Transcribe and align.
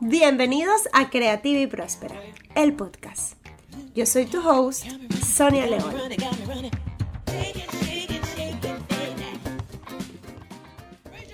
Bienvenidos 0.00 0.88
a 0.92 1.08
Creativa 1.08 1.60
y 1.60 1.66
Próspera, 1.68 2.16
el 2.56 2.74
podcast. 2.74 3.34
Yo 3.94 4.06
soy 4.06 4.26
tu 4.26 4.46
host, 4.46 4.84
Sonia 5.24 5.66
León. 5.66 5.94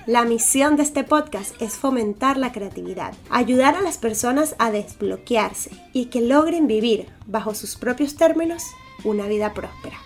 La 0.07 0.25
misión 0.25 0.77
de 0.77 0.83
este 0.83 1.05
podcast 1.05 1.61
es 1.61 1.79
fomentar 1.79 2.37
la 2.37 2.53
creatividad, 2.53 3.15
ayudar 3.31 3.77
a 3.77 3.81
las 3.81 3.97
personas 3.97 4.55
a 4.59 4.71
desbloquearse 4.71 5.71
y 5.93 6.07
que 6.07 6.21
logren 6.21 6.67
vivir, 6.67 7.09
bajo 7.27 7.55
sus 7.55 7.77
propios 7.77 8.17
términos, 8.17 8.63
una 9.05 9.27
vida 9.27 9.55
próspera. 9.55 9.97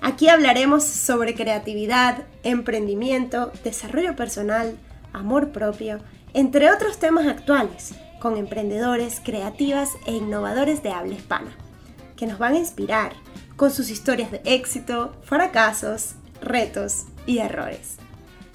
Aquí 0.00 0.28
hablaremos 0.28 0.84
sobre 0.84 1.34
creatividad, 1.34 2.24
emprendimiento, 2.42 3.52
desarrollo 3.62 4.16
personal, 4.16 4.76
amor 5.12 5.52
propio, 5.52 6.00
entre 6.34 6.70
otros 6.70 6.98
temas 6.98 7.26
actuales, 7.26 7.94
con 8.20 8.36
emprendedores, 8.36 9.20
creativas 9.24 9.90
e 10.06 10.12
innovadores 10.12 10.82
de 10.82 10.90
habla 10.90 11.14
hispana, 11.14 11.50
que 12.16 12.26
nos 12.26 12.38
van 12.38 12.54
a 12.54 12.58
inspirar 12.58 13.12
con 13.56 13.70
sus 13.70 13.90
historias 13.90 14.30
de 14.30 14.40
éxito, 14.44 15.14
fracasos, 15.22 16.14
retos 16.40 17.06
y 17.26 17.38
errores. 17.38 17.96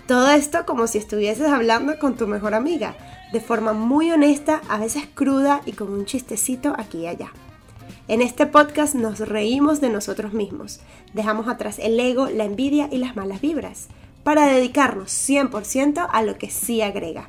Todo 0.07 0.29
esto 0.29 0.65
como 0.65 0.87
si 0.87 0.99
estuvieses 0.99 1.47
hablando 1.47 1.97
con 1.97 2.15
tu 2.15 2.27
mejor 2.27 2.53
amiga, 2.53 2.95
de 3.33 3.41
forma 3.41 3.73
muy 3.73 4.11
honesta, 4.11 4.61
a 4.69 4.77
veces 4.77 5.07
cruda 5.13 5.61
y 5.65 5.73
con 5.73 5.91
un 5.91 6.05
chistecito 6.05 6.73
aquí 6.77 6.99
y 6.99 7.07
allá. 7.07 7.31
En 8.07 8.21
este 8.21 8.45
podcast 8.45 8.93
nos 8.93 9.19
reímos 9.19 9.81
de 9.81 9.89
nosotros 9.89 10.33
mismos, 10.33 10.79
dejamos 11.13 11.47
atrás 11.47 11.79
el 11.79 11.99
ego, 11.99 12.29
la 12.29 12.45
envidia 12.45 12.87
y 12.91 12.99
las 12.99 13.15
malas 13.15 13.41
vibras, 13.41 13.87
para 14.23 14.45
dedicarnos 14.45 15.09
100% 15.09 16.07
a 16.11 16.21
lo 16.21 16.37
que 16.37 16.51
sí 16.51 16.83
agrega. 16.83 17.27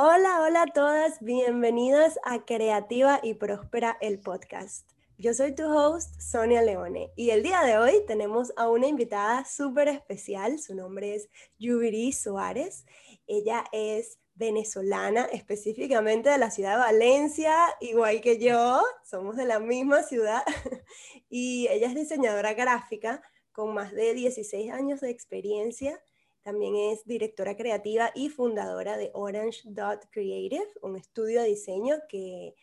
Hola, 0.00 0.42
hola 0.42 0.62
a 0.62 0.66
todas, 0.66 1.18
bienvenidas 1.20 2.20
a 2.22 2.44
Creativa 2.44 3.18
y 3.20 3.34
Próspera 3.34 3.98
el 4.00 4.20
podcast. 4.20 4.88
Yo 5.16 5.34
soy 5.34 5.56
tu 5.56 5.64
host, 5.64 6.20
Sonia 6.20 6.62
Leone, 6.62 7.10
y 7.16 7.30
el 7.30 7.42
día 7.42 7.62
de 7.62 7.78
hoy 7.78 7.94
tenemos 8.06 8.52
a 8.56 8.68
una 8.68 8.86
invitada 8.86 9.44
súper 9.44 9.88
especial. 9.88 10.60
Su 10.60 10.76
nombre 10.76 11.16
es 11.16 11.28
Yubiri 11.58 12.12
Suárez. 12.12 12.86
Ella 13.26 13.64
es 13.72 14.20
venezolana, 14.36 15.24
específicamente 15.32 16.30
de 16.30 16.38
la 16.38 16.52
ciudad 16.52 16.74
de 16.74 16.78
Valencia, 16.78 17.56
igual 17.80 18.20
que 18.20 18.38
yo, 18.38 18.80
somos 19.02 19.34
de 19.34 19.46
la 19.46 19.58
misma 19.58 20.04
ciudad, 20.04 20.44
y 21.28 21.66
ella 21.70 21.88
es 21.88 21.96
diseñadora 21.96 22.54
gráfica 22.54 23.20
con 23.50 23.74
más 23.74 23.90
de 23.90 24.14
16 24.14 24.70
años 24.70 25.00
de 25.00 25.10
experiencia. 25.10 26.00
También 26.48 26.76
es 26.76 27.04
directora 27.04 27.58
creativa 27.58 28.10
y 28.14 28.30
fundadora 28.30 28.96
de 28.96 29.10
Orange 29.12 29.60
Dot 29.64 30.06
Creative, 30.10 30.64
un 30.80 30.96
estudio 30.96 31.42
de 31.42 31.48
diseño 31.48 31.96
que 32.08 32.54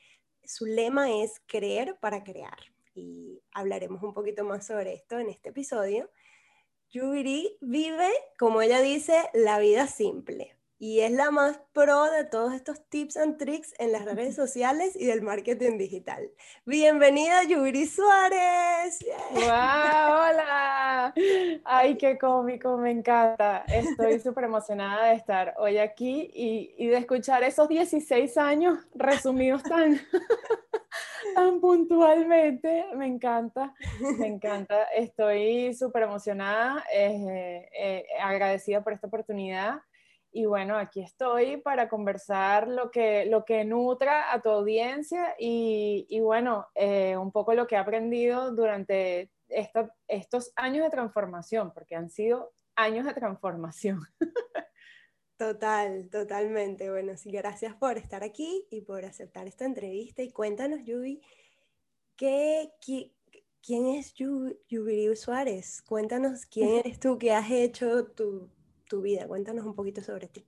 su 0.44 0.66
lema 0.66 1.22
es 1.22 1.40
creer 1.46 1.96
para 2.00 2.24
crear. 2.24 2.58
Y 2.96 3.44
hablaremos 3.52 4.02
un 4.02 4.16
poquito 4.16 4.44
más 4.44 4.66
sobre 4.66 4.96
esto 4.96 5.20
en 5.20 5.30
este 5.30 5.50
episodio. 5.50 6.10
Yuri 6.90 7.60
vive, 7.62 8.10
como 8.40 8.64
ella 8.64 8.82
dice, 8.82 9.30
la 9.36 9.60
vida 9.60 9.86
simple 9.86 10.58
y 10.78 11.00
es 11.00 11.12
la 11.12 11.32
más 11.32 11.60
pro 11.72 12.12
de 12.12 12.26
todos 12.26 12.54
estos 12.54 12.84
tips 12.90 13.16
and 13.18 13.38
tricks 13.38 13.74
en 13.80 13.92
las 13.92 14.04
redes 14.06 14.36
sociales 14.36 14.96
y 14.96 15.06
del 15.06 15.22
marketing 15.22 15.78
digital. 15.78 16.30
Bienvenida 16.66 17.44
Yuri 17.44 17.86
Suárez. 17.86 19.00
¡Wow! 19.32 19.44
¡Hola! 19.44 21.14
¡Ay, 21.64 21.96
qué 21.98 22.18
cómico! 22.18 22.78
Me 22.78 22.92
encanta. 22.92 23.64
Estoy 23.68 24.20
súper 24.24 24.46
emocionada 24.46 25.08
de 25.08 25.16
estar 25.16 25.54
hoy 25.58 25.78
aquí 25.78 26.30
y, 26.34 26.76
y, 26.78 26.88
de 26.88 26.98
escuchar 26.98 27.44
esos 27.44 27.70
16 27.70 28.38
años 28.38 28.80
resumidos 28.94 29.64
tan, 29.64 30.00
tan 31.36 31.62
puntualmente. 31.62 32.86
Me 32.96 33.08
encanta, 33.08 33.74
me 34.20 34.28
encanta. 34.28 34.84
Estoy 34.96 35.74
súper 35.74 36.04
emocionada, 36.04 36.84
eh, 36.94 37.70
eh, 37.78 38.06
agradecida 38.22 38.84
por 38.84 38.92
esta 38.92 39.08
oportunidad 39.08 39.82
y 40.36 40.44
bueno, 40.44 40.78
aquí 40.78 41.02
estoy 41.02 41.56
para 41.56 41.88
conversar 41.88 42.68
lo 42.68 42.92
que, 42.92 43.26
lo 43.26 43.46
que 43.46 43.64
nutra 43.64 44.34
a 44.34 44.42
tu 44.42 44.50
audiencia 44.50 45.34
y, 45.40 46.06
y 46.10 46.20
bueno, 46.20 46.68
eh, 46.76 47.16
un 47.16 47.32
poco 47.32 47.54
lo 47.54 47.66
que 47.68 47.76
he 47.76 47.78
aprendido 47.78 48.52
durante 48.54 49.32
estos 49.48 50.52
años 50.58 50.84
de 50.84 50.90
transformación, 50.90 51.72
porque 51.74 51.96
han 51.96 52.10
sido 52.10 52.52
años 52.76 53.06
de 53.06 53.14
transformación. 53.14 54.02
Total, 55.38 56.10
totalmente. 56.10 56.90
Bueno, 56.90 57.18
sí, 57.18 57.30
gracias 57.30 57.76
por 57.76 57.98
estar 57.98 58.24
aquí 58.24 58.66
y 58.70 58.82
por 58.82 59.04
aceptar 59.04 59.48
esta 59.48 59.66
entrevista. 59.66 60.22
Y 60.22 60.32
cuéntanos, 60.32 60.80
Yubi, 60.86 61.22
¿qué, 62.16 62.72
quién 63.62 63.88
es 63.88 64.14
Yubi 64.14 65.14
Suárez? 65.18 65.82
Cuéntanos 65.82 66.46
quién 66.46 66.70
eres 66.86 67.02
tú, 67.02 67.18
qué 67.18 67.34
has 67.34 67.52
hecho, 67.52 68.06
tu, 68.08 68.50
tu 68.86 69.02
vida. 69.02 69.28
Cuéntanos 69.28 69.66
un 69.66 69.76
poquito 69.76 70.02
sobre 70.02 70.28
ti. 70.28 70.46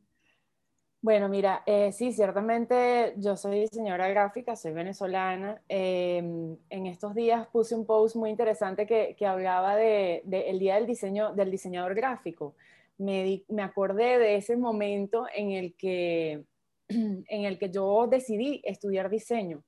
Bueno, 1.01 1.29
mira, 1.29 1.63
eh, 1.65 1.91
sí, 1.91 2.11
ciertamente 2.11 3.13
yo 3.17 3.37
soy 3.37 3.61
diseñadora 3.61 4.09
gráfica, 4.09 4.55
soy 4.55 4.73
venezolana. 4.73 5.61
Em, 5.69 6.57
en 6.69 6.85
estos 6.87 7.13
días 7.13 7.47
puse 7.47 7.75
un 7.75 7.85
post 7.85 8.15
muy 8.15 8.31
interesante 8.31 8.87
que, 8.87 9.15
que 9.17 9.25
hablaba 9.25 9.75
del 9.75 10.21
de, 10.25 10.49
el 10.49 10.59
Día 10.59 10.75
del, 10.75 10.87
diseño, 10.87 11.33
del 11.33 11.51
Diseñador 11.51 11.93
Gráfico. 11.95 12.55
Me, 12.97 13.43
me, 13.47 13.61
acordé 13.61 14.17
de 14.17 14.37
ese 14.37 14.57
momento 14.57 15.27
en 15.35 15.51
el 15.51 15.75
que, 15.75 16.43
en 16.89 17.45
el 17.45 17.59
que 17.59 17.69
yo 17.69 18.07
decidí 18.07 18.61
estudiar 18.65 19.09
diseño. 19.09 19.63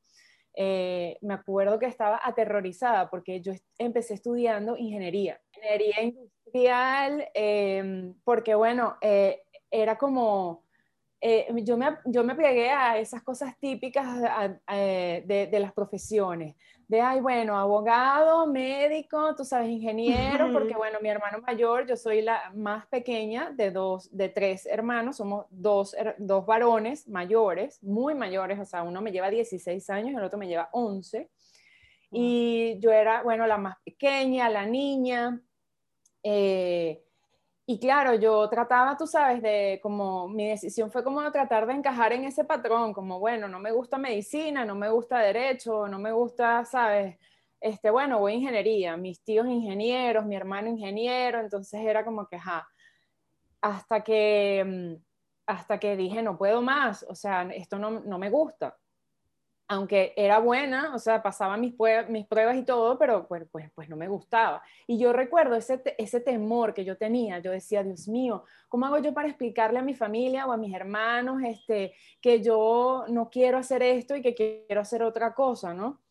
Eh, 0.56 1.18
me 1.22 1.36
acuerdo 1.36 1.80
que 1.80 1.86
estaba 1.86 2.20
aterrorizada 2.24 3.10
porque 3.10 3.40
yo 3.40 3.54
empecé 3.78 4.16
estudiando 4.16 4.76
ingeniería, 4.78 5.40
ingeniería 5.56 6.02
industrial 6.02 6.39
Em, 6.54 8.14
porque 8.24 8.56
bueno, 8.56 8.98
eh, 9.02 9.44
era 9.70 9.98
como, 9.98 10.64
eh, 11.22 11.48
yo, 11.64 11.78
me, 11.78 11.98
yo 12.06 12.24
me 12.24 12.36
pegué 12.36 12.70
a 12.70 12.98
esas 12.98 13.24
cosas 13.24 13.58
típicas 13.60 14.22
de, 14.68 15.48
de, 15.52 15.60
las 15.60 15.74
profesiones, 15.74 16.56
de, 16.88 17.02
ay, 17.02 17.20
bueno, 17.20 17.58
abogado, 17.58 18.48
médico, 18.48 19.36
tú 19.36 19.46
sabes, 19.46 19.70
ingeniero, 19.70 20.52
porque 20.54 20.76
bueno, 20.76 21.00
mi 21.02 21.10
hermano 21.10 21.40
mayor, 21.40 21.86
yo 21.86 21.96
soy 21.96 22.22
la 22.22 22.52
más 22.56 22.88
pequeña 22.88 23.52
de 23.52 23.72
dos, 23.72 24.10
de 24.16 24.30
tres 24.30 24.66
hermanos, 24.66 25.18
somos 25.18 25.46
dos, 25.50 25.96
dos 26.18 26.46
varones 26.46 27.08
mayores, 27.08 27.84
muy 27.84 28.16
mayores, 28.16 28.60
o 28.60 28.66
sea, 28.66 28.84
uno 28.84 29.02
me 29.02 29.12
lleva 29.12 29.30
16 29.30 29.90
años 29.90 30.18
el 30.18 30.24
otro 30.24 30.40
me 30.40 30.48
lleva 30.48 30.70
11. 30.72 31.30
Y 32.12 32.80
yo 32.80 32.92
era, 32.92 33.22
bueno, 33.22 33.46
la 33.46 33.58
más 33.58 33.78
pequeña, 33.84 34.50
la 34.50 34.66
niña, 34.66 35.40
eh, 36.24 37.04
y 37.66 37.80
claro, 37.80 38.16
yo 38.16 38.50
trataba, 38.50 38.98
tú 38.98 39.06
sabes, 39.06 39.42
de 39.44 39.80
como 39.84 40.28
mi 40.28 40.48
decisión 40.50 40.92
fue 40.92 41.04
como 41.04 41.32
tratar 41.32 41.68
de 41.68 41.74
encajar 41.74 42.14
en 42.14 42.26
ese 42.26 42.44
patrón, 42.44 42.94
como 42.94 43.20
bueno, 43.20 43.48
no 43.48 43.60
me 43.60 43.72
gusta 43.72 43.98
medicina, 43.98 44.66
no 44.66 44.76
me 44.76 44.90
gusta 44.90 45.20
derecho, 45.20 45.88
no 45.88 46.00
me 46.00 46.12
gusta, 46.12 46.66
sabes, 46.66 47.18
este, 47.62 47.92
bueno, 47.92 48.20
voy 48.20 48.34
a 48.34 48.36
ingeniería, 48.38 48.98
mis 48.98 49.24
tíos 49.24 49.48
ingenieros, 49.48 50.26
mi 50.26 50.36
hermano 50.36 50.70
ingeniero, 50.70 51.40
entonces 51.42 51.82
era 51.82 52.04
como 52.04 52.28
que, 52.28 52.40
ja, 52.40 52.68
hasta 53.62 54.04
que, 54.04 54.64
mm, 54.66 55.04
hasta 55.48 55.80
que 55.80 55.96
dije, 55.96 56.24
no 56.24 56.38
puedo 56.38 56.62
más, 56.62 57.06
o 57.08 57.16
sea, 57.16 57.44
esto 57.54 57.78
no, 57.78 57.92
no 58.02 58.18
me 58.20 58.30
gusta 58.30 58.76
aunque 59.72 60.14
era 60.18 60.40
buena, 60.40 60.96
o 60.96 61.00
sea, 61.00 61.22
pasaba 61.22 61.56
mis, 61.56 61.76
mis 62.10 62.26
pruebas 62.26 62.58
y 62.58 62.64
todo, 62.64 62.98
pero 62.98 63.28
pues, 63.28 63.44
pues, 63.52 63.70
pues, 63.76 63.88
no 63.88 63.96
me 63.96 64.08
gustaba. 64.08 64.64
Y 64.88 64.98
yo 64.98 65.14
recuerdo 65.14 65.56
ese, 65.56 65.78
temor 66.22 66.74
que 66.74 66.84
yo 66.84 66.98
tenía, 66.98 67.38
yo 67.38 67.52
decía, 67.52 67.84
Dios 67.84 68.08
mío, 68.08 68.44
¿cómo 68.68 68.88
hago 68.88 68.98
yo 68.98 69.14
para 69.14 69.28
explicarle 69.28 69.78
a 69.78 69.84
mi 69.84 69.94
familia 69.94 70.48
o 70.48 70.52
a 70.52 70.58
mis 70.58 70.74
hermanos 70.74 71.44
este, 71.46 71.94
que 72.20 72.42
yo 72.42 73.06
no 73.10 73.30
quiero 73.30 73.60
hacer 73.60 73.84
esto 73.84 74.16
y 74.16 74.24
que 74.24 74.34
quiero 74.34 74.82
hacer 74.82 75.04
otra 75.04 75.36
cosa, 75.36 75.72
¿no? 75.72 76.02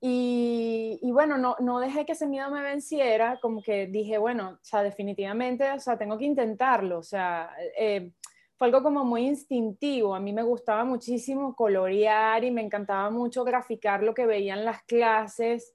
Y, 0.00 0.98
y, 1.02 1.12
bueno, 1.12 1.36
no, 1.36 1.56
no 1.60 1.80
dejé 1.80 2.06
que 2.06 2.12
ese 2.12 2.26
miedo 2.26 2.50
me 2.50 2.62
venciera, 2.62 3.38
como 3.40 3.62
que 3.62 3.86
dije, 3.86 4.16
bueno, 4.16 4.58
o 4.62 4.64
sea, 4.64 4.82
definitivamente, 4.82 5.70
o 5.72 5.80
sea, 5.80 5.98
tengo 5.98 6.16
que 6.16 6.24
intentarlo, 6.24 6.98
o 6.98 7.02
sea, 7.02 7.50
eh, 7.78 8.12
fue 8.56 8.68
algo 8.68 8.82
como 8.82 9.04
muy 9.04 9.26
instintivo. 9.26 10.14
A 10.14 10.20
mí 10.20 10.32
me 10.32 10.42
gustaba 10.42 10.84
muchísimo 10.84 11.54
colorear 11.54 12.44
y 12.44 12.50
me 12.50 12.62
encantaba 12.62 13.10
mucho 13.10 13.44
graficar 13.44 14.02
lo 14.02 14.14
que 14.14 14.26
veía 14.26 14.54
en 14.54 14.64
las 14.64 14.82
clases. 14.82 15.74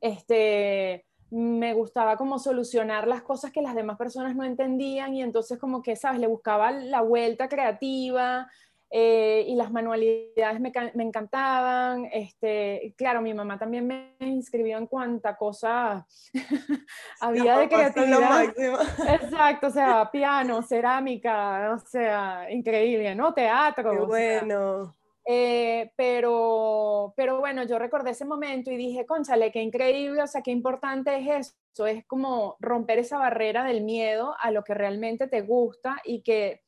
Este, 0.00 1.04
me 1.30 1.74
gustaba 1.74 2.16
como 2.16 2.38
solucionar 2.38 3.06
las 3.06 3.22
cosas 3.22 3.52
que 3.52 3.60
las 3.60 3.74
demás 3.74 3.98
personas 3.98 4.34
no 4.34 4.44
entendían 4.44 5.14
y 5.14 5.22
entonces 5.22 5.58
como 5.58 5.82
que, 5.82 5.94
¿sabes? 5.96 6.20
Le 6.20 6.26
buscaba 6.26 6.70
la 6.70 7.02
vuelta 7.02 7.48
creativa. 7.48 8.50
Eh, 8.90 9.44
y 9.46 9.54
las 9.54 9.70
manualidades 9.70 10.60
me, 10.60 10.72
me, 10.94 11.04
encantaban. 11.04 12.08
Este, 12.10 12.94
claro, 12.96 13.20
mi 13.20 13.34
mamá 13.34 13.58
también 13.58 13.86
me 13.86 14.14
inscribió 14.20 14.78
en 14.78 14.86
cuanta 14.86 15.36
cosa 15.36 16.06
había 17.20 17.58
de 17.58 17.68
creatividad. 17.68 18.44
Exacto, 19.22 19.66
o 19.66 19.70
sea, 19.70 20.10
piano, 20.10 20.62
cerámica, 20.62 21.74
o 21.74 21.86
sea, 21.86 22.46
increíble, 22.50 23.14
¿no? 23.14 23.34
Teatro. 23.34 23.90
Qué 23.90 23.98
bueno. 23.98 24.94
Eh, 25.30 25.92
pero, 25.94 27.12
pero 27.14 27.38
bueno, 27.38 27.62
yo 27.64 27.78
recordé 27.78 28.12
ese 28.12 28.24
momento 28.24 28.70
y 28.70 28.78
dije, 28.78 29.04
conchale, 29.04 29.52
qué 29.52 29.60
increíble, 29.60 30.22
o 30.22 30.26
sea, 30.26 30.40
qué 30.40 30.50
importante 30.50 31.14
es 31.18 31.52
eso, 31.74 31.86
es 31.86 32.06
como 32.06 32.56
romper 32.60 33.00
esa 33.00 33.18
barrera 33.18 33.64
del 33.64 33.82
miedo 33.82 34.34
a 34.40 34.50
lo 34.50 34.64
que 34.64 34.72
realmente 34.72 35.28
te 35.28 35.42
gusta 35.42 36.00
y 36.02 36.22
que 36.22 36.62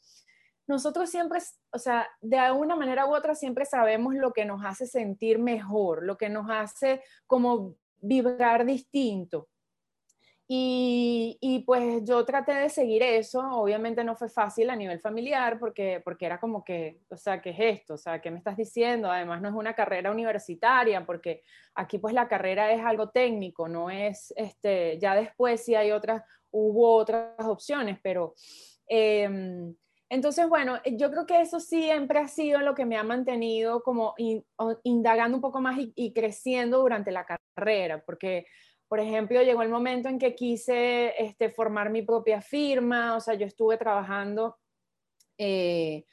nosotros 0.71 1.11
siempre, 1.11 1.41
o 1.73 1.79
sea, 1.81 2.09
de 2.21 2.39
alguna 2.39 2.77
manera 2.77 3.05
u 3.05 3.13
otra 3.13 3.35
siempre 3.35 3.65
sabemos 3.65 4.15
lo 4.15 4.33
que 4.33 4.45
nos 4.45 4.65
hace 4.65 4.87
sentir 4.87 5.41
mejor, 5.41 6.05
lo 6.05 6.17
que 6.17 6.29
nos 6.29 6.49
hace 6.49 7.03
como 7.27 7.75
vibrar 8.01 8.65
distinto. 8.65 9.49
Y, 10.53 11.63
pues 11.67 12.05
yo 12.05 12.25
traté 12.25 12.53
de 12.53 12.69
seguir 12.69 13.03
eso, 13.03 13.41
obviamente 13.53 14.03
no 14.05 14.17
fue 14.17 14.29
fácil 14.29 14.71
a 14.71 14.77
nivel 14.77 15.01
familiar 15.01 15.59
porque, 15.59 16.01
porque 16.05 16.27
era 16.27 16.39
como 16.39 16.65
que, 16.65 17.01
o 17.09 17.17
sea, 17.17 17.41
¿qué 17.41 17.51
es 17.51 17.79
esto? 17.79 17.95
O 17.95 17.99
sea, 17.99 18.21
¿qué 18.21 18.31
me 18.31 18.39
estás 18.39 18.57
diciendo? 18.57 19.11
Además 19.11 19.43
no 19.43 19.49
es 19.49 19.55
una 19.55 19.75
carrera 19.75 20.11
universitaria 20.11 21.05
porque 21.05 21.43
aquí 21.75 21.99
pues 21.99 22.15
la 22.15 22.29
carrera 22.29 22.73
es 22.73 22.81
algo 22.85 23.11
técnico, 23.11 23.69
no 23.69 23.91
es, 23.91 24.33
este, 24.37 24.99
ya 24.99 25.15
después 25.17 25.65
sí 25.65 25.75
hay 25.75 25.91
otras, 25.91 26.23
hubo 26.53 26.95
otras 26.95 27.35
opciones, 27.41 27.99
pero... 28.03 28.35
Em, 28.87 29.75
entonces, 30.11 30.49
bueno, 30.49 30.79
yo 30.85 31.11
creo 31.11 31.25
que 31.25 31.41
eso 31.41 31.61
siempre 31.61 32.19
ha 32.19 32.29
sido 32.29 32.61
lo 32.61 32.75
que 32.75 32.85
me 32.85 32.99
ha 32.99 33.03
mantenido 33.03 33.83
como 33.83 34.15
indagando 34.83 35.37
un 35.37 35.41
poco 35.41 35.61
más 35.61 35.79
y, 35.79 35.93
y 35.97 36.13
creciendo 36.13 36.81
durante 36.81 37.11
la 37.11 37.25
carrera, 37.25 38.03
porque 38.05 38.45
por 38.91 38.99
ejemplo, 38.99 39.41
llegó 39.41 39.63
el 39.63 39.69
momento 39.69 40.09
en 40.09 40.19
que 40.19 40.35
quise 40.35 41.15
este, 41.17 41.49
formar 41.49 41.91
mi 41.91 42.03
propia 42.03 42.41
firma, 42.43 43.15
o 43.15 43.21
sea, 43.21 43.35
yo 43.35 43.47
estuve 43.47 43.79
trabajando, 43.79 44.59
eh, 45.39 46.07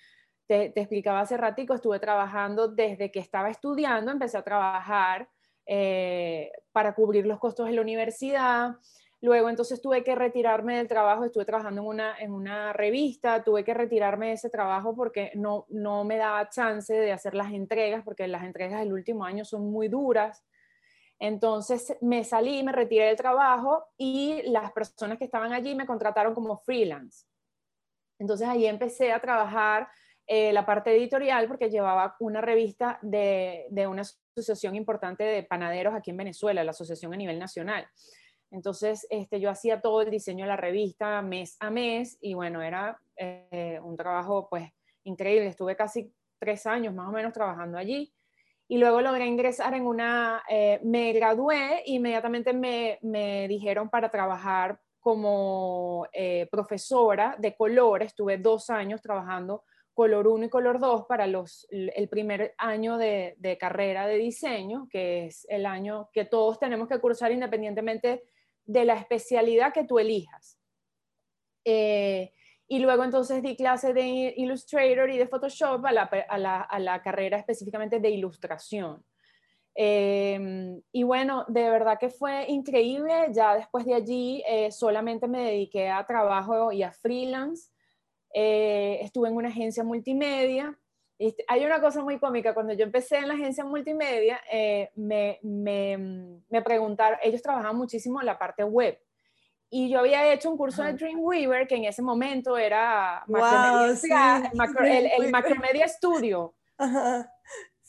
te, 0.46 0.66
explicaba 0.76 1.22
hace 1.22 1.38
ratico, 1.38 1.74
estuve 1.74 2.00
trabajando 2.00 2.68
desde 2.68 3.10
que 3.12 3.20
estaba 3.20 3.50
estudiando, 3.50 4.12
empecé 4.12 4.38
a 4.38 4.44
trabajar 4.44 5.28
eh, 5.66 6.52
para 6.72 6.94
cubrir 6.94 7.26
los 7.26 7.40
costos 7.40 7.66
de 7.66 7.74
la 7.74 7.82
universidad. 7.82 8.76
Luego 9.22 9.50
entonces 9.50 9.82
tuve 9.82 10.04
que 10.04 10.14
retirarme 10.14 10.78
del 10.78 10.88
trabajo, 10.88 11.26
estuve 11.26 11.46
trabajando 11.46 11.82
en 11.82 11.88
una, 11.88 12.18
en 12.20 12.32
una 12.32 12.72
revista, 12.72 13.44
tuve 13.44 13.64
que 13.64 13.74
retirarme 13.74 14.28
de 14.28 14.34
ese 14.34 14.50
trabajo 14.50 14.96
porque 14.96 15.32
no, 15.34 15.66
no 15.70 16.04
me 16.04 16.18
daba 16.18 16.50
chance 16.50 16.94
de 16.94 17.12
hacer 17.12 17.34
las 17.34 17.52
entregas, 17.52 18.04
porque 18.04 18.28
las 18.28 18.44
entregas 18.44 18.80
del 18.80 18.94
último 18.94 19.26
año 19.26 19.44
son 19.44 19.72
muy 19.72 19.88
duras. 19.88 20.46
Entonces 21.20 21.98
me 22.02 22.24
salí, 22.24 22.62
me 22.62 22.72
retiré 22.72 23.06
del 23.06 23.16
trabajo 23.16 23.86
y 23.98 24.44
las 24.44 24.72
personas 24.72 25.18
que 25.18 25.26
estaban 25.26 25.52
allí 25.52 25.74
me 25.74 25.88
contrataron 25.88 26.36
como 26.36 26.58
freelance. 26.58 27.26
Entonces 28.20 28.48
ahí 28.48 28.68
empecé 28.68 29.12
a 29.12 29.20
trabajar 29.20 29.88
eh, 30.30 30.52
la 30.52 30.66
parte 30.66 30.96
editorial 30.96 31.48
porque 31.48 31.70
llevaba 31.70 32.16
una 32.20 32.42
revista 32.42 33.00
de, 33.02 33.68
una 33.90 34.02
asociación 34.02 34.76
importante 34.76 35.24
de 35.24 35.44
panaderos 35.44 35.96
aquí 35.96 36.12
en 36.12 36.18
Venezuela, 36.18 36.64
la 36.64 36.72
asociación 36.72 37.14
a 37.14 37.18
nivel 37.18 37.40
nacional. 37.40 37.88
Entonces 38.52 39.06
este, 39.10 39.40
yo 39.40 39.50
hacía 39.50 39.82
todo 39.82 40.02
el 40.02 40.10
diseño 40.10 40.46
de 40.46 40.50
la 40.50 40.58
revista 40.58 41.22
mes 41.22 41.58
a 41.60 41.70
mes 41.70 42.18
y 42.22 42.34
bueno, 42.34 42.62
era 42.62 43.00
eh, 43.16 43.80
un 43.84 43.98
trabajo 43.98 44.48
pues 44.50 44.72
increíble. 45.04 45.48
Estuve 45.48 45.76
casi 45.76 46.12
tres 46.40 46.66
años 46.66 46.94
más 46.94 47.10
o 47.10 47.12
menos 47.12 47.34
trabajando 47.34 47.78
allí 47.78 48.14
y 48.68 48.78
luego 48.78 49.02
logré 49.02 49.26
ingresar 49.26 49.74
en 49.74 49.86
una, 49.86 50.44
eh, 50.50 50.80
me 50.84 51.14
gradué, 51.14 51.84
inmediatamente 51.86 52.54
me, 52.54 53.00
me, 53.02 53.48
dijeron 53.48 53.90
para 53.90 54.10
trabajar 54.10 54.80
como 55.00 56.06
eh, 56.12 56.48
profesora 56.52 57.38
de 57.40 57.56
color, 57.56 58.04
estuve 58.04 58.38
dos 58.38 58.70
años 58.70 59.02
trabajando 59.02 59.64
color 59.98 60.28
1 60.28 60.46
y 60.46 60.50
color 60.50 60.80
2 60.80 61.06
para 61.08 61.26
los, 61.26 61.66
el 61.72 62.08
primer 62.08 62.54
año 62.60 63.00
de, 63.00 63.58
carrera 63.60 64.06
de 64.06 64.18
diseño, 64.18 64.88
que 64.92 65.26
es 65.26 65.48
el 65.50 65.66
año 65.66 66.10
que 66.14 66.24
todos 66.24 66.60
tenemos 66.60 66.88
que 66.88 67.00
cursar 67.00 67.32
independientemente 67.32 68.24
de 68.68 68.86
la 68.86 68.94
especialidad 68.94 69.74
que 69.74 69.86
tú 69.86 69.98
elijas. 69.98 70.60
Eh, 71.66 72.32
y 72.68 72.80
luego 72.80 73.04
entonces 73.04 73.42
di 73.42 73.56
clase 73.56 73.94
de 73.94 74.34
Illustrator 74.38 75.10
y 75.10 75.18
de 75.18 75.28
Photoshop 75.28 75.86
a 75.86 75.92
la, 75.92 76.04
a 76.04 76.38
la, 76.38 76.62
a 76.62 76.80
la 76.80 77.02
carrera 77.02 77.38
específicamente 77.38 78.00
de 78.00 78.10
ilustración. 78.10 79.04
Em, 79.80 80.82
y 80.92 81.04
bueno, 81.04 81.46
de 81.48 81.70
verdad 81.70 82.00
que 82.00 82.10
fue 82.10 82.46
increíble. 82.50 83.28
Ya 83.32 83.56
después 83.56 83.86
de 83.86 83.94
allí 83.94 84.44
eh, 84.48 84.72
solamente 84.72 85.28
me 85.28 85.44
dediqué 85.44 85.90
a 85.90 86.06
trabajo 86.06 86.72
y 86.72 86.84
a 86.84 86.92
freelance. 86.92 87.70
Eh, 88.34 89.00
estuve 89.02 89.30
en 89.30 89.36
una 89.36 89.50
agencia 89.50 89.84
multimedia. 89.84 90.78
Este, 91.20 91.44
hay 91.48 91.66
una 91.66 91.82
cosa 91.82 92.04
muy 92.04 92.20
cómica, 92.20 92.54
cuando 92.54 92.74
yo 92.74 92.84
empecé 92.84 93.18
en 93.18 93.28
la 93.28 93.34
agencia 93.34 93.66
multimedia, 93.66 94.40
eh, 94.52 94.92
me, 94.96 95.40
me, 95.42 96.42
me 96.50 96.62
preguntaron, 96.62 97.18
ellos 97.24 97.42
trabajaban 97.42 97.76
muchísimo 97.76 98.20
en 98.20 98.28
la 98.28 98.38
parte 98.38 98.64
web 98.64 99.00
y 99.70 99.90
yo 99.90 100.00
había 100.00 100.32
hecho 100.32 100.50
un 100.50 100.58
curso 100.58 100.84
de 100.84 100.94
Dreamweaver 100.94 101.68
que 101.68 101.76
en 101.76 101.86
ese 101.86 102.02
momento 102.02 102.58
era 102.58 103.24
el, 103.28 105.32
Macromedia 105.32 105.88
Studio. 105.88 106.56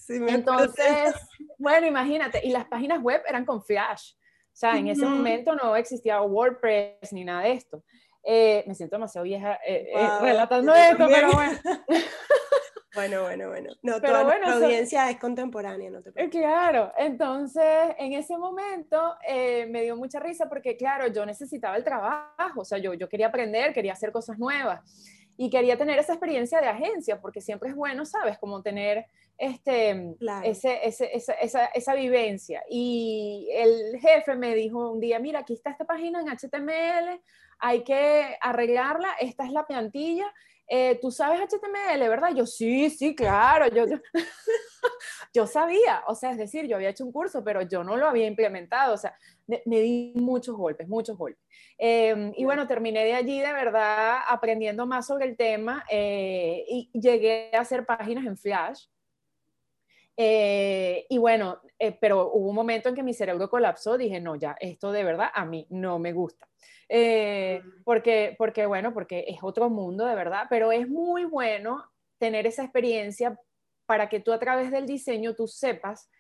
Entonces, 0.09 1.15
bueno, 1.57 1.87
imagínate, 1.87 2.41
y 2.45 2.51
las 2.51 2.67
páginas 2.67 3.01
web 3.01 3.23
eran 3.29 3.45
con 3.45 3.63
Flash. 3.63 4.15
O 4.15 4.57
sea, 4.59 4.77
en 4.77 4.89
ese 4.89 5.07
momento 5.07 5.55
no 5.55 5.77
existía 5.77 6.21
WordPress 6.21 7.13
ni 7.13 7.25
nada 7.25 7.43
de 7.43 7.53
esto. 7.53 7.85
Eh, 8.25 8.65
me 8.67 8.75
siento 8.75 8.97
demasiado 8.97 9.25
vieja 9.25 9.61
eh, 9.65 9.93
eh, 9.95 10.09
relatando 10.21 10.75
esto, 10.75 11.07
pero 11.07 11.33
bueno. 11.33 11.59
Bueno, 12.95 13.23
bueno, 13.23 13.49
bueno. 13.49 13.71
No, 13.83 14.01
Pero 14.01 14.23
toda 14.23 14.39
la 14.39 14.55
audiencia 14.55 15.11
es 15.11 15.19
contemporánea, 15.19 15.91
no 15.91 16.03
te 16.03 16.11
preocupes. 16.11 16.41
Claro, 16.41 16.93
entonces 16.97 17.65
en 17.99 18.15
ese 18.15 18.39
momento 18.39 19.17
eh, 19.27 19.67
me 19.67 19.83
dio 19.83 19.97
mucha 19.97 20.21
risa 20.21 20.49
porque, 20.49 20.77
claro, 20.77 21.07
yo 21.09 21.27
necesitaba 21.27 21.77
el 21.77 21.85
trabajo, 21.85 22.61
o 22.61 22.65
sea, 22.65 22.79
yo, 22.79 22.95
yo 22.95 23.09
quería 23.09 23.27
aprender, 23.27 23.73
quería 23.73 23.93
hacer 23.93 24.11
cosas 24.11 24.39
nuevas 24.39 24.81
y 25.37 25.51
quería 25.51 25.77
tener 25.79 25.99
esa 25.99 26.15
experiencia 26.15 26.61
de 26.61 26.67
agencia, 26.67 27.21
porque 27.21 27.41
siempre 27.41 27.69
es 27.69 27.77
bueno, 27.77 28.05
¿sabes? 28.05 28.39
Como 28.39 28.63
tener 28.63 29.07
este, 29.39 30.17
ese, 30.45 30.87
ese, 30.87 31.17
esa, 31.17 31.33
esa, 31.35 31.67
esa, 31.67 31.95
vivencia. 31.95 32.63
Y 32.69 33.49
el 33.53 33.99
jefe 34.01 34.35
me 34.37 34.55
dijo 34.55 34.91
un 34.91 35.01
día, 35.01 35.19
mira, 35.19 35.41
aquí 35.41 35.55
está 35.55 35.71
esta 35.71 35.85
página 35.85 36.21
en 36.21 36.29
HTML, 36.29 37.21
hay 37.61 37.85
que 37.85 38.37
arreglarla, 38.41 39.13
esta 39.21 39.45
es 39.45 39.53
la 39.53 39.67
plantilla 39.67 40.33
eh, 40.71 40.99
¿tú 41.01 41.11
sabes 41.11 41.41
HTML, 41.41 42.09
verdad? 42.11 42.35
Yo, 42.35 42.45
sí, 42.45 42.91
sí, 42.91 43.15
claro, 43.15 43.69
yo, 43.69 43.87
yo, 45.35 45.47
sabía, 45.47 46.03
o 46.07 46.15
sea, 46.15 46.33
es 46.33 46.37
decir, 46.37 46.67
yo 46.67 46.77
había 46.77 46.91
hecho 46.91 47.07
un 47.07 47.13
curso, 47.13 47.43
pero 47.43 47.63
yo 47.63 47.83
no 47.83 47.97
lo 47.97 48.07
había 48.07 48.27
implementado, 48.27 48.93
o 48.93 48.99
sea, 48.99 49.17
me, 49.47 49.81
di 49.81 50.13
muchos 50.17 50.55
golpes, 50.57 50.87
muchos 50.87 51.17
golpes. 51.17 51.43
Em, 51.79 52.35
y 52.37 52.45
bueno, 52.45 52.67
terminé 52.67 53.03
de 53.03 53.15
allí 53.15 53.41
de 53.41 53.53
verdad 53.53 54.19
aprendiendo 54.29 54.87
más 54.87 55.07
sobre 55.07 55.25
el 55.25 55.39
tema 55.39 55.87
eh, 55.91 56.63
y 56.69 56.91
llegué 56.93 57.51
a 57.55 57.61
hacer 57.61 57.87
páginas 57.87 58.27
en 58.27 58.37
Flash. 58.37 58.89
Eh, 60.21 61.07
y 61.09 61.17
bueno, 61.17 61.61
pero 62.01 62.33
hubo 62.33 62.49
un 62.49 62.55
momento 62.57 62.89
en 62.89 62.97
que 62.97 63.05
mi 63.05 63.15
cerebro 63.15 63.49
colapsó, 63.49 63.97
dije, 63.97 64.21
no, 64.21 64.35
ya, 64.35 64.57
esto 64.59 64.91
de 64.91 65.05
verdad 65.05 65.29
a 65.33 65.45
mí 65.45 65.65
no 65.71 66.01
me 66.01 66.13
gusta. 66.13 66.49
Eh, 66.89 67.63
porque, 67.85 68.35
porque, 68.37 68.67
bueno, 68.67 68.93
porque 68.93 69.27
es 69.29 69.39
otro 69.43 69.71
mundo 69.71 70.07
de 70.07 70.17
verdad, 70.17 70.47
pero 70.51 70.73
es 70.73 70.89
muy 70.89 71.25
bueno 71.25 71.85
tener 72.19 72.49
esa 72.49 72.65
experiencia 72.65 73.39
para 73.87 74.09
que 74.09 74.19
tú 74.19 74.33
a 74.33 74.41
través 74.41 74.73
del 74.73 74.87
diseño 74.87 75.37
tú 75.37 75.47
sepas 75.47 76.11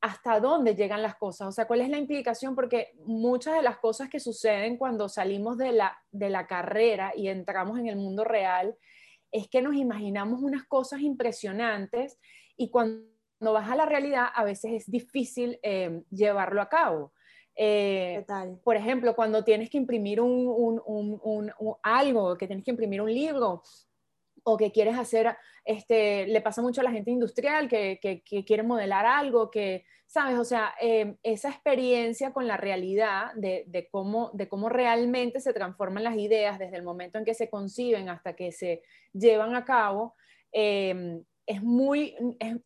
hasta 0.00 0.40
dónde 0.40 0.74
llegan 0.74 1.02
las 1.02 1.16
cosas, 1.16 1.48
o 1.48 1.52
sea, 1.52 1.66
cuál 1.66 1.82
es 1.82 1.90
la 1.90 1.98
implicación, 1.98 2.54
porque 2.54 2.92
muchas 3.04 3.56
de 3.56 3.62
las 3.62 3.78
cosas 3.78 4.08
que 4.08 4.20
suceden 4.20 4.78
cuando 4.78 5.08
salimos 5.08 5.58
de 5.58 5.72
la, 5.72 5.98
de 6.10 6.30
la 6.30 6.46
carrera 6.46 7.12
y 7.14 7.28
entramos 7.28 7.78
en 7.78 7.88
el 7.88 7.96
mundo 7.96 8.24
real, 8.24 8.76
es 9.30 9.48
que 9.48 9.62
nos 9.62 9.74
imaginamos 9.74 10.42
unas 10.42 10.64
cosas 10.64 11.00
impresionantes 11.00 12.18
y 12.56 12.70
cuando 12.70 13.13
vas 13.52 13.70
a 13.70 13.76
la 13.76 13.86
realidad 13.86 14.26
a 14.34 14.44
veces 14.44 14.72
es 14.72 14.90
difícil 14.90 15.58
eh, 15.62 16.02
llevarlo 16.10 16.62
a 16.62 16.68
cabo. 16.68 17.12
Eh, 17.56 18.24
por 18.64 18.76
ejemplo, 18.76 19.14
cuando 19.14 19.44
tienes 19.44 19.70
que 19.70 19.78
imprimir 19.78 20.20
un, 20.20 21.52
algo, 21.82 22.36
que 22.36 22.46
tienes 22.46 22.64
que 22.64 22.70
imprimir 22.72 23.00
un 23.00 23.12
libro 23.12 23.62
o 24.42 24.56
que 24.56 24.72
quieres 24.72 24.98
hacer, 24.98 25.36
este, 25.64 26.26
le 26.26 26.40
pasa 26.40 26.60
mucho 26.60 26.80
a 26.80 26.84
la 26.84 26.90
gente 26.90 27.10
industrial 27.10 27.68
que, 27.68 27.98
quiere 28.46 28.62
modelar 28.62 29.06
algo, 29.06 29.50
que, 29.50 29.84
¿sabes? 30.06 30.38
O 30.38 30.44
sea, 30.44 30.74
em, 30.80 31.16
esa 31.22 31.48
experiencia 31.48 32.32
con 32.32 32.46
la 32.46 32.56
realidad 32.56 33.32
de, 33.36 33.88
cómo, 33.90 34.30
de 34.34 34.48
cómo 34.48 34.68
realmente 34.68 35.40
se 35.40 35.54
transforman 35.54 36.04
las 36.04 36.16
ideas 36.16 36.58
desde 36.58 36.76
el 36.76 36.82
momento 36.82 37.18
en 37.18 37.24
que 37.24 37.34
se 37.34 37.48
conciben 37.48 38.08
hasta 38.08 38.34
que 38.34 38.52
se 38.52 38.82
llevan 39.12 39.54
a 39.54 39.64
cabo, 39.64 40.14
em, 40.52 41.24
es 41.46 41.62
muy, 41.62 42.14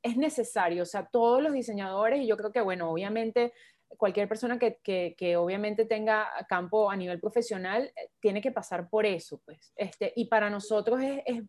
es, 0.02 0.16
necesario, 0.16 0.82
o 0.82 0.86
sea, 0.86 1.06
todos 1.06 1.42
los 1.42 1.52
diseñadores, 1.52 2.20
y 2.20 2.26
yo 2.26 2.36
creo 2.36 2.52
que, 2.52 2.60
bueno, 2.60 2.90
obviamente 2.90 3.52
cualquier 3.96 4.28
persona 4.28 4.58
que, 4.58 4.78
que, 5.16 5.36
obviamente 5.36 5.86
tenga 5.86 6.28
campo 6.48 6.90
a 6.90 6.96
nivel 6.96 7.20
profesional 7.20 7.90
eh, 7.96 8.10
tiene 8.20 8.42
que 8.42 8.52
pasar 8.52 8.88
por 8.88 9.06
eso, 9.06 9.40
pues. 9.44 9.72
Este, 9.76 10.12
y 10.14 10.26
para 10.26 10.50
nosotros 10.50 11.02
es, 11.02 11.22
es, 11.24 11.42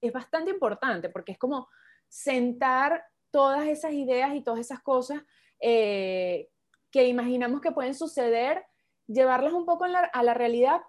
es, 0.00 0.12
bastante 0.12 0.50
importante 0.50 1.10
porque 1.10 1.32
es 1.32 1.38
como 1.38 1.68
sentar 2.08 3.04
todas 3.30 3.66
esas 3.66 3.92
ideas 3.92 4.34
y 4.34 4.42
todas 4.42 4.60
esas 4.60 4.80
cosas 4.80 5.22
eh, 5.60 6.48
que 6.90 7.06
imaginamos 7.08 7.60
que 7.60 7.72
pueden 7.72 7.94
suceder, 7.94 8.64
llevarlas 9.06 9.52
un 9.52 9.66
poco 9.66 9.84
a 9.84 10.22
la 10.22 10.34
realidad. 10.34 10.80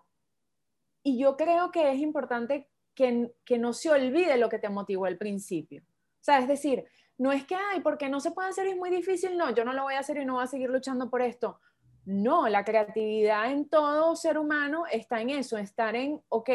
Y 1.04 1.20
yo 1.20 1.36
creo 1.36 1.72
que 1.72 1.92
es 1.92 2.00
importante 2.00 2.70
que, 2.98 3.32
que 3.46 3.60
no 3.60 3.74
se 3.74 3.92
olvide 3.92 4.36
lo 4.38 4.50
que 4.50 4.58
te 4.58 4.70
motivó 4.70 5.06
al 5.06 5.18
principio. 5.18 5.84
O 5.84 6.24
sea, 6.24 6.40
es 6.40 6.48
decir, 6.48 6.84
no 7.20 7.32
es 7.32 7.46
que, 7.46 7.56
ay, 7.56 7.82
porque 7.82 8.10
no 8.10 8.20
se 8.20 8.32
puede 8.32 8.50
hacer, 8.50 8.66
es 8.66 8.76
muy 8.76 8.90
difícil, 8.90 9.38
no, 9.38 9.54
yo 9.54 9.64
no 9.64 9.72
lo 9.72 9.84
voy 9.84 9.94
a 9.94 10.00
hacer 10.00 10.18
y 10.18 10.26
no 10.26 10.34
voy 10.34 10.44
a 10.44 10.48
seguir 10.48 10.70
luchando 10.70 11.08
por 11.10 11.22
esto. 11.22 11.60
No, 12.06 12.50
la 12.50 12.66
creatividad 12.66 13.52
en 13.52 13.70
todo 13.70 14.16
ser 14.16 14.40
humano 14.40 14.86
está 14.92 15.22
en 15.22 15.30
eso, 15.30 15.58
estar 15.60 15.96
en, 15.96 16.20
ok, 16.30 16.50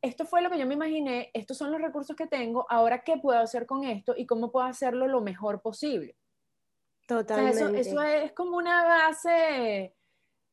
esto 0.00 0.24
fue 0.24 0.40
lo 0.40 0.50
que 0.50 0.58
yo 0.58 0.66
me 0.66 0.74
imaginé, 0.74 1.30
estos 1.34 1.58
son 1.58 1.72
los 1.72 1.80
recursos 1.80 2.14
que 2.14 2.28
tengo, 2.28 2.64
ahora 2.70 3.02
qué 3.02 3.16
puedo 3.16 3.40
hacer 3.40 3.66
con 3.66 3.82
esto 3.84 4.14
y 4.16 4.24
cómo 4.24 4.52
puedo 4.52 4.66
hacerlo 4.66 5.08
lo 5.08 5.20
mejor 5.20 5.60
posible. 5.62 6.16
Totalmente. 7.08 7.80
eso, 7.80 8.00
es 8.02 8.32
como 8.32 8.56
una 8.56 8.84
base, 8.84 9.96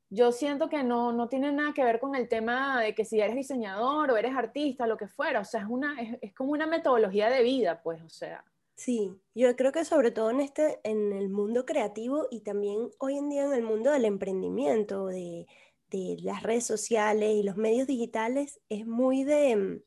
yo 0.10 0.32
siento 0.32 0.70
que 0.70 0.84
no, 0.84 1.12
no 1.12 1.30
tiene 1.30 1.52
nada 1.52 1.74
que 1.74 1.84
ver 1.84 2.00
con 2.00 2.16
el 2.16 2.28
tema 2.28 2.82
de 2.82 2.96
que 2.96 3.06
si 3.06 3.20
eres 3.20 3.36
diseñador 3.36 4.12
o 4.12 4.18
eres 4.18 4.36
artista, 4.36 4.88
lo 4.88 4.98
que 4.98 5.08
fuera, 5.08 5.42
o 5.42 5.46
sea, 5.46 5.62
es, 5.62 5.68
una, 5.70 5.96
es, 6.22 6.34
como 6.34 6.52
una 6.52 6.66
metodología 6.66 7.30
de 7.30 7.44
vida, 7.44 7.82
pues, 7.84 8.02
o 8.02 8.10
sea. 8.10 8.44
Sí, 8.76 9.12
yo 9.36 9.56
creo 9.56 9.72
que 9.72 9.86
sobre 9.86 10.12
todo 10.12 10.32
en 10.32 10.40
este, 10.40 10.80
en 10.84 11.14
el 11.14 11.30
mundo 11.30 11.66
creativo 11.66 12.28
y 12.32 12.42
también 12.42 12.90
hoy 12.98 13.18
en 13.18 13.30
día 13.30 13.44
en 13.44 13.54
el 13.54 13.64
mundo 13.64 13.92
del 13.92 14.06
emprendimiento, 14.06 15.08
de, 15.08 15.46
las 15.92 16.44
redes 16.44 16.66
sociales 16.66 17.34
y 17.36 17.44
los 17.44 17.58
medios 17.58 17.88
digitales, 17.88 18.62
es 18.70 18.86
muy 18.86 19.24
de, 19.24 19.56
mm, 19.56 19.82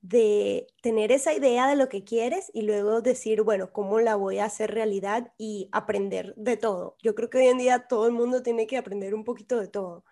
de 0.00 0.66
tener 0.80 1.10
esa 1.12 1.32
idea 1.32 1.68
de 1.68 1.76
lo 1.76 1.88
que 1.88 2.04
quieres 2.04 2.50
y 2.54 2.62
luego 2.62 3.00
decir, 3.02 3.42
bueno, 3.42 3.72
¿cómo 3.72 4.00
la 4.00 4.14
voy 4.14 4.38
a 4.38 4.44
hacer 4.44 4.72
realidad 4.72 5.32
y 5.38 5.68
aprender 5.72 6.34
de 6.36 6.56
todo? 6.56 6.96
Yo 7.02 7.14
creo 7.14 7.30
que 7.30 7.38
hoy 7.38 7.46
en 7.48 7.58
día 7.58 7.86
todo 7.88 8.06
el 8.06 8.12
mundo 8.12 8.42
tiene 8.42 8.66
que 8.66 8.76
aprender 8.76 9.14
un 9.14 9.24
poquito 9.24 9.58
de 9.58 9.68
todo. 9.68 10.04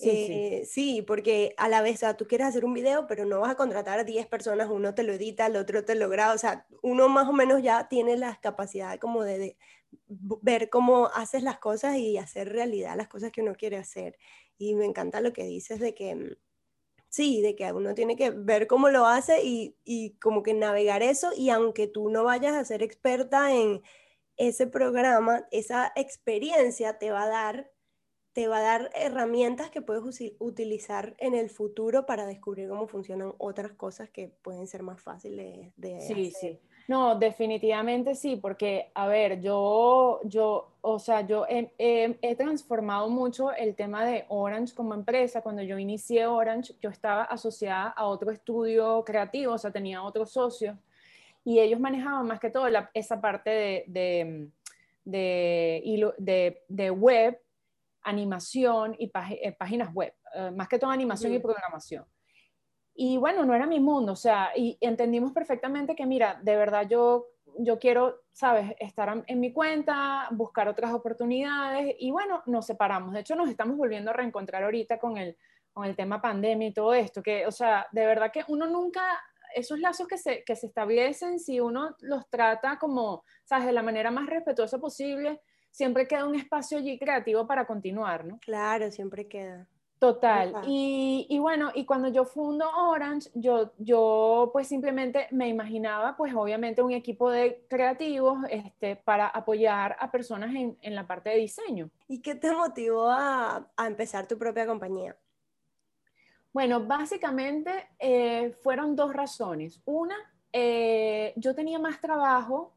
Eh, 0.00 0.64
sí, 0.68 1.02
porque 1.02 1.54
a 1.56 1.68
la 1.68 1.80
vez, 1.80 1.96
o 1.96 1.98
sea, 1.98 2.16
tú 2.16 2.26
quieres 2.26 2.48
hacer 2.48 2.64
un 2.64 2.74
video, 2.74 3.06
pero 3.06 3.24
no 3.24 3.40
vas 3.40 3.52
a 3.52 3.56
contratar 3.56 3.98
a 4.00 4.04
10 4.04 4.26
personas, 4.26 4.68
uno 4.68 4.94
te 4.94 5.04
lo 5.04 5.12
edita, 5.12 5.46
el 5.46 5.56
otro 5.56 5.84
te 5.84 5.94
lo 5.94 6.08
graba, 6.08 6.34
o 6.34 6.38
sea, 6.38 6.66
uno 6.82 7.08
más 7.08 7.28
o 7.28 7.32
menos 7.32 7.62
ya 7.62 7.88
tiene 7.88 8.16
la 8.16 8.38
capacidad 8.40 8.98
como 8.98 9.22
de, 9.22 9.56
ver 10.08 10.68
cómo 10.68 11.06
haces 11.14 11.42
las 11.42 11.58
cosas 11.58 11.96
y 11.96 12.18
hacer 12.18 12.48
realidad 12.48 12.96
las 12.96 13.08
cosas 13.08 13.30
que 13.30 13.42
uno 13.42 13.54
quiere 13.54 13.76
hacer. 13.76 14.18
Y 14.58 14.74
me 14.74 14.84
encanta 14.84 15.20
lo 15.20 15.32
que 15.32 15.44
dices 15.44 15.78
de 15.80 15.94
que, 15.94 16.14
mm, 16.14 16.36
sí, 17.14 17.40
de 17.42 17.54
que 17.54 17.72
uno 17.72 17.94
tiene 17.94 18.16
que 18.16 18.30
ver 18.30 18.66
cómo 18.66 18.88
lo 18.88 19.06
hace 19.06 19.44
y, 19.44 19.76
y 19.84 20.16
como 20.18 20.42
que 20.42 20.52
navegar 20.52 21.00
eso 21.04 21.30
y 21.36 21.50
aunque 21.50 21.86
tú 21.86 22.10
no 22.10 22.24
vayas 22.24 22.54
a 22.54 22.64
ser 22.64 22.82
experta 22.82 23.54
en 23.54 23.82
ese 24.36 24.66
programa, 24.66 25.46
esa 25.52 25.92
experiencia 25.94 26.98
te 26.98 27.12
va 27.12 27.22
a 27.22 27.28
dar 27.28 27.70
te 28.32 28.48
va 28.48 28.58
a 28.58 28.62
dar 28.62 28.90
herramientas 28.96 29.70
que 29.70 29.80
puedes 29.80 30.02
utilizar 30.40 31.14
en 31.18 31.36
el 31.36 31.50
futuro 31.50 32.04
para 32.04 32.26
descubrir 32.26 32.68
cómo 32.68 32.88
funcionan 32.88 33.32
otras 33.38 33.74
cosas 33.74 34.10
que 34.10 34.26
pueden 34.42 34.66
ser 34.66 34.82
más 34.82 35.00
fáciles 35.00 35.72
de, 35.76 36.00
sí, 36.00 36.32
Sí, 36.32 36.60
No, 36.86 37.18
definitivamente 37.18 38.14
sí, 38.14 38.36
porque, 38.36 38.90
a 38.94 39.06
ver, 39.06 39.40
yo, 39.40 40.20
yo 40.24 40.74
o 40.86 40.98
sea, 40.98 41.22
yo 41.22 41.46
he, 41.48 42.34
transformado 42.36 43.08
mucho 43.08 43.50
el 43.52 43.74
tema 43.74 44.04
de 44.04 44.26
Orange 44.28 44.74
como 44.74 44.92
empresa. 44.92 45.40
Cuando 45.40 45.62
yo 45.62 45.78
inicié 45.78 46.26
Orange, 46.26 46.74
yo 46.82 46.90
estaba 46.90 47.24
asociada 47.24 47.88
a 47.88 48.04
otro 48.04 48.30
estudio 48.30 49.02
creativo, 49.02 49.54
o 49.54 49.58
sea, 49.58 49.70
tenía 49.70 50.02
otros 50.02 50.30
socios, 50.32 50.76
y 51.42 51.58
ellos 51.58 51.80
manejaban 51.80 52.26
más 52.26 52.38
que 52.38 52.50
todo 52.50 52.66
esa 52.92 53.18
parte 53.18 53.50
de, 53.50 54.50
de, 55.06 56.14
de, 56.18 56.62
de 56.68 56.90
web 56.90 57.40
animación 58.02 58.94
y 58.98 59.10
eh, 59.40 59.52
páginas 59.52 59.92
web, 59.94 60.12
eh, 60.34 60.50
más 60.50 60.68
que 60.68 60.78
todo 60.78 60.90
animación 60.90 61.32
y 61.32 61.38
programación. 61.38 62.04
Y 62.94 63.16
bueno, 63.16 63.44
no 63.44 63.54
era 63.54 63.66
mi 63.66 63.80
mundo, 63.80 64.12
o 64.12 64.16
sea, 64.16 64.50
y 64.54 64.78
entendimos 64.80 65.32
perfectamente 65.32 65.96
que, 65.96 66.06
mira, 66.06 66.38
de 66.42 66.56
verdad 66.56 66.86
yo, 66.88 67.26
yo 67.58 67.78
quiero, 67.80 68.20
sabes, 68.32 68.74
estar 68.78 69.24
en 69.26 69.40
mi 69.40 69.52
cuenta, 69.52 70.28
buscar 70.30 70.68
otras 70.68 70.92
oportunidades 70.92 71.96
y 71.98 72.12
bueno, 72.12 72.42
nos 72.46 72.66
separamos. 72.66 73.12
De 73.12 73.20
hecho, 73.20 73.34
nos 73.34 73.48
estamos 73.48 73.76
volviendo 73.76 74.10
a 74.10 74.14
reencontrar 74.14 74.62
ahorita 74.62 74.98
con 74.98 75.16
el, 75.16 75.36
con 75.72 75.84
el 75.84 75.96
tema 75.96 76.22
pandemia 76.22 76.68
y 76.68 76.72
todo 76.72 76.94
esto, 76.94 77.20
que, 77.20 77.46
o 77.46 77.50
sea, 77.50 77.86
de 77.90 78.06
verdad 78.06 78.30
que 78.32 78.44
uno 78.46 78.66
nunca, 78.68 79.02
esos 79.56 79.80
lazos 79.80 80.06
que 80.06 80.16
se, 80.16 80.44
que 80.44 80.54
se 80.54 80.68
establecen, 80.68 81.40
si 81.40 81.58
uno 81.58 81.96
los 82.00 82.28
trata 82.30 82.78
como, 82.78 83.24
sabes, 83.44 83.66
de 83.66 83.72
la 83.72 83.82
manera 83.82 84.12
más 84.12 84.26
respetuosa 84.26 84.78
posible, 84.78 85.40
siempre 85.72 86.06
queda 86.06 86.26
un 86.26 86.36
espacio 86.36 86.78
allí 86.78 86.96
creativo 86.96 87.44
para 87.48 87.66
continuar, 87.66 88.24
¿no? 88.24 88.38
Claro, 88.38 88.88
siempre 88.92 89.26
queda. 89.26 89.66
Total. 89.98 90.62
Y, 90.66 91.26
y, 91.30 91.38
bueno, 91.38 91.70
y 91.74 91.86
cuando 91.86 92.08
yo 92.08 92.24
fundo 92.24 92.68
Orange, 92.76 93.30
yo, 93.34 93.72
yo 93.78 94.50
pues 94.52 94.68
simplemente 94.68 95.28
me 95.30 95.48
imaginaba 95.48 96.16
pues 96.16 96.34
obviamente 96.34 96.82
un 96.82 96.92
equipo 96.92 97.30
de 97.30 97.64
creativos 97.68 98.38
este, 98.50 98.96
para 98.96 99.28
apoyar 99.28 99.96
a 99.98 100.10
personas 100.10 100.54
en, 100.54 100.76
en 100.82 100.94
la 100.94 101.06
parte 101.06 101.30
de 101.30 101.36
diseño. 101.36 101.90
¿Y 102.06 102.20
qué 102.20 102.34
te 102.34 102.52
motivó 102.52 103.08
a, 103.08 103.66
a 103.76 103.86
empezar 103.86 104.26
tu 104.26 104.36
propia 104.36 104.66
compañía? 104.66 105.16
Bueno, 106.52 106.84
básicamente 106.84 107.70
eh, 107.98 108.54
fueron 108.62 108.94
dos 108.94 109.12
razones. 109.12 109.80
Una, 109.84 110.14
eh, 110.52 111.32
yo 111.36 111.54
tenía 111.54 111.80
más 111.80 112.00
trabajo 112.00 112.76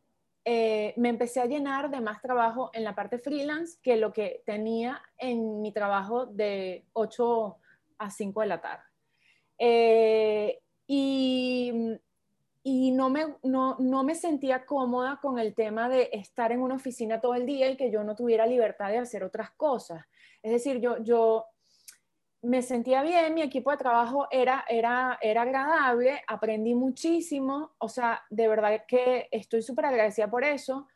eh, 0.49 0.93
me 0.95 1.09
empecé 1.09 1.41
a 1.41 1.45
llenar 1.45 1.89
de 1.89 1.99
más 1.99 2.21
trabajo 2.21 2.69
en 2.71 2.85
la 2.85 2.95
parte 2.95 3.19
freelance 3.19 3.77
que 3.83 3.97
lo 3.97 4.13
que 4.13 4.43
tenía 4.45 5.01
en 5.17 5.61
mi 5.61 5.73
trabajo 5.73 6.25
de 6.25 6.85
8 6.93 7.57
a 7.97 8.09
5 8.09 8.39
de 8.39 8.47
la 8.47 8.61
tarde. 8.61 8.83
Eh, 9.57 10.61
y, 10.87 11.99
y 12.63 12.91
no, 12.91 13.09
me, 13.09 13.35
no, 13.43 13.75
no, 13.79 14.05
me 14.05 14.15
sentía 14.15 14.65
cómoda 14.65 15.19
con 15.21 15.37
el 15.37 15.53
tema 15.53 15.89
de 15.89 16.11
estar 16.13 16.53
en 16.53 16.61
una 16.61 16.75
oficina 16.75 17.19
todo 17.19 17.35
el 17.35 17.45
día 17.45 17.69
y 17.69 17.75
que 17.75 17.91
yo 17.91 18.05
no 18.05 18.15
tuviera 18.15 18.47
libertad 18.47 18.91
de 18.91 18.99
hacer 18.99 19.25
otras 19.25 19.51
cosas. 19.51 20.05
Es 20.41 20.53
decir, 20.53 20.79
yo, 20.79 21.03
yo 21.03 21.43
me 22.47 22.61
sentía 22.61 23.03
bien, 23.03 23.33
mi 23.33 23.41
equipo 23.41 23.71
de 23.71 23.77
trabajo 23.77 24.27
era, 24.31 24.63
era, 24.69 25.19
era 25.21 25.41
agradable, 25.41 26.21
aprendí 26.27 26.75
muchísimo, 26.75 27.73
o 27.77 27.89
sea, 27.89 28.23
de 28.29 28.47
verdad 28.47 28.85
que 28.87 29.27
estoy 29.31 29.61
súper 29.61 29.87
agradecida 29.87 30.29
por 30.29 30.45
eso. 30.45 30.87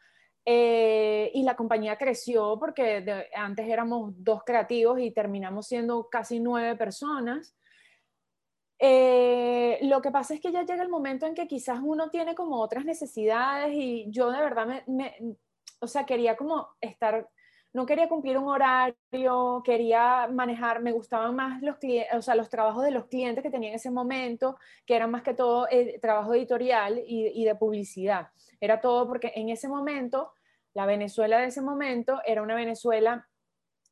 Eh, 0.45 1.29
y 1.33 1.43
la 1.43 1.55
compañía 1.55 1.97
creció 1.97 2.57
porque 2.57 3.27
antes 3.35 3.67
éramos 3.67 4.13
dos 4.15 4.43
creativos 4.43 4.99
y 4.99 5.11
terminamos 5.11 5.67
siendo 5.67 6.07
casi 6.09 6.39
nueve 6.39 6.77
personas. 6.77 7.53
Eh, 8.79 9.77
lo 9.83 10.01
que 10.01 10.09
pasa 10.09 10.33
es 10.33 10.39
que 10.39 10.53
ya 10.53 10.63
llega 10.63 10.81
el 10.81 10.89
momento 10.89 11.25
en 11.25 11.35
que 11.35 11.47
quizás 11.47 11.79
uno 11.83 12.09
tiene 12.09 12.33
como 12.33 12.61
otras 12.61 12.85
necesidades 12.85 13.73
y 13.73 14.09
yo 14.09 14.31
de 14.31 14.39
verdad 14.39 14.83
me, 14.87 15.15
o 15.81 15.87
sea, 15.87 16.05
quería 16.05 16.37
como 16.37 16.69
estar 16.79 17.29
no 17.73 17.85
quería 17.85 18.09
cumplir 18.09 18.37
un 18.37 18.49
horario, 18.49 19.61
quería 19.63 20.27
manejar, 20.27 20.81
me 20.81 20.91
gustaban 20.91 21.35
más 21.35 21.61
los, 21.61 21.77
o 22.13 22.21
sea, 22.21 22.35
los 22.35 22.49
trabajos 22.49 22.83
de 22.83 22.91
los 22.91 23.05
clientes 23.05 23.43
que 23.43 23.49
tenía 23.49 23.69
en 23.69 23.75
ese 23.75 23.91
momento, 23.91 24.57
que 24.85 24.95
eran 24.95 25.11
más 25.11 25.23
que 25.23 25.33
todo 25.33 25.67
eh, 25.69 25.97
trabajo 26.01 26.33
editorial 26.33 27.01
y, 27.05 27.43
de 27.45 27.55
publicidad. 27.55 28.27
Era 28.59 28.81
todo 28.81 29.07
porque 29.07 29.31
en 29.35 29.49
ese 29.49 29.69
momento, 29.69 30.33
la 30.73 30.85
Venezuela 30.85 31.39
de 31.39 31.47
ese 31.47 31.61
momento 31.61 32.19
era 32.25 32.41
una 32.41 32.55
Venezuela 32.55 33.27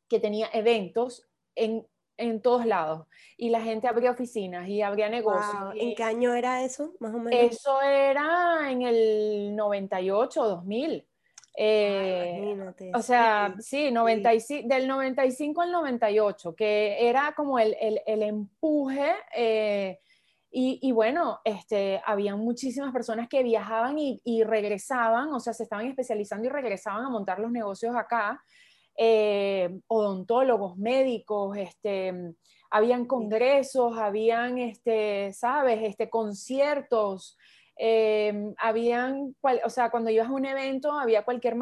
que 0.09 0.19
tenía 0.19 0.49
eventos 0.53 1.29
en, 1.55 1.87
en 2.17 2.41
todos 2.41 2.65
lados 2.65 3.07
y 3.37 3.49
la 3.49 3.61
gente 3.61 3.87
abría 3.87 4.11
oficinas 4.11 4.67
y 4.67 4.81
abría 4.81 5.07
negocios. 5.07 5.73
¿En 5.75 5.95
qué 5.95 6.03
año 6.03 6.33
era 6.33 6.63
eso, 6.63 6.93
más 6.99 7.13
o 7.13 7.19
menos? 7.19 7.53
Eso 7.53 7.81
era 7.81 8.69
en 8.69 8.81
el 8.81 9.55
98, 9.55 10.43
2000. 10.43 11.08
Eh, 11.57 12.55
o 12.93 13.01
sea, 13.01 13.55
sí, 13.59 13.91
95, 13.91 14.67
del 14.67 14.87
95 14.87 15.61
al 15.61 15.71
98, 15.71 16.55
que 16.55 17.09
era 17.09 17.33
como 17.35 17.59
el, 17.59 17.75
el, 17.79 18.01
el 18.05 18.23
empuje. 18.23 19.11
Eh, 19.35 19.99
y, 20.51 20.79
y, 20.81 20.91
bueno, 20.91 21.39
este, 21.43 22.01
había 22.05 22.35
muchísimas 22.35 22.91
personas 22.91 23.27
que 23.27 23.43
viajaban 23.43 23.99
y, 23.99 24.19
y, 24.23 24.43
regresaban, 24.43 25.31
o 25.33 25.39
sea, 25.39 25.53
se 25.53 25.63
estaban 25.63 25.85
especializando 25.87 26.47
y 26.47 26.49
regresaban 26.49 27.05
a 27.05 27.09
montar 27.09 27.39
los 27.39 27.51
negocios 27.51 27.95
acá. 27.95 28.41
Eh, 28.97 29.79
odontólogos, 29.87 30.77
médicos, 30.77 31.55
este, 31.55 32.33
habían 32.69 33.05
congresos, 33.05 33.97
habían, 33.97 34.57
este, 34.57 35.31
¿sabes? 35.33 35.79
Este, 35.83 36.09
conciertos. 36.09 37.37
Eh, 37.81 38.53
habían, 38.57 39.37
o 39.63 39.69
sea, 39.69 39.89
cuando 39.89 40.09
ibas 40.09 40.27
a 40.27 40.33
un 40.33 40.45
evento 40.45 40.91
había 40.91 41.23
cualquier 41.23 41.55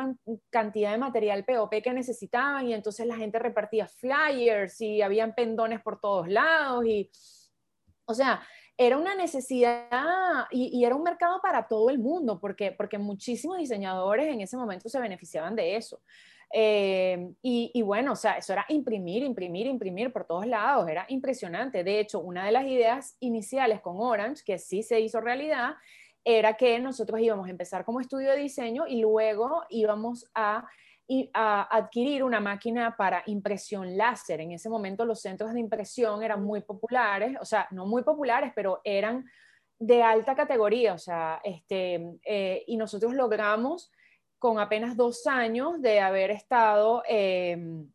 cantidad 0.49 0.91
de 0.91 0.97
material 0.97 1.45
POP 1.45 1.83
que 1.83 1.93
necesitaban 1.93 2.67
y 2.67 2.73
entonces 2.73 3.05
la 3.05 3.15
gente 3.15 3.37
repartía 3.37 3.87
flyers 3.87 4.81
y 4.81 5.03
habían 5.03 5.35
pendones 5.35 5.79
por 5.79 6.01
todos 6.01 6.27
lados 6.27 6.83
y, 6.87 7.11
o 8.05 8.15
sea, 8.15 8.41
era 8.75 8.97
una 8.97 9.13
necesidad 9.13 10.47
y, 10.49 10.83
era 10.83 10.95
un 10.95 11.03
mercado 11.03 11.39
para 11.39 11.67
todo 11.67 11.91
el 11.91 11.99
mundo 11.99 12.39
porque, 12.39 12.71
porque 12.71 12.97
muchísimos 12.97 13.59
diseñadores 13.59 14.33
en 14.33 14.41
ese 14.41 14.57
momento 14.57 14.89
se 14.89 14.99
beneficiaban 14.99 15.55
de 15.55 15.75
eso. 15.75 16.01
Eh, 16.51 17.29
y, 17.43 17.69
y, 17.75 17.81
bueno, 17.83 18.13
o 18.13 18.15
sea, 18.15 18.37
eso 18.37 18.53
era 18.53 18.65
imprimir, 18.69 19.21
imprimir, 19.21 19.67
imprimir 19.67 20.11
por 20.11 20.25
todos 20.25 20.47
lados, 20.47 20.87
era 20.87 21.05
impresionante. 21.09 21.83
De 21.83 21.99
hecho, 21.99 22.21
una 22.21 22.45
de 22.45 22.53
las 22.53 22.65
ideas 22.65 23.17
iniciales 23.19 23.81
con 23.81 23.97
Orange, 23.99 24.43
que 24.43 24.57
sí 24.57 24.81
se 24.81 24.99
hizo 24.99 25.19
realidad, 25.19 25.75
era 26.29 26.55
que 26.55 26.77
nosotros 26.77 27.21
íbamos 27.21 27.47
a 27.47 27.51
empezar 27.51 27.85
como 27.85 28.01
estudio 28.01 28.31
de 28.31 28.37
diseño 28.37 28.85
y 28.85 28.99
luego 28.99 29.63
íbamos 29.69 30.29
a, 30.35 30.67
adquirir 31.33 32.21
una 32.21 32.41
máquina 32.41 32.97
para 32.97 33.23
impresión 33.27 33.95
láser. 33.95 34.41
En 34.41 34.51
ese 34.51 34.67
momento 34.67 35.05
los 35.05 35.21
centros 35.21 35.53
de 35.53 35.61
impresión 35.61 36.21
eran 36.21 36.43
muy 36.43 36.59
populares, 36.59 37.37
o 37.39 37.45
sea, 37.45 37.65
no 37.71 37.85
muy 37.85 38.03
populares, 38.03 38.51
pero 38.53 38.81
eran 38.83 39.23
de 39.79 40.03
alta 40.03 40.35
categoría, 40.35 40.95
o 40.95 40.97
sea, 40.97 41.39
este, 41.45 42.19
eh, 42.25 42.65
y 42.67 42.75
nosotros 42.75 43.13
logramos 43.13 43.89
con 44.37 44.59
apenas 44.59 44.97
dos 44.97 45.25
años 45.27 45.81
de 45.81 46.01
haber 46.01 46.29
estado 46.29 47.03
em, 47.07 47.89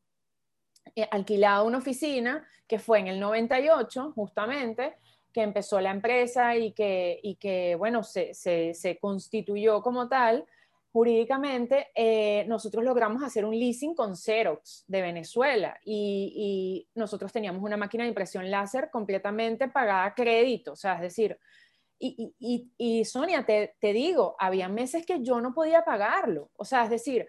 eh, 0.97 1.07
alquilado 1.11 1.67
una 1.67 1.79
oficina, 1.79 2.49
que 2.67 2.79
fue 2.79 3.01
en 3.01 3.09
el 3.09 3.21
98 3.21 4.13
justamente, 4.15 4.97
que 5.33 5.43
empezó 5.43 5.81
la 5.81 5.91
empresa 5.91 6.57
y 6.57 6.73
que, 6.73 7.19
y 7.23 7.37
que 7.37 7.75
bueno, 7.77 8.03
se, 8.03 8.35
se, 8.35 8.99
constituyó 9.01 9.83
como 9.83 10.09
tal, 10.09 10.45
jurídicamente, 10.93 11.89
eh, 11.95 12.45
nosotros 12.49 12.85
logramos 12.85 13.23
hacer 13.23 13.45
un 13.45 13.59
leasing 13.59 13.95
con 13.95 14.15
Xerox 14.17 14.85
de 14.87 15.01
Venezuela 15.03 15.79
y, 15.85 16.87
y, 16.95 16.99
nosotros 16.99 17.33
teníamos 17.33 17.63
una 17.63 17.77
máquina 17.77 18.05
de 18.05 18.09
impresión 18.09 18.51
láser 18.51 18.91
completamente 18.91 19.69
pagada 19.69 20.05
a 20.05 20.15
crédito, 20.15 20.73
o 20.73 20.77
sea, 20.77 20.95
es 20.97 21.01
decir, 21.03 21.39
y, 21.99 22.35
y, 22.39 22.73
y 22.77 23.05
Sonia, 23.05 23.47
te, 23.47 23.77
te, 23.79 23.93
digo, 23.93 24.35
había 24.39 24.69
meses 24.69 25.07
que 25.07 25.23
yo 25.23 25.41
no 25.41 25.55
podía 25.55 25.85
pagarlo, 25.85 26.51
o 26.57 26.65
sea, 26.65 26.85
es 26.85 26.91
decir, 26.91 27.27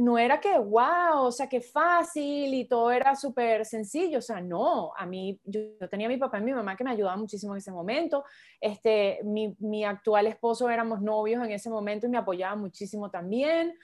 no 0.00 0.16
era 0.16 0.40
que, 0.40 0.58
wow, 0.58 1.24
o 1.24 1.32
sea, 1.32 1.46
que 1.46 1.60
fácil 1.60 2.54
y 2.54 2.64
todo 2.64 2.90
era 2.90 3.14
súper 3.14 3.66
sencillo, 3.66 4.18
o 4.18 4.22
sea, 4.22 4.40
no, 4.40 4.92
a 4.96 5.04
mí, 5.04 5.38
yo, 5.44 5.60
tenía 5.90 6.06
a 6.06 6.10
mi 6.10 6.16
papá 6.16 6.38
y 6.38 6.42
mi 6.42 6.54
mamá 6.54 6.74
que 6.74 6.84
me 6.84 6.90
ayudaban 6.90 7.20
muchísimo 7.20 7.52
en 7.52 7.58
ese 7.58 7.70
momento, 7.70 8.24
este, 8.60 9.20
mi, 9.24 9.54
mi, 9.58 9.84
actual 9.84 10.26
esposo 10.26 10.70
éramos 10.70 11.02
novios 11.02 11.44
en 11.44 11.52
ese 11.52 11.68
momento 11.68 12.06
y 12.06 12.10
me 12.10 12.16
apoyaba 12.16 12.56
muchísimo 12.56 13.10
también, 13.10 13.74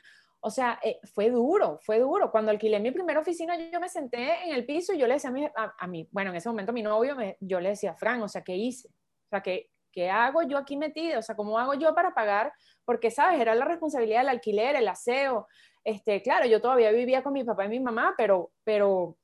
o 0.40 0.50
sea, 0.50 0.78
eh, 0.82 1.00
fue 1.12 1.28
duro, 1.30 1.80
fue 1.82 1.99
duro. 1.99 2.30
Cuando 2.30 2.50
alquilé 2.50 2.78
mi 2.78 2.92
primera 2.92 3.20
oficina, 3.20 3.56
yo, 3.56 3.80
me 3.80 3.88
senté 3.88 4.44
en 4.44 4.54
el 4.54 4.64
piso 4.64 4.92
y 4.92 4.99
yo 4.99 5.06
le 5.06 5.14
decía 5.14 5.30
a 5.30 5.32
mi, 5.32 5.44
a, 5.44 5.87
mí, 5.87 6.08
bueno, 6.12 6.30
en 6.30 6.37
ese 6.37 6.49
momento 6.49 6.73
mi 6.73 6.82
novio, 6.82 7.16
me, 7.16 7.37
yo 7.40 7.58
le 7.58 7.70
decía, 7.70 7.94
Fran, 7.94 8.23
o 8.23 8.28
sea, 8.28 8.42
¿qué 8.42 8.54
hice? 8.54 8.88
O 8.88 9.28
sea, 9.30 9.42
¿qué, 9.42 9.70
¿qué 9.90 10.08
hago 10.08 10.42
yo 10.42 10.56
aquí 10.56 10.76
metido? 10.76 11.18
O 11.18 11.23
sea, 11.23 11.35
¿cómo 11.35 11.58
hago 11.58 11.75
yo 11.75 11.94
para 11.94 12.14
pagar? 12.14 12.52
Porque, 12.85 13.11
¿sabes? 13.11 13.40
Era 13.40 13.54
la 13.54 13.64
responsabilidad 13.64 14.20
del 14.20 14.28
alquiler, 14.28 14.76
el 14.76 14.87
aseo, 14.87 15.49
este, 15.87 16.21
claro, 16.21 16.47
yo 16.47 16.61
todavía 16.61 16.90
vivía 16.90 17.23
con 17.23 17.33
mi 17.33 17.45
papá 17.45 17.64
y 17.64 17.69
mi 17.69 17.78
mamá, 17.78 18.12
pero, 18.19 18.50
pero, 18.64 19.16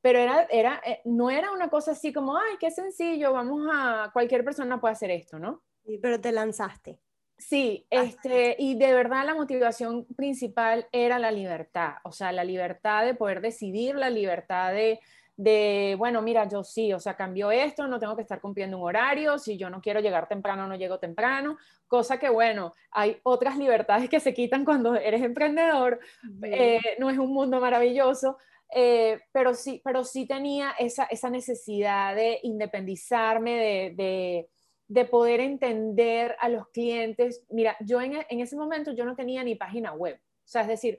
pero 0.00 0.18
era, 0.18 0.48
era, 0.50 0.80
eh, 0.86 1.02
no 1.04 1.30
era 1.30 1.52
una 1.52 1.68
cosa 1.68 1.90
así 1.90 2.14
como, 2.14 2.38
ay, 2.38 2.56
qué 2.58 2.70
sencillo, 2.70 3.34
vamos 3.34 3.68
a, 3.70 4.08
cualquier 4.14 4.42
persona 4.42 4.80
puede 4.80 4.92
hacer 4.92 5.10
esto, 5.10 5.38
¿no? 5.38 5.62
Sí, 5.84 5.98
pero 5.98 6.18
te 6.18 6.32
lanzaste. 6.32 6.98
Sí, 7.36 7.86
este, 7.90 8.56
y 8.58 8.76
de 8.78 8.92
verdad 8.94 9.26
la 9.26 9.34
motivación 9.34 10.06
principal 10.16 10.88
era 10.92 11.18
la 11.18 11.30
libertad, 11.30 11.96
o 12.04 12.10
sea, 12.10 12.32
la 12.32 12.42
libertad 12.42 13.04
de 13.04 13.14
poder 13.14 13.42
decidir, 13.42 13.94
la 13.94 14.08
libertad 14.08 14.72
de, 14.72 15.00
de, 15.38 15.94
bueno, 15.96 16.20
mira, 16.20 16.48
yo 16.48 16.64
sí, 16.64 16.92
o 16.92 16.98
sea, 16.98 17.16
cambio 17.16 17.52
esto, 17.52 17.86
no 17.86 18.00
tengo 18.00 18.16
que 18.16 18.22
estar 18.22 18.40
cumpliendo 18.40 18.76
un 18.76 18.82
horario, 18.82 19.38
si 19.38 19.56
yo 19.56 19.70
no 19.70 19.80
quiero 19.80 20.00
llegar 20.00 20.26
temprano, 20.26 20.66
no 20.66 20.74
llego 20.74 20.98
temprano, 20.98 21.56
cosa 21.86 22.18
que, 22.18 22.28
bueno, 22.28 22.74
hay 22.90 23.18
otras 23.22 23.56
libertades 23.56 24.10
que 24.10 24.18
se 24.18 24.34
quitan 24.34 24.64
cuando 24.64 24.96
eres 24.96 25.22
emprendedor, 25.22 26.00
eh, 26.42 26.80
no 26.98 27.08
es 27.08 27.18
un 27.18 27.32
mundo 27.32 27.60
maravilloso, 27.60 28.36
eh, 28.74 29.20
pero, 29.30 29.54
sí, 29.54 29.80
pero 29.84 30.02
sí 30.02 30.26
tenía 30.26 30.72
esa, 30.76 31.04
esa 31.04 31.30
necesidad 31.30 32.16
de 32.16 32.40
independizarme, 32.42 33.94
de, 33.96 34.48
de, 34.88 35.04
poder 35.04 35.38
entender 35.38 36.34
a 36.40 36.48
los 36.48 36.66
clientes. 36.70 37.44
Mira, 37.48 37.76
yo 37.78 38.00
en, 38.00 38.26
en 38.28 38.40
ese 38.40 38.56
momento 38.56 38.90
yo 38.90 39.04
no 39.04 39.14
tenía 39.14 39.44
ni 39.44 39.54
página 39.54 39.92
web, 39.92 40.18
o 40.20 40.50
sea, 40.50 40.62
es 40.62 40.68
decir, 40.68 40.98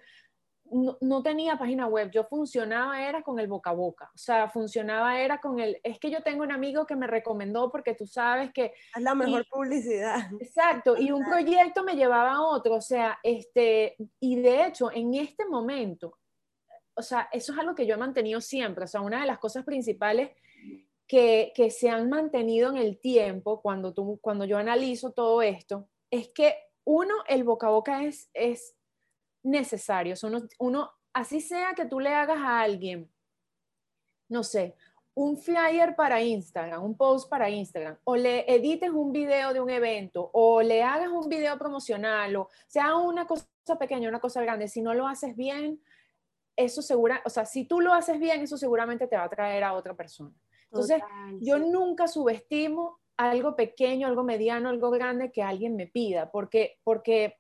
no, 0.72 1.24
tenía 1.24 1.58
página 1.58 1.88
web, 1.88 2.12
yo 2.12 2.24
funcionaba 2.24 3.02
era 3.02 3.22
con 3.22 3.40
el 3.40 3.48
boca 3.48 3.72
a 3.72 3.74
boca, 3.74 4.10
o 4.14 4.18
sea, 4.18 4.50
funcionaba 4.50 5.20
era 5.20 5.40
con 5.40 5.60
el, 5.60 5.80
es 5.84 6.00
que 6.00 6.10
yo 6.10 6.22
tengo 6.22 6.44
un 6.44 6.52
amigo 6.52 6.86
que 6.86 6.96
me 6.96 7.08
recomendó 7.08 7.72
porque 7.72 7.96
tú 7.96 8.06
sabes 8.06 8.52
que... 8.54 8.74
Es 8.96 9.02
la 9.02 9.16
mejor 9.16 9.46
publicidad. 9.50 10.18
Exacto, 10.40 10.96
y 10.98 11.12
un 11.12 11.24
proyecto 11.24 11.84
me 11.84 11.96
llevaba 11.96 12.34
a 12.34 12.42
otro, 12.42 12.76
o 12.76 12.82
sea, 12.82 13.20
este, 13.24 13.96
y 14.20 14.36
de 14.38 14.66
hecho, 14.66 14.92
en 14.92 15.14
este 15.14 15.46
momento, 15.46 16.18
o 16.94 17.02
sea, 17.02 17.30
eso 17.32 17.54
es 17.54 17.60
algo 17.60 17.76
que 17.76 17.86
yo 17.86 17.96
he 17.96 17.98
mantenido 17.98 18.42
siempre, 18.42 18.84
o 18.86 18.88
sea, 18.88 19.02
una 19.02 19.22
de 19.22 19.28
las 19.28 19.40
cosas 19.40 19.64
principales 19.66 20.32
que, 21.08 21.52
que 21.56 21.72
se 21.72 21.90
han 21.90 22.10
mantenido 22.10 22.70
en 22.70 22.78
el 22.78 23.00
tiempo, 23.00 23.62
cuando, 23.62 23.94
tú, 23.94 24.20
cuando 24.22 24.46
yo 24.46 24.58
analizo 24.58 25.12
todo 25.12 25.42
esto, 25.42 25.90
es 26.12 26.30
que 26.30 26.56
uno, 26.84 27.16
el 27.28 27.44
boca 27.44 27.68
a 27.68 27.72
boca 27.72 28.04
es, 28.04 28.30
es 28.34 28.76
necesarios. 29.44 30.24
Uno, 30.24 30.42
uno, 30.60 30.92
así 31.14 31.42
sea 31.42 31.74
que 31.76 31.86
tú 31.86 32.00
le 32.00 32.10
hagas 32.10 32.40
a 32.40 32.62
alguien, 32.62 33.12
no 34.30 34.44
sé, 34.44 34.76
un 35.16 35.38
flyer 35.38 35.96
para 35.96 36.22
Instagram, 36.22 36.84
un 36.84 36.96
post 36.96 37.30
para 37.30 37.50
Instagram, 37.50 37.98
o 38.06 38.16
le 38.16 38.46
edites 38.54 38.90
un 38.90 39.12
video 39.12 39.54
de 39.54 39.60
un 39.60 39.70
evento, 39.70 40.30
o 40.34 40.62
le 40.62 40.82
hagas 40.82 41.10
un 41.10 41.28
video 41.28 41.58
promocional, 41.58 42.36
o 42.38 42.50
sea 42.68 42.96
una 42.96 43.28
cosa 43.28 43.46
pequeña, 43.78 44.08
una 44.08 44.22
cosa 44.22 44.42
grande, 44.42 44.68
si 44.68 44.82
no 44.82 44.94
lo 44.94 45.08
haces 45.08 45.36
bien, 45.36 45.82
eso 46.56 46.82
segura, 46.82 47.22
o 47.26 47.30
sea, 47.30 47.46
si 47.46 47.66
tú 47.66 47.82
lo 47.82 47.94
haces 47.94 48.20
bien, 48.20 48.42
eso 48.42 48.58
seguramente 48.58 49.08
te 49.08 49.18
va 49.18 49.24
a 49.24 49.30
traer 49.30 49.64
a 49.64 49.74
otra 49.74 49.94
persona. 49.94 50.34
Entonces, 50.72 51.02
yo 51.42 51.58
nunca 51.58 52.08
subestimo 52.08 53.00
algo 53.18 53.56
pequeño, 53.56 54.08
algo 54.08 54.24
mediano, 54.24 54.70
algo 54.70 54.92
grande 54.92 55.32
que 55.32 55.42
alguien 55.42 55.76
me 55.76 55.88
pida, 55.88 56.32
porque, 56.32 56.78
porque 56.84 57.40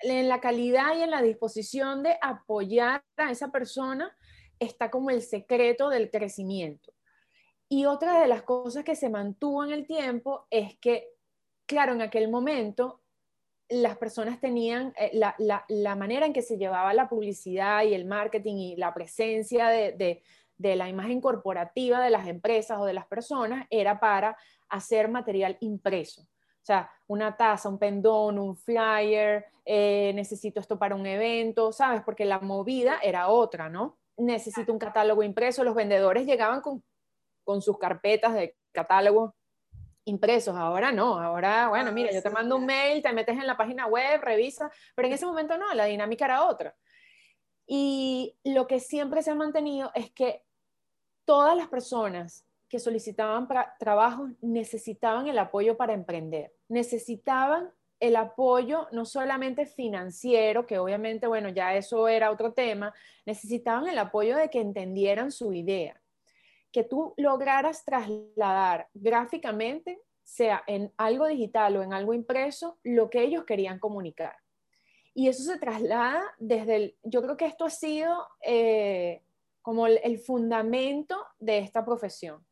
en 0.00 0.28
la 0.28 0.40
calidad 0.40 0.96
y 0.96 1.02
en 1.02 1.10
la 1.10 1.22
disposición 1.22 2.02
de 2.02 2.16
apoyar 2.20 3.02
a 3.16 3.30
esa 3.30 3.50
persona 3.50 4.14
está 4.58 4.90
como 4.90 5.10
el 5.10 5.22
secreto 5.22 5.88
del 5.88 6.10
crecimiento. 6.10 6.92
Y 7.68 7.86
otra 7.86 8.20
de 8.20 8.28
las 8.28 8.42
cosas 8.42 8.84
que 8.84 8.94
se 8.94 9.10
mantuvo 9.10 9.64
en 9.64 9.72
el 9.72 9.86
tiempo 9.86 10.46
es 10.50 10.78
que, 10.78 11.08
claro, 11.66 11.92
en 11.94 12.02
aquel 12.02 12.30
momento 12.30 13.02
las 13.68 13.98
personas 13.98 14.40
tenían 14.40 14.94
eh, 14.96 15.10
la, 15.12 15.96
manera 15.96 16.26
en 16.26 16.32
que 16.32 16.42
se 16.42 16.56
llevaba 16.56 16.94
la 16.94 17.08
publicidad 17.08 17.82
y 17.82 17.94
el 17.94 18.04
marketing 18.04 18.54
y 18.56 18.76
la 18.76 18.94
presencia 18.94 19.68
de, 19.68 20.22
de 20.58 20.76
la 20.76 20.88
imagen 20.88 21.20
corporativa 21.20 22.00
de 22.00 22.10
las 22.10 22.28
empresas 22.28 22.78
o 22.78 22.84
de 22.84 22.94
las 22.94 23.06
personas 23.06 23.66
era 23.70 23.98
para 23.98 24.36
hacer 24.68 25.08
material 25.08 25.56
impreso. 25.60 26.26
O 26.66 26.72
sea, 26.74 26.90
una 27.06 27.36
taza, 27.36 27.68
un 27.68 27.78
pendón, 27.78 28.40
un 28.40 28.56
flyer, 28.56 29.46
eh, 29.64 30.10
necesito 30.16 30.58
esto 30.58 30.76
para 30.76 30.96
un 30.96 31.06
evento, 31.06 31.70
¿sabes? 31.70 32.02
Porque 32.02 32.24
la 32.24 32.40
movida 32.40 32.98
era 33.04 33.28
otra, 33.28 33.68
¿no? 33.68 33.96
Necesito 34.16 34.72
un 34.72 34.78
catálogo 34.80 35.22
impreso. 35.22 35.62
Los 35.62 35.76
vendedores 35.76 36.26
llegaban 36.26 36.60
con, 36.60 36.82
con 37.44 37.62
sus 37.62 37.78
carpetas 37.78 38.34
de 38.34 38.56
catálogo 38.72 39.36
impresos. 40.06 40.56
Ahora 40.56 40.90
no, 40.90 41.20
ahora, 41.20 41.68
bueno, 41.68 41.92
mira, 41.92 42.10
yo 42.10 42.20
te 42.20 42.30
mando 42.30 42.56
un 42.56 42.66
mail, 42.66 43.00
te 43.00 43.12
metes 43.12 43.38
en 43.38 43.46
la 43.46 43.56
página 43.56 43.86
web, 43.86 44.20
revisa, 44.20 44.68
pero 44.96 45.06
en 45.06 45.14
ese 45.14 45.24
momento 45.24 45.56
no, 45.56 45.72
la 45.72 45.84
dinámica 45.84 46.24
era 46.24 46.46
otra. 46.46 46.74
Y 47.64 48.36
lo 48.42 48.66
que 48.66 48.80
siempre 48.80 49.22
se 49.22 49.30
ha 49.30 49.36
mantenido 49.36 49.92
es 49.94 50.10
que 50.10 50.42
todas 51.24 51.56
las 51.56 51.68
personas 51.68 52.44
que 52.68 52.80
solicitaban 52.80 53.46
trabajo 53.78 54.28
necesitaban 54.40 55.28
el 55.28 55.38
apoyo 55.38 55.76
para 55.76 55.92
emprender, 55.92 56.52
necesitaban 56.68 57.72
el 58.00 58.16
apoyo 58.16 58.88
no 58.92 59.04
solamente 59.04 59.66
financiero, 59.66 60.66
que 60.66 60.78
obviamente, 60.78 61.26
bueno, 61.26 61.48
ya 61.48 61.74
eso 61.74 62.08
era 62.08 62.30
otro 62.30 62.52
tema, 62.52 62.94
necesitaban 63.24 63.88
el 63.88 63.98
apoyo 63.98 64.36
de 64.36 64.50
que 64.50 64.60
entendieran 64.60 65.32
su 65.32 65.52
idea, 65.52 66.00
que 66.70 66.84
tú 66.84 67.14
lograras 67.16 67.84
trasladar 67.84 68.88
gráficamente, 68.92 70.00
sea 70.22 70.62
en 70.66 70.92
algo 70.96 71.26
digital 71.26 71.76
o 71.76 71.82
en 71.82 71.94
algo 71.94 72.12
impreso, 72.12 72.78
lo 72.82 73.08
que 73.08 73.22
ellos 73.22 73.44
querían 73.44 73.78
comunicar. 73.78 74.36
Y 75.14 75.28
eso 75.28 75.44
se 75.44 75.58
traslada 75.58 76.22
desde 76.38 76.76
el, 76.76 76.96
yo 77.02 77.22
creo 77.22 77.38
que 77.38 77.46
esto 77.46 77.64
ha 77.64 77.70
sido 77.70 78.28
eh, 78.42 79.22
como 79.62 79.86
el 79.86 80.18
fundamento 80.18 81.16
de 81.38 81.58
esta 81.58 81.84
profesión 81.84 82.45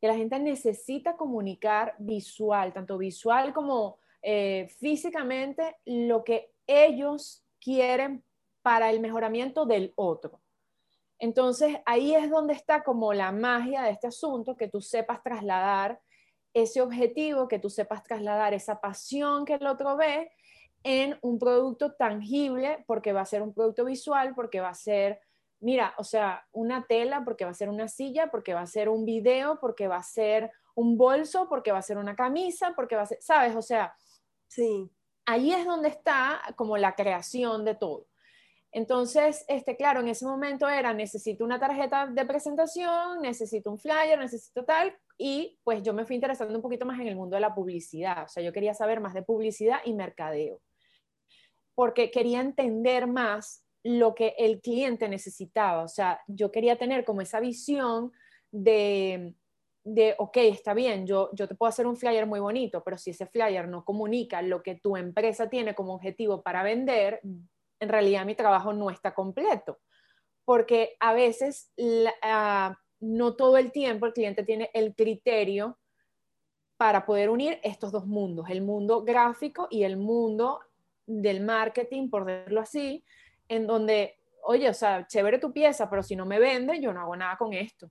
que 0.00 0.08
la 0.08 0.16
gente 0.16 0.38
necesita 0.38 1.16
comunicar 1.16 1.94
visual, 1.98 2.72
tanto 2.72 2.98
visual 2.98 3.52
como 3.52 3.98
eh, 4.22 4.68
físicamente 4.78 5.76
lo 5.84 6.24
que 6.24 6.52
ellos 6.66 7.44
quieren 7.60 8.22
para 8.62 8.90
el 8.90 9.00
mejoramiento 9.00 9.66
del 9.66 9.92
otro. 9.96 10.40
Entonces 11.18 11.78
ahí 11.86 12.14
es 12.14 12.28
donde 12.28 12.52
está 12.52 12.82
como 12.82 13.14
la 13.14 13.32
magia 13.32 13.82
de 13.82 13.90
este 13.90 14.08
asunto, 14.08 14.56
que 14.56 14.68
tú 14.68 14.80
sepas 14.80 15.22
trasladar 15.22 16.00
ese 16.52 16.80
objetivo, 16.80 17.48
que 17.48 17.58
tú 17.58 17.70
sepas 17.70 18.02
trasladar 18.02 18.54
esa 18.54 18.80
pasión 18.80 19.44
que 19.44 19.54
el 19.54 19.66
otro 19.66 19.96
ve 19.96 20.30
en 20.82 21.18
un 21.20 21.38
producto 21.38 21.94
tangible, 21.94 22.84
porque 22.86 23.12
va 23.12 23.22
a 23.22 23.26
ser 23.26 23.42
un 23.42 23.52
producto 23.52 23.84
visual, 23.84 24.34
porque 24.34 24.60
va 24.60 24.68
a 24.68 24.74
ser, 24.74 25.20
mira, 25.60 25.94
o 25.98 26.04
sea, 26.04 26.46
una 26.52 26.86
tela, 26.86 27.24
porque 27.24 27.44
va 27.44 27.50
a 27.50 27.54
ser 27.54 27.68
una 27.68 27.88
silla, 27.88 28.28
porque 28.30 28.54
va 28.54 28.60
a 28.60 28.66
ser 28.66 28.88
un 28.88 29.04
video, 29.04 29.58
porque 29.60 29.88
va 29.88 29.96
a 29.96 30.02
ser 30.02 30.50
un 30.74 30.96
bolso, 30.96 31.48
porque 31.48 31.72
va 31.72 31.78
a 31.78 31.82
ser 31.82 31.98
una 31.98 32.14
camisa, 32.14 32.72
porque 32.74 32.96
va 32.96 33.02
a 33.02 33.06
ser, 33.06 33.18
¿sabes? 33.20 33.56
O 33.56 33.62
sea, 33.62 33.94
sí. 34.48 34.90
ahí 35.24 35.52
es 35.52 35.64
donde 35.64 35.88
está 35.88 36.40
como 36.56 36.76
la 36.76 36.94
creación 36.94 37.64
de 37.64 37.74
todo. 37.74 38.06
Entonces, 38.72 39.44
este, 39.48 39.76
claro, 39.76 40.00
en 40.00 40.08
ese 40.08 40.26
momento 40.26 40.68
era, 40.68 40.92
necesito 40.92 41.44
una 41.44 41.58
tarjeta 41.58 42.06
de 42.06 42.26
presentación, 42.26 43.22
necesito 43.22 43.70
un 43.70 43.78
flyer, 43.78 44.18
necesito 44.18 44.64
tal, 44.64 44.94
y 45.16 45.58
pues 45.64 45.82
yo 45.82 45.94
me 45.94 46.04
fui 46.04 46.16
interesando 46.16 46.54
un 46.54 46.62
poquito 46.62 46.84
más 46.84 47.00
en 47.00 47.06
el 47.06 47.16
mundo 47.16 47.36
de 47.36 47.40
la 47.40 47.54
publicidad, 47.54 48.24
o 48.24 48.28
sea, 48.28 48.42
yo 48.42 48.52
quería 48.52 48.74
saber 48.74 49.00
más 49.00 49.14
de 49.14 49.22
publicidad 49.22 49.78
y 49.84 49.94
mercadeo 49.94 50.60
porque 51.76 52.10
quería 52.10 52.40
entender 52.40 53.06
más 53.06 53.62
lo 53.86 54.16
que 54.16 54.34
el 54.36 54.60
cliente 54.60 55.08
necesitaba. 55.08 55.84
O 55.84 55.88
sea, 55.88 56.20
yo 56.26 56.50
quería 56.50 56.76
tener 56.76 57.04
como 57.04 57.20
esa 57.20 57.38
visión 57.38 58.10
de, 58.50 59.36
de 59.84 60.16
ok, 60.18 60.36
está 60.38 60.74
bien, 60.74 61.06
yo, 61.06 61.30
yo 61.34 61.46
te 61.46 61.54
puedo 61.54 61.68
hacer 61.68 61.86
un 61.86 61.96
flyer 61.96 62.26
muy 62.26 62.40
bonito, 62.40 62.82
pero 62.82 62.98
si 62.98 63.10
ese 63.10 63.26
flyer 63.26 63.68
no 63.68 63.84
comunica 63.84 64.42
lo 64.42 64.60
que 64.64 64.74
tu 64.74 64.96
empresa 64.96 65.48
tiene 65.48 65.76
como 65.76 65.94
objetivo 65.94 66.42
para 66.42 66.64
vender, 66.64 67.20
en 67.22 67.88
realidad 67.88 68.26
mi 68.26 68.34
trabajo 68.34 68.72
no 68.72 68.90
está 68.90 69.14
completo. 69.14 69.78
Porque 70.44 70.96
a 70.98 71.14
veces 71.14 71.72
ah, 72.22 72.76
no 72.98 73.36
todo 73.36 73.56
el 73.56 73.70
tiempo 73.70 74.06
el 74.06 74.12
cliente 74.14 74.42
tiene 74.42 74.68
el 74.74 74.96
criterio 74.96 75.78
para 76.76 77.06
poder 77.06 77.30
unir 77.30 77.60
estos 77.62 77.92
dos 77.92 78.06
mundos, 78.06 78.50
el 78.50 78.62
mundo 78.62 79.04
gráfico 79.04 79.68
y 79.70 79.84
el 79.84 79.96
mundo 79.96 80.58
del 81.06 81.44
marketing, 81.44 82.10
por 82.10 82.24
decirlo 82.24 82.60
así, 82.60 83.04
en 83.48 83.66
donde, 83.66 84.16
oye, 84.42 84.68
o 84.68 84.74
sea, 84.74 85.06
chévere 85.06 85.38
tu 85.38 85.52
pieza, 85.52 85.88
pero 85.88 86.02
si 86.02 86.16
no 86.16 86.26
me 86.26 86.38
vende, 86.38 86.80
yo 86.80 86.92
no 86.92 87.00
hago 87.00 87.16
nada 87.16 87.36
con 87.36 87.52
esto. 87.52 87.90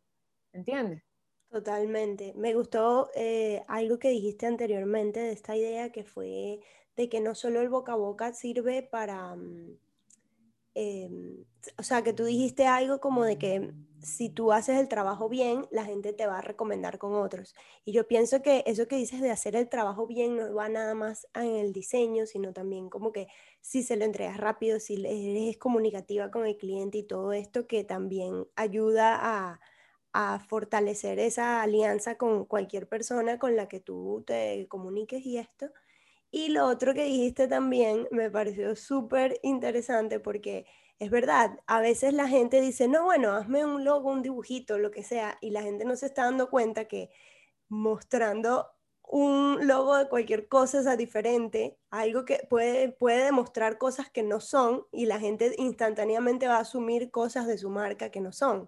¿Entiendes? 0.53 1.03
Totalmente. 1.49 2.33
Me 2.35 2.53
gustó 2.53 3.09
eh, 3.15 3.63
algo 3.67 3.97
que 3.99 4.09
dijiste 4.09 4.45
anteriormente 4.45 5.19
de 5.19 5.31
esta 5.31 5.55
idea 5.55 5.91
que 5.91 6.03
fue 6.03 6.59
de 6.95 7.09
que 7.09 7.21
no 7.21 7.35
solo 7.35 7.61
el 7.61 7.69
boca 7.69 7.93
a 7.93 7.95
boca 7.95 8.33
sirve 8.33 8.83
para, 8.83 9.35
mm, 9.35 9.77
em, 10.75 11.45
o 11.77 11.83
sea, 11.83 12.03
que 12.03 12.13
tú 12.13 12.25
dijiste 12.25 12.67
algo 12.67 12.99
como 12.99 13.23
de 13.23 13.38
que 13.38 13.73
si 14.01 14.29
tú 14.29 14.51
haces 14.51 14.77
el 14.79 14.88
trabajo 14.88 15.29
bien, 15.29 15.67
la 15.71 15.83
gente 15.85 16.13
te 16.13 16.27
va 16.27 16.38
a 16.39 16.41
recomendar 16.41 16.99
con 16.99 17.15
otros. 17.15 17.55
Y 17.85 17.91
yo 17.91 18.07
pienso 18.07 18.41
que 18.43 18.63
eso 18.67 18.88
que 18.88 18.97
dices 18.97 19.19
de 19.21 19.31
hacer 19.31 19.55
el 19.55 19.67
trabajo 19.69 20.05
bien 20.07 20.35
no 20.38 20.53
va 20.53 20.69
nada 20.69 20.93
más 20.93 21.27
en 21.33 21.55
el 21.55 21.73
diseño, 21.73 22.27
sino 22.27 22.53
también 22.53 22.89
como 22.89 23.11
que 23.11 23.27
si 23.61 23.81
se 23.83 23.97
lo 23.97 24.05
entregas 24.05 24.38
rápido, 24.38 24.79
si 24.79 25.03
eres 25.05 25.57
comunicativa 25.57 26.29
con 26.31 26.45
el 26.45 26.57
cliente 26.57 26.99
y 26.99 27.03
todo 27.03 27.33
esto 27.33 27.65
que 27.67 27.83
también 27.83 28.45
ayuda 28.55 29.17
a, 29.19 29.59
a 30.13 30.39
fortalecer 30.39 31.19
esa 31.19 31.61
alianza 31.63 32.15
con 32.17 32.45
cualquier 32.45 32.88
persona 32.88 33.39
con 33.39 33.55
la 33.55 33.67
que 33.67 33.79
tú 33.79 34.23
te 34.25 34.67
comuniques 34.69 35.25
y 35.25 35.38
esto. 35.38 35.67
Y 36.37 36.49
lo 36.49 36.67
otro 36.67 36.93
que 36.93 37.05
dijiste 37.05 37.47
también 37.47 38.09
me 38.11 38.29
pareció 38.29 38.75
súper 38.75 39.39
interesante 39.41 40.19
porque 40.19 40.65
es 40.99 41.09
verdad, 41.09 41.61
a 41.65 41.79
veces 41.79 42.13
la 42.13 42.27
gente 42.27 42.59
dice, 42.59 42.89
no, 42.89 43.05
bueno, 43.05 43.31
hazme 43.31 43.63
un 43.63 43.85
logo, 43.85 44.11
un 44.11 44.21
dibujito, 44.21 44.77
lo 44.77 44.91
que 44.91 45.01
sea, 45.01 45.37
y 45.39 45.51
la 45.51 45.61
gente 45.61 45.85
no 45.85 45.95
se 45.95 46.07
está 46.07 46.25
dando 46.25 46.49
cuenta 46.49 46.89
que 46.89 47.09
mostrando 47.69 48.67
un 49.01 49.65
logo 49.65 49.95
de 49.95 50.09
cualquier 50.09 50.49
cosa 50.49 50.79
es 50.79 50.97
diferente, 50.97 51.77
algo 51.89 52.25
que 52.25 52.45
puede, 52.49 52.89
puede 52.89 53.23
demostrar 53.23 53.77
cosas 53.77 54.09
que 54.09 54.21
no 54.21 54.41
son 54.41 54.85
y 54.91 55.05
la 55.05 55.21
gente 55.21 55.55
instantáneamente 55.57 56.49
va 56.49 56.57
a 56.57 56.61
asumir 56.61 57.11
cosas 57.11 57.47
de 57.47 57.57
su 57.57 57.69
marca 57.69 58.09
que 58.09 58.19
no 58.19 58.33
son. 58.33 58.67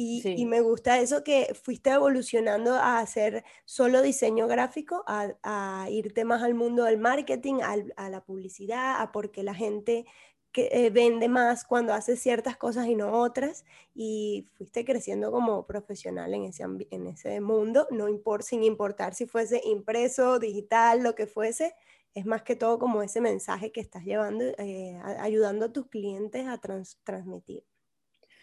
Y, 0.00 0.46
me 0.46 0.60
gusta 0.60 1.00
eso 1.00 1.24
que 1.24 1.56
fuiste 1.60 1.90
evolucionando 1.90 2.74
a 2.74 3.00
hacer 3.00 3.44
solo 3.64 4.00
diseño 4.00 4.46
gráfico, 4.46 5.02
a, 5.08 5.88
irte 5.90 6.24
más 6.24 6.44
al 6.44 6.54
mundo 6.54 6.84
del 6.84 6.98
marketing, 6.98 7.56
a 7.62 8.08
la 8.08 8.24
publicidad, 8.24 9.02
a 9.02 9.10
porque 9.10 9.42
la 9.42 9.54
gente 9.54 10.06
que 10.52 10.68
eh, 10.72 10.90
vende 10.90 11.28
más 11.28 11.64
cuando 11.64 11.92
hace 11.94 12.16
ciertas 12.16 12.56
cosas 12.56 12.86
y 12.86 12.94
no 12.94 13.12
otras 13.12 13.64
y 13.94 14.48
fuiste 14.54 14.84
creciendo 14.84 15.30
como 15.30 15.66
profesional 15.66 16.32
en 16.32 16.44
ese, 16.44 16.62
en 16.62 17.06
ese 17.06 17.40
mundo, 17.40 17.86
no 17.90 18.06
sin 18.40 18.62
importar 18.62 19.14
si 19.14 19.26
fuese 19.26 19.60
impreso, 19.64 20.38
digital, 20.38 21.02
lo 21.02 21.14
que 21.14 21.26
fuese, 21.26 21.74
es 22.14 22.24
más 22.24 22.42
que 22.42 22.56
todo 22.56 22.78
como 22.78 23.02
ese 23.02 23.20
mensaje 23.20 23.72
que 23.72 23.80
estás 23.80 24.04
llevando, 24.04 24.44
eh, 24.58 24.98
ayudando 25.02 25.66
a 25.66 25.72
tus 25.72 25.86
clientes 25.88 26.46
a 26.46 26.58
transmitir. 26.58 27.64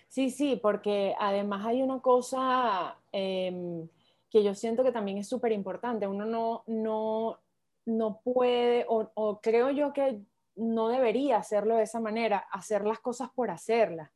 Sí, 0.07 0.29
sí, 0.29 0.55
porque 0.55 1.13
además 1.19 1.65
hay 1.65 1.81
una 1.81 1.99
cosa 1.99 2.97
em, 3.11 3.87
que 4.29 4.43
yo 4.43 4.53
siento 4.53 4.83
que 4.83 4.91
también 4.91 5.17
es 5.17 5.27
súper 5.27 5.51
importante, 5.51 6.07
uno 6.07 6.25
no, 6.25 6.63
no, 6.67 7.39
no 7.85 8.21
puede, 8.23 8.85
o, 8.87 9.39
creo 9.41 9.71
yo 9.71 9.93
que 9.93 10.21
no 10.55 10.87
debería 10.89 11.37
hacerlo 11.37 11.75
de 11.75 11.83
esa 11.83 11.99
manera, 11.99 12.39
hacer 12.51 12.85
las 12.85 12.99
cosas 12.99 13.29
por 13.35 13.51
hacerlas. 13.51 14.09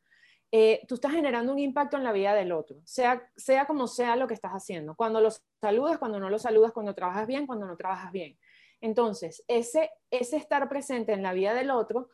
Eh, 0.51 0.81
tú 0.87 0.95
estás 0.95 1.11
generando 1.11 1.51
un 1.53 1.59
impacto 1.59 1.97
en 1.97 2.03
la 2.03 2.11
vida 2.11 2.33
del 2.33 2.53
otro, 2.53 2.81
sea, 2.83 3.29
sea 3.35 3.67
como 3.67 3.85
sea 3.87 4.15
lo 4.15 4.27
que 4.27 4.33
estás 4.33 4.51
haciendo. 4.53 4.95
Cuando 4.95 5.21
lo 5.21 5.29
saludas, 5.61 5.99
cuando 5.99 6.19
no 6.19 6.29
lo 6.29 6.39
saludas, 6.39 6.71
cuando 6.71 6.95
trabajas 6.95 7.27
bien, 7.27 7.45
cuando 7.45 7.67
no 7.67 7.77
trabajas 7.77 8.11
bien. 8.11 8.37
Entonces, 8.81 9.43
ese, 9.47 9.91
ese 10.09 10.37
estar 10.37 10.69
presente 10.69 11.13
en 11.13 11.23
la 11.23 11.33
vida 11.33 11.53
del 11.53 11.71
otro 11.71 12.09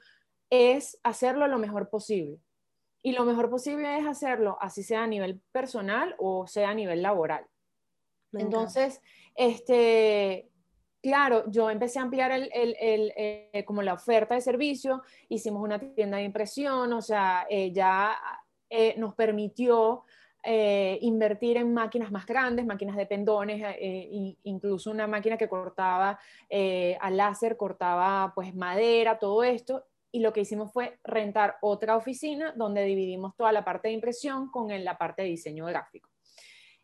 es 0.50 1.00
hacerlo 1.04 1.48
lo 1.48 1.60
mejor 1.60 1.90
posible. 1.90 2.40
Y 3.06 3.12
lo 3.12 3.24
mejor 3.24 3.52
posible 3.52 4.00
es 4.00 4.08
hacerlo, 4.08 4.58
así 4.60 4.82
sea 4.82 5.04
a 5.04 5.08
nivel 5.08 5.40
personal 5.52 6.16
o 6.18 6.48
sea 6.48 6.72
a 6.72 6.74
nivel 6.74 7.04
laboral. 7.04 7.46
Entonces, 8.34 9.00
este, 9.36 10.50
claro, 11.04 11.44
yo 11.52 11.70
empecé 11.70 12.00
a 12.00 12.02
ampliar 12.02 12.32
el, 12.32 12.50
eh, 12.52 13.64
como 13.68 13.84
la 13.84 13.94
oferta 13.94 14.34
de 14.34 14.42
servicio, 14.42 15.04
hicimos 15.30 15.62
una 15.62 15.78
tienda 15.78 16.18
de 16.18 16.24
impresión, 16.24 16.92
o 16.94 17.02
sea, 17.04 17.46
eh, 17.48 17.72
ya 17.72 18.18
eh, 18.72 18.96
nos 18.98 19.14
permitió 19.14 20.04
invertir 21.02 21.58
en 21.58 21.74
máquinas 21.76 22.12
más 22.12 22.26
grandes, 22.26 22.66
máquinas 22.66 22.96
de 22.96 23.06
pendones, 23.06 23.64
incluso 24.44 24.92
una 24.92 25.08
máquina 25.08 25.38
que 25.38 25.50
cortaba 25.50 26.20
a 27.00 27.10
láser, 27.10 27.58
cortaba 27.58 28.32
pues 28.36 28.54
madera, 28.54 29.18
todo 29.18 29.44
esto, 29.44 29.86
y 30.16 30.20
lo 30.20 30.32
que 30.32 30.40
hicimos 30.40 30.72
fue 30.72 30.98
rentar 31.04 31.58
otra 31.62 31.98
oficina 31.98 32.54
donde 32.56 32.86
dividimos 32.86 33.36
toda 33.36 33.52
la 33.52 33.66
parte 33.66 33.90
de 33.90 33.96
impresión 33.96 34.50
con 34.50 34.70
la 34.82 34.98
parte 34.98 35.24
de 35.24 35.28
diseño 35.28 35.66
gráfico. 35.66 36.10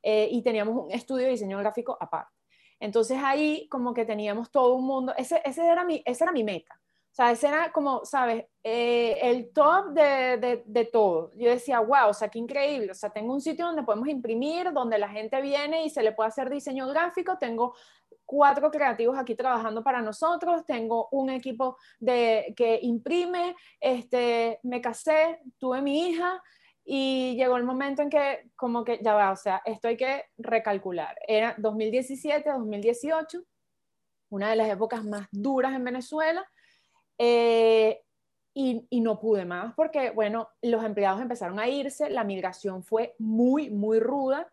y 0.03 0.41
teníamos 0.41 0.85
un 0.85 0.91
estudio 0.91 1.25
de 1.25 1.31
diseño 1.31 1.57
gráfico 1.59 1.97
aparte. 1.97 2.35
Entonces 2.77 3.17
ahí 3.23 3.69
como 3.69 3.93
que 3.93 4.03
teníamos 4.03 4.51
todo 4.51 4.73
un 4.73 4.85
mundo, 4.85 5.13
ese, 5.15 5.41
ese 5.45 5.65
era, 5.65 5.85
mi, 5.85 6.03
esa 6.05 6.25
era 6.25 6.33
mi 6.33 6.43
meta. 6.43 6.73
O 7.11 7.13
sea, 7.13 7.31
ese 7.31 7.47
era 7.47 7.71
como, 7.71 8.03
¿sabes? 8.03 8.45
Eh, 8.63 9.17
el 9.21 9.53
top 9.53 9.91
de, 9.93 10.37
de, 10.37 10.63
de, 10.65 10.85
todo. 10.85 11.31
Yo 11.35 11.49
decía, 11.49 11.79
wow, 11.79 12.09
o 12.09 12.13
sea, 12.13 12.27
qué 12.27 12.39
increíble. 12.39 12.91
O 12.91 12.95
sea, 12.95 13.11
tengo 13.11 13.33
un 13.33 13.41
sitio 13.41 13.65
donde 13.65 13.83
podemos 13.83 14.09
imprimir, 14.09 14.73
donde 14.73 14.97
la 14.97 15.07
gente 15.09 15.41
viene 15.41 15.85
y 15.85 15.89
se 15.89 16.03
le 16.03 16.11
puede 16.11 16.29
hacer 16.29 16.49
diseño 16.49 16.87
gráfico. 16.87 17.37
Tengo 17.37 17.75
cuatro 18.31 18.71
creativos 18.71 19.17
aquí 19.17 19.35
trabajando 19.35 19.83
para 19.83 20.01
nosotros. 20.01 20.65
Tengo 20.65 21.09
un 21.11 21.29
equipo 21.29 21.75
de, 21.99 22.53
que 22.55 22.79
imprime. 22.81 23.57
Este, 23.77 24.57
me 24.63 24.79
casé, 24.79 25.41
tuve 25.57 25.81
mi 25.81 26.07
hija. 26.07 26.41
Y 26.85 27.35
llegó 27.35 27.57
el 27.57 27.65
momento 27.65 28.01
en 28.01 28.09
que 28.09 28.49
como 28.55 28.85
que 28.85 28.99
ya 29.03 29.13
va, 29.13 29.33
o 29.33 29.35
sea, 29.35 29.61
esto 29.65 29.89
hay 29.89 29.97
que 29.97 30.23
recalcular. 30.37 31.17
Era 31.27 31.53
2017, 31.57 32.49
2018, 32.49 33.43
una 34.29 34.49
de 34.49 34.55
las 34.55 34.69
épocas 34.69 35.03
más 35.03 35.27
duras 35.29 35.73
en 35.73 35.83
Venezuela. 35.83 36.49
Eh, 37.17 38.01
y, 38.53 38.87
y, 38.89 39.01
no 39.01 39.19
pude 39.19 39.45
más 39.45 39.73
porque, 39.75 40.09
bueno, 40.11 40.49
los 40.61 40.83
empleados 40.83 41.21
empezaron 41.21 41.59
a 41.59 41.69
irse, 41.69 42.09
la 42.09 42.23
migración 42.23 42.83
fue 42.83 43.13
muy, 43.19 43.69
muy 43.69 43.99
ruda 43.99 44.51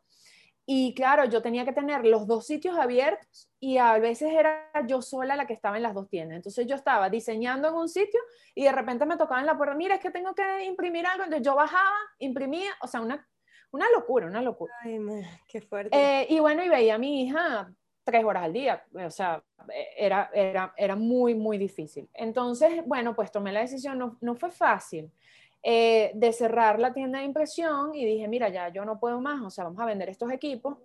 y 0.71 0.93
claro, 0.93 1.25
yo 1.25 1.41
tenía 1.41 1.65
que 1.65 1.73
tener 1.73 2.05
los 2.05 2.27
dos 2.27 2.47
sitios 2.47 2.77
abiertos 2.77 3.49
y 3.59 3.79
a 3.79 3.99
veces 3.99 4.35
era 4.35 4.71
yo 4.87 5.01
sola 5.01 5.35
la 5.35 5.47
que 5.47 5.55
estaba 5.55 5.79
en 5.79 5.83
las 5.83 5.95
dos 5.95 6.11
tiendas. 6.11 6.37
Entonces 6.37 6.67
yo 6.67 6.77
estaba 6.77 7.09
diseñando 7.09 7.69
en 7.69 7.75
un 7.75 7.89
sitio 7.89 8.21
y 8.55 8.65
de 8.65 8.73
repente 8.73 9.07
me 9.07 9.17
tocaba 9.17 9.41
en 9.41 9.47
la 9.47 9.57
puerta, 9.57 9.75
mira, 9.75 9.95
es 9.95 10.01
que 10.03 10.11
tengo 10.11 10.35
que 10.35 10.67
imprimir 10.67 11.07
algo. 11.07 11.25
Entonces 11.25 11.47
yo 11.47 11.55
bajaba, 11.55 11.97
imprimía, 12.19 12.71
o 12.83 12.87
sea, 12.87 13.01
una, 13.01 13.27
una 13.71 13.87
locura, 13.93 14.27
una 14.27 14.43
locura. 14.43 14.75
Ay, 14.83 14.99
qué 15.49 15.63
fuerte. 15.63 15.97
Eh, 15.97 16.27
y 16.29 16.39
bueno, 16.39 16.63
y 16.63 16.69
veía 16.69 16.97
a 16.97 16.99
mi 16.99 17.23
hija 17.23 17.73
tres 18.05 18.23
horas 18.23 18.45
al 18.45 18.53
día, 18.53 18.85
o 18.93 19.11
sea, 19.11 19.43
era, 19.97 20.31
era, 20.35 20.75
era 20.77 20.97
muy, 20.97 21.35
muy 21.35 21.57
difícil. 21.57 22.11
Entonces, 22.13 22.83
bueno, 22.85 23.17
pues 23.17 23.33
tomé 23.33 23.53
la 23.53 23.61
decisión, 23.61 23.99
no, 23.99 24.19
no 24.21 24.35
fue 24.35 24.51
fácil, 24.51 25.11
eh, 25.63 26.13
de 26.15 26.33
cerrar 26.33 26.79
la 26.79 26.93
tienda 26.93 27.19
de 27.19 27.25
impresión 27.25 27.95
y 27.95 28.05
dije, 28.05 28.29
mira, 28.29 28.49
ya 28.49 28.69
yo 28.69 28.85
no 28.85 29.01
puedo 29.01 29.21
más, 29.21 29.43
o 29.43 29.51
sea, 29.51 29.65
vamos 29.65 29.81
a 29.81 29.87
vender 29.87 30.09
estos 30.09 30.31
equipos. 30.31 30.79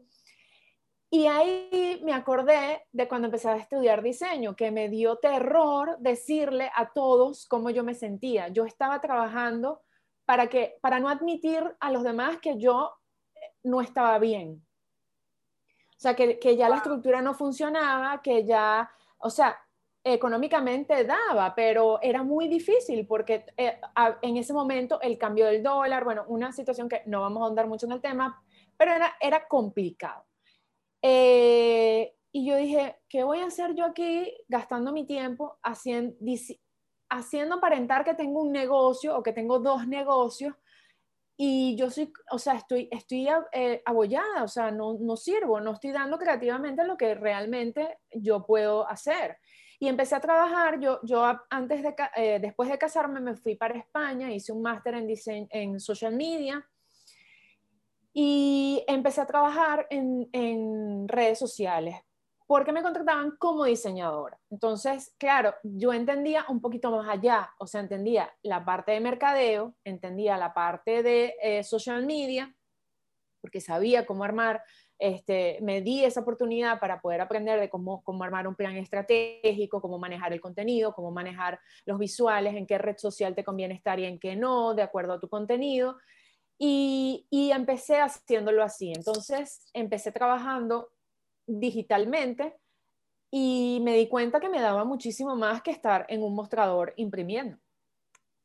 Y 1.12 1.28
ahí 1.28 2.02
me 2.04 2.12
acordé 2.12 2.88
de 2.92 3.08
cuando 3.08 3.28
empecé 3.28 3.48
a 3.48 3.56
estudiar 3.56 4.02
diseño, 4.02 4.56
que 4.56 4.72
me 4.72 4.90
dio 4.90 5.18
terror 5.18 5.98
decirle 6.00 6.72
a 6.76 6.92
todos 6.92 7.46
cómo 7.48 7.70
yo 7.70 7.84
me 7.84 7.94
sentía. 7.94 8.48
Yo 8.48 8.66
estaba 8.66 9.00
trabajando 9.00 9.84
para, 10.26 10.48
que, 10.48 10.80
para 10.82 11.00
no 11.00 11.10
admitir 11.10 11.64
a 11.80 11.92
los 11.92 12.02
demás 12.02 12.40
que 12.40 12.58
yo 12.58 12.94
eh, 13.36 13.40
no 13.62 13.80
estaba 13.82 14.18
bien. 14.18 14.66
O 15.92 16.00
sea, 16.00 16.16
que, 16.16 16.40
que 16.40 16.58
ya 16.58 16.68
la 16.68 16.78
estructura 16.78 17.22
no 17.22 17.36
funcionaba, 17.36 18.20
que 18.24 18.44
ya, 18.44 18.90
o 19.20 19.30
sea, 19.30 19.56
económicamente 20.04 21.06
daba, 21.06 21.56
pero 21.56 22.02
era 22.02 22.24
muy 22.24 22.48
difícil 22.48 23.08
porque 23.08 23.46
eh, 23.56 23.80
en 24.22 24.38
ese 24.38 24.52
momento 24.52 25.00
el 25.02 25.18
cambio 25.18 25.46
del 25.46 25.64
dólar, 25.64 26.04
bueno, 26.04 26.26
una 26.28 26.52
situación 26.52 26.90
que 26.90 27.04
no 27.06 27.22
vamos 27.22 27.42
a 27.42 27.46
ahondar 27.46 27.68
mucho 27.68 27.86
en 27.86 27.94
el 27.94 28.02
tema, 28.02 28.44
pero 28.78 28.92
era, 28.92 29.16
era 29.22 29.48
complicado. 29.48 30.26
Eh, 31.02 32.14
y 32.32 32.46
yo 32.46 32.58
dije, 32.58 32.98
¿qué 33.08 33.24
voy 33.24 33.40
a 33.40 33.46
hacer 33.46 33.76
yo 33.76 33.86
aquí 33.86 34.34
gastando 34.48 34.92
mi 34.92 35.06
tiempo 35.06 35.60
haciendo, 35.62 36.16
haciendo 37.10 37.56
aparentar 37.56 38.04
que 38.04 38.16
tengo 38.16 38.42
un 38.42 38.52
negocio 38.52 39.16
o 39.18 39.24
que 39.24 39.34
tengo 39.34 39.60
dos 39.60 39.88
negocios? 39.88 40.54
Y 41.38 41.76
yo 41.78 41.90
soy, 41.90 42.12
o 42.32 42.38
sea, 42.38 42.56
estoy, 42.56 42.90
estoy 42.92 43.28
eh, 43.54 43.82
abollada, 43.86 44.44
o 44.44 44.48
sea, 44.48 44.72
no, 44.72 44.98
no 45.00 45.16
sirvo, 45.16 45.60
no 45.62 45.74
estoy 45.74 45.92
dando 45.92 46.18
creativamente 46.18 46.86
lo 46.86 46.98
que 46.98 47.16
realmente 47.16 48.00
yo 48.12 48.46
puedo 48.46 48.88
hacer. 48.88 49.38
Y 49.84 49.90
empecé 49.90 50.16
a 50.16 50.22
trabajar, 50.22 50.80
yo, 50.80 51.02
yo 51.04 51.22
antes 51.50 51.84
de, 51.84 51.94
eh, 52.16 52.40
después 52.40 52.70
de 52.70 52.78
casarme 52.78 53.20
me 53.20 53.36
fui 53.36 53.56
para 53.56 53.78
España, 53.78 54.32
hice 54.32 54.54
un 54.54 54.62
máster 54.62 54.94
en, 54.94 55.10
en 55.50 55.78
social 55.78 56.16
media 56.16 56.66
y 58.14 58.86
empecé 58.88 59.20
a 59.20 59.26
trabajar 59.26 59.86
en, 59.90 61.06
redes 61.10 61.38
sociales 61.38 61.98
porque 62.48 62.72
me 62.72 62.82
contrataban 62.82 63.36
como 63.38 63.66
diseñadora. 63.66 64.40
Entonces, 64.50 65.14
claro, 65.18 65.54
yo 65.64 65.92
entendía 65.92 66.46
un 66.48 66.62
poquito 66.62 66.90
más 66.90 67.10
allá, 67.10 67.52
o 67.60 67.68
sea, 67.68 67.82
entendía 67.82 68.34
la 68.42 68.64
parte 68.64 68.94
de 68.94 69.02
mercadeo, 69.02 69.76
entendía 69.84 70.38
la 70.38 70.54
parte 70.54 71.04
de 71.04 71.36
eh, 71.44 71.62
social 71.62 72.06
media, 72.06 72.56
porque 73.42 73.60
sabía 73.60 74.06
cómo 74.06 74.24
armar 74.24 74.64
este, 75.04 75.60
me 75.62 75.82
di 75.82 76.06
esa 76.06 76.22
oportunidad 76.22 76.80
para 76.80 77.02
poder 77.02 77.20
aprender 77.20 77.60
de 77.60 77.70
cómo, 77.70 78.02
cómo 78.04 78.24
armar 78.24 78.48
un 78.48 78.56
plan 78.56 78.78
estratégico, 78.78 79.82
cómo 79.82 80.00
manejar 80.00 80.32
el 80.32 80.40
contenido, 80.40 80.94
cómo 80.94 81.12
manejar 81.12 81.60
los 81.86 82.00
visuales, 82.00 82.56
en 82.56 82.66
qué 82.66 82.78
red 82.78 82.96
social 82.98 83.36
te 83.36 83.44
conviene 83.44 83.74
estar 83.74 84.00
y 84.00 84.06
en 84.06 84.18
qué 84.18 84.38
no, 84.38 84.74
de 84.74 84.82
acuerdo 84.82 85.12
a 85.12 85.20
tu 85.20 85.28
contenido. 85.28 85.98
Y, 86.58 87.28
y 87.30 87.52
empecé 87.52 88.00
haciéndolo 88.00 88.64
así. 88.64 88.94
Entonces, 88.96 89.70
empecé 89.74 90.14
trabajando 90.14 90.88
digitalmente 91.46 92.56
y 93.30 93.82
me 93.84 93.96
di 93.98 94.08
cuenta 94.08 94.40
que 94.40 94.48
me 94.48 94.62
daba 94.62 94.86
muchísimo 94.86 95.36
más 95.36 95.62
que 95.62 95.72
estar 95.72 96.06
en 96.08 96.24
un 96.24 96.34
mostrador 96.34 96.94
imprimiendo. 96.96 97.58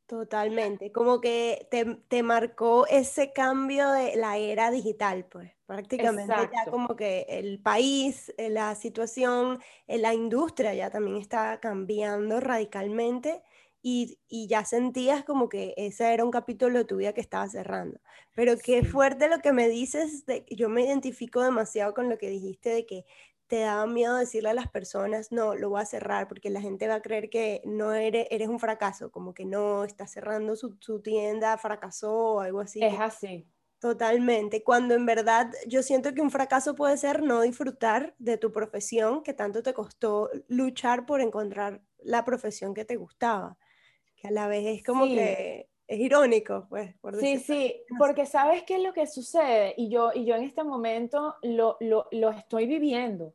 Totalmente, 0.08 0.90
como 0.90 1.20
que 1.20 1.68
te, 1.70 1.84
te, 2.08 2.22
marcó 2.22 2.86
ese 2.86 3.34
cambio 3.34 3.90
de 3.90 4.16
la 4.16 4.38
era 4.38 4.70
digital, 4.70 5.26
pues 5.26 5.52
prácticamente 5.66 6.32
ya 6.50 6.70
como 6.70 6.96
que 6.96 7.26
el 7.28 7.60
país, 7.60 8.32
eh, 8.38 8.48
la 8.48 8.74
situación, 8.74 9.58
eh, 9.86 9.98
la 9.98 10.14
industria 10.14 10.72
ya 10.72 10.88
también 10.88 11.18
está 11.18 11.60
cambiando 11.60 12.40
radicalmente 12.40 13.42
y, 13.82 14.18
y, 14.28 14.46
ya 14.48 14.64
sentías 14.64 15.24
como 15.24 15.50
que 15.50 15.74
ese 15.76 16.14
era 16.14 16.24
un 16.24 16.30
capítulo 16.30 16.78
de 16.78 16.84
tu 16.86 16.96
vida 16.96 17.12
que 17.12 17.20
estaba 17.20 17.46
cerrando. 17.46 18.00
Pero 18.34 18.56
qué 18.56 18.82
fuerte 18.84 19.28
lo 19.28 19.40
que 19.40 19.52
me 19.52 19.68
dices, 19.68 20.24
de, 20.24 20.46
yo 20.50 20.70
me 20.70 20.84
identifico 20.86 21.42
demasiado 21.42 21.92
con 21.92 22.08
lo 22.08 22.16
que 22.16 22.30
dijiste 22.30 22.70
de 22.70 22.86
que 22.86 23.04
te 23.48 23.60
daba 23.60 23.86
miedo 23.86 24.16
decirle 24.16 24.50
a 24.50 24.54
las 24.54 24.68
personas, 24.68 25.32
no, 25.32 25.54
lo 25.54 25.70
voy 25.70 25.80
a 25.80 25.86
cerrar, 25.86 26.28
porque 26.28 26.50
la 26.50 26.60
gente 26.60 26.86
va 26.86 26.96
a 26.96 27.02
creer 27.02 27.30
que 27.30 27.62
no 27.64 27.94
eres, 27.94 28.26
eres 28.30 28.48
un 28.48 28.60
fracaso, 28.60 29.10
como 29.10 29.32
que 29.34 29.46
no, 29.46 29.84
está 29.84 30.06
cerrando 30.06 30.54
su, 30.54 30.76
su 30.80 31.00
tienda, 31.00 31.56
fracasó 31.56 32.14
o 32.14 32.40
algo 32.40 32.60
así. 32.60 32.84
Es 32.84 33.00
así. 33.00 33.48
Totalmente, 33.80 34.64
cuando 34.64 34.94
en 34.94 35.06
verdad 35.06 35.52
yo 35.66 35.82
siento 35.82 36.12
que 36.12 36.20
un 36.20 36.30
fracaso 36.30 36.74
puede 36.74 36.96
ser 36.96 37.22
no 37.22 37.42
disfrutar 37.42 38.14
de 38.18 38.36
tu 38.36 38.52
profesión, 38.52 39.22
que 39.22 39.34
tanto 39.34 39.62
te 39.62 39.72
costó 39.72 40.30
luchar 40.48 41.06
por 41.06 41.20
encontrar 41.20 41.80
la 41.98 42.24
profesión 42.24 42.74
que 42.74 42.84
te 42.84 42.96
gustaba, 42.96 43.56
que 44.16 44.28
a 44.28 44.30
la 44.32 44.48
vez 44.48 44.66
es 44.66 44.82
como 44.82 45.04
que 45.04 45.68
es 45.86 46.00
irónico, 46.00 46.66
pues. 46.68 46.94
Por 46.96 47.16
sí, 47.20 47.38
sí, 47.38 47.82
porque 47.98 48.26
sabes 48.26 48.64
qué 48.64 48.76
es 48.76 48.82
lo 48.82 48.92
que 48.92 49.06
sucede, 49.06 49.74
y 49.76 49.88
yo, 49.88 50.10
y 50.12 50.26
yo 50.26 50.34
en 50.34 50.42
este 50.42 50.64
momento 50.64 51.36
lo, 51.42 51.76
lo, 51.80 52.08
lo 52.10 52.30
estoy 52.30 52.66
viviendo 52.66 53.34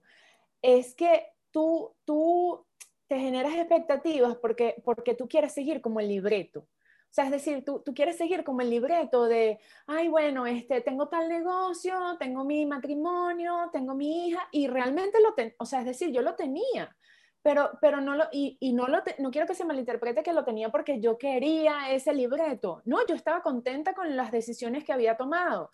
es 0.63 0.95
que 0.95 1.27
tú, 1.51 1.95
tú 2.05 2.65
te 3.07 3.19
generas 3.19 3.53
expectativas 3.53 4.35
porque, 4.37 4.81
porque 4.83 5.13
tú 5.13 5.27
quieres 5.27 5.53
seguir 5.53 5.81
como 5.81 5.99
el 5.99 6.07
libreto. 6.07 6.61
O 6.61 7.15
sea, 7.15 7.25
es 7.25 7.31
decir, 7.31 7.63
tú, 7.63 7.83
tú, 7.85 7.93
quieres 7.93 8.17
seguir 8.17 8.43
como 8.43 8.61
el 8.61 8.71
libreto 8.71 9.25
de, 9.25 9.59
ay, 9.85 10.07
bueno, 10.07 10.47
este, 10.47 10.81
tengo 10.81 11.09
tal 11.09 11.29
negocio, 11.29 11.93
tengo 12.17 12.43
mi 12.43 12.65
matrimonio, 12.65 13.69
tengo 13.71 13.93
mi 13.93 14.29
hija, 14.29 14.47
y 14.51 14.65
realmente 14.65 15.19
lo 15.21 15.35
o 15.59 15.65
sea, 15.65 15.81
es 15.81 15.85
decir, 15.85 16.11
yo 16.11 16.23
lo 16.23 16.33
tenía, 16.33 16.95
pero, 17.43 17.69
pero 17.79 18.01
no 18.01 18.15
lo, 18.15 18.23
y, 18.31 18.57
y 18.59 18.73
no 18.73 18.87
lo, 18.87 19.03
no 19.19 19.29
quiero 19.29 19.45
que 19.45 19.53
se 19.53 19.63
malinterprete 19.63 20.23
que 20.23 20.33
lo 20.33 20.43
tenía 20.43 20.69
porque 20.69 20.99
yo 20.99 21.19
quería 21.19 21.91
ese 21.91 22.15
libreto. 22.15 22.81
No, 22.85 23.05
yo 23.05 23.13
estaba 23.13 23.43
contenta 23.43 23.93
con 23.93 24.15
las 24.15 24.31
decisiones 24.31 24.83
que 24.83 24.93
había 24.93 25.15
tomado, 25.15 25.69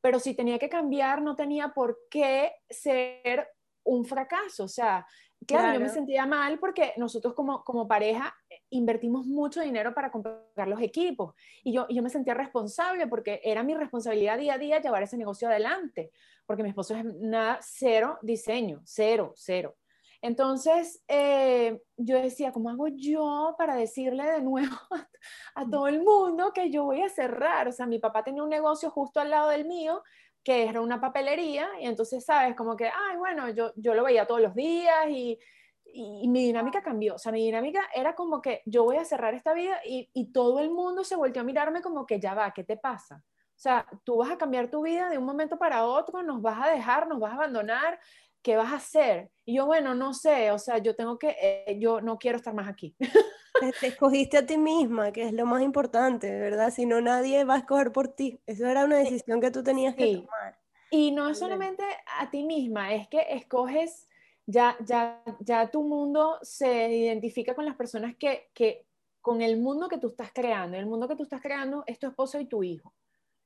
pero 0.00 0.18
si 0.18 0.34
tenía 0.34 0.58
que 0.58 0.70
cambiar, 0.70 1.20
no 1.20 1.36
tenía 1.36 1.74
por 1.74 1.98
qué 2.10 2.54
ser 2.70 3.50
un 3.84 4.04
fracaso. 4.04 4.64
O 4.64 4.68
sea, 4.68 5.06
claro, 5.46 5.74
yo 5.74 5.80
me 5.80 5.88
sentía 5.88 6.26
mal 6.26 6.58
porque 6.58 6.92
nosotros 6.96 7.34
como, 7.34 7.64
como 7.64 7.88
pareja 7.88 8.34
eh, 8.48 8.56
invertimos 8.70 9.26
mucho 9.26 9.60
dinero 9.60 9.94
para 9.94 10.10
comprar 10.10 10.68
los 10.68 10.80
equipos 10.80 11.34
y 11.64 11.72
yo, 11.72 11.86
yo 11.88 12.02
me 12.02 12.10
sentía 12.10 12.34
responsable 12.34 13.06
porque 13.06 13.40
era 13.44 13.62
mi 13.62 13.74
responsabilidad 13.74 14.38
día 14.38 14.54
a 14.54 14.58
día 14.58 14.80
llevar 14.80 15.02
ese 15.02 15.16
negocio 15.16 15.48
adelante, 15.48 16.10
porque 16.46 16.62
mi 16.62 16.68
esposo 16.68 16.94
es 16.94 17.04
nada, 17.04 17.58
cero 17.62 18.18
diseño, 18.22 18.80
cero, 18.84 19.32
cero. 19.36 19.76
Entonces, 20.22 21.02
eh, 21.08 21.80
yo 21.96 22.20
decía, 22.20 22.52
¿cómo 22.52 22.68
hago 22.68 22.88
yo 22.88 23.54
para 23.56 23.74
decirle 23.74 24.24
de 24.24 24.42
nuevo 24.42 24.76
a, 25.54 25.68
todo 25.68 25.86
el 25.88 26.02
mundo 26.02 26.52
que 26.52 26.70
yo 26.70 26.84
voy 26.84 27.02
a 27.02 27.08
cerrar? 27.08 27.68
O 27.68 27.72
sea, 27.72 27.86
mi 27.86 27.98
papá 27.98 28.22
tenía 28.22 28.42
un 28.42 28.50
negocio 28.50 28.90
justo 28.90 29.20
al 29.20 29.30
lado 29.30 29.48
del 29.48 29.64
mío 29.64 30.02
que 30.42 30.64
era 30.64 30.80
una 30.80 31.00
papelería 31.00 31.68
y 31.80 31.86
entonces, 31.86 32.24
¿sabes? 32.24 32.56
Como 32.56 32.76
que, 32.76 32.86
ay, 32.86 33.16
bueno, 33.18 33.48
yo, 33.50 33.72
yo 33.76 33.94
lo 33.94 34.04
veía 34.04 34.26
todos 34.26 34.40
los 34.40 34.54
días 34.54 35.08
y, 35.08 35.38
y, 35.84 36.28
mi 36.28 36.44
dinámica 36.44 36.82
cambió. 36.82 37.16
O 37.16 37.18
sea, 37.18 37.32
mi 37.32 37.44
dinámica 37.44 37.88
era 37.94 38.14
como 38.14 38.40
que 38.40 38.62
yo 38.64 38.84
voy 38.84 38.96
a 38.96 39.04
cerrar 39.04 39.34
esta 39.34 39.52
vida 39.52 39.78
y, 39.84 40.10
y 40.14 40.32
todo 40.32 40.60
el 40.60 40.70
mundo 40.70 41.04
se 41.04 41.16
volvió 41.16 41.42
a 41.42 41.44
mirarme 41.44 41.82
como 41.82 42.06
que 42.06 42.20
ya 42.20 42.34
va, 42.34 42.52
¿qué 42.52 42.64
te 42.64 42.76
pasa? 42.76 43.22
O 43.60 43.62
sea, 43.62 43.86
tú 44.04 44.16
vas 44.16 44.30
a 44.30 44.38
cambiar 44.38 44.70
tu 44.70 44.82
vida 44.82 45.10
de 45.10 45.18
un 45.18 45.24
momento 45.24 45.58
para 45.58 45.84
otro, 45.84 46.22
nos 46.22 46.40
vas 46.40 46.66
a 46.66 46.70
dejar, 46.70 47.06
nos 47.06 47.20
vas 47.20 47.32
a 47.32 47.34
abandonar, 47.34 47.98
¿qué 48.42 48.56
vas 48.56 48.72
a 48.72 48.76
hacer? 48.76 49.30
Y 49.44 49.56
yo, 49.56 49.66
bueno, 49.66 49.94
no 49.94 50.14
sé, 50.14 50.50
o 50.50 50.58
sea, 50.58 50.78
yo 50.78 50.96
tengo 50.96 51.18
que, 51.18 51.36
eh, 51.38 51.78
yo 51.78 52.00
no 52.00 52.18
quiero 52.18 52.38
estar 52.38 52.54
más 52.54 52.68
aquí. 52.68 52.96
Te 53.80 53.88
escogiste 53.88 54.38
a 54.38 54.46
ti 54.46 54.58
misma, 54.58 55.12
que 55.12 55.22
es 55.22 55.32
lo 55.32 55.46
más 55.46 55.62
importante, 55.62 56.30
¿verdad? 56.38 56.70
Si 56.70 56.86
no, 56.86 57.00
nadie 57.00 57.44
va 57.44 57.54
a 57.54 57.58
escoger 57.58 57.92
por 57.92 58.08
ti. 58.08 58.40
Eso 58.46 58.66
era 58.66 58.84
una 58.84 58.96
decisión 58.96 59.40
que 59.40 59.50
tú 59.50 59.62
tenías 59.62 59.94
que 59.94 60.16
tomar. 60.16 60.58
Y 60.90 61.12
no 61.12 61.28
es 61.28 61.38
solamente 61.38 61.84
a 62.18 62.30
ti 62.30 62.42
misma, 62.42 62.92
es 62.94 63.06
que 63.08 63.24
escoges, 63.30 64.08
ya, 64.46 64.76
ya, 64.84 65.22
ya 65.38 65.70
tu 65.70 65.82
mundo 65.82 66.38
se 66.42 66.92
identifica 66.92 67.54
con 67.54 67.64
las 67.64 67.76
personas 67.76 68.16
que, 68.16 68.50
que, 68.54 68.86
con 69.20 69.40
el 69.40 69.56
mundo 69.58 69.88
que 69.88 69.98
tú 69.98 70.08
estás 70.08 70.32
creando. 70.32 70.76
El 70.76 70.86
mundo 70.86 71.06
que 71.06 71.14
tú 71.14 71.22
estás 71.22 71.40
creando 71.40 71.84
es 71.86 71.98
tu 72.00 72.08
esposo 72.08 72.40
y 72.40 72.46
tu 72.46 72.64
hijo, 72.64 72.92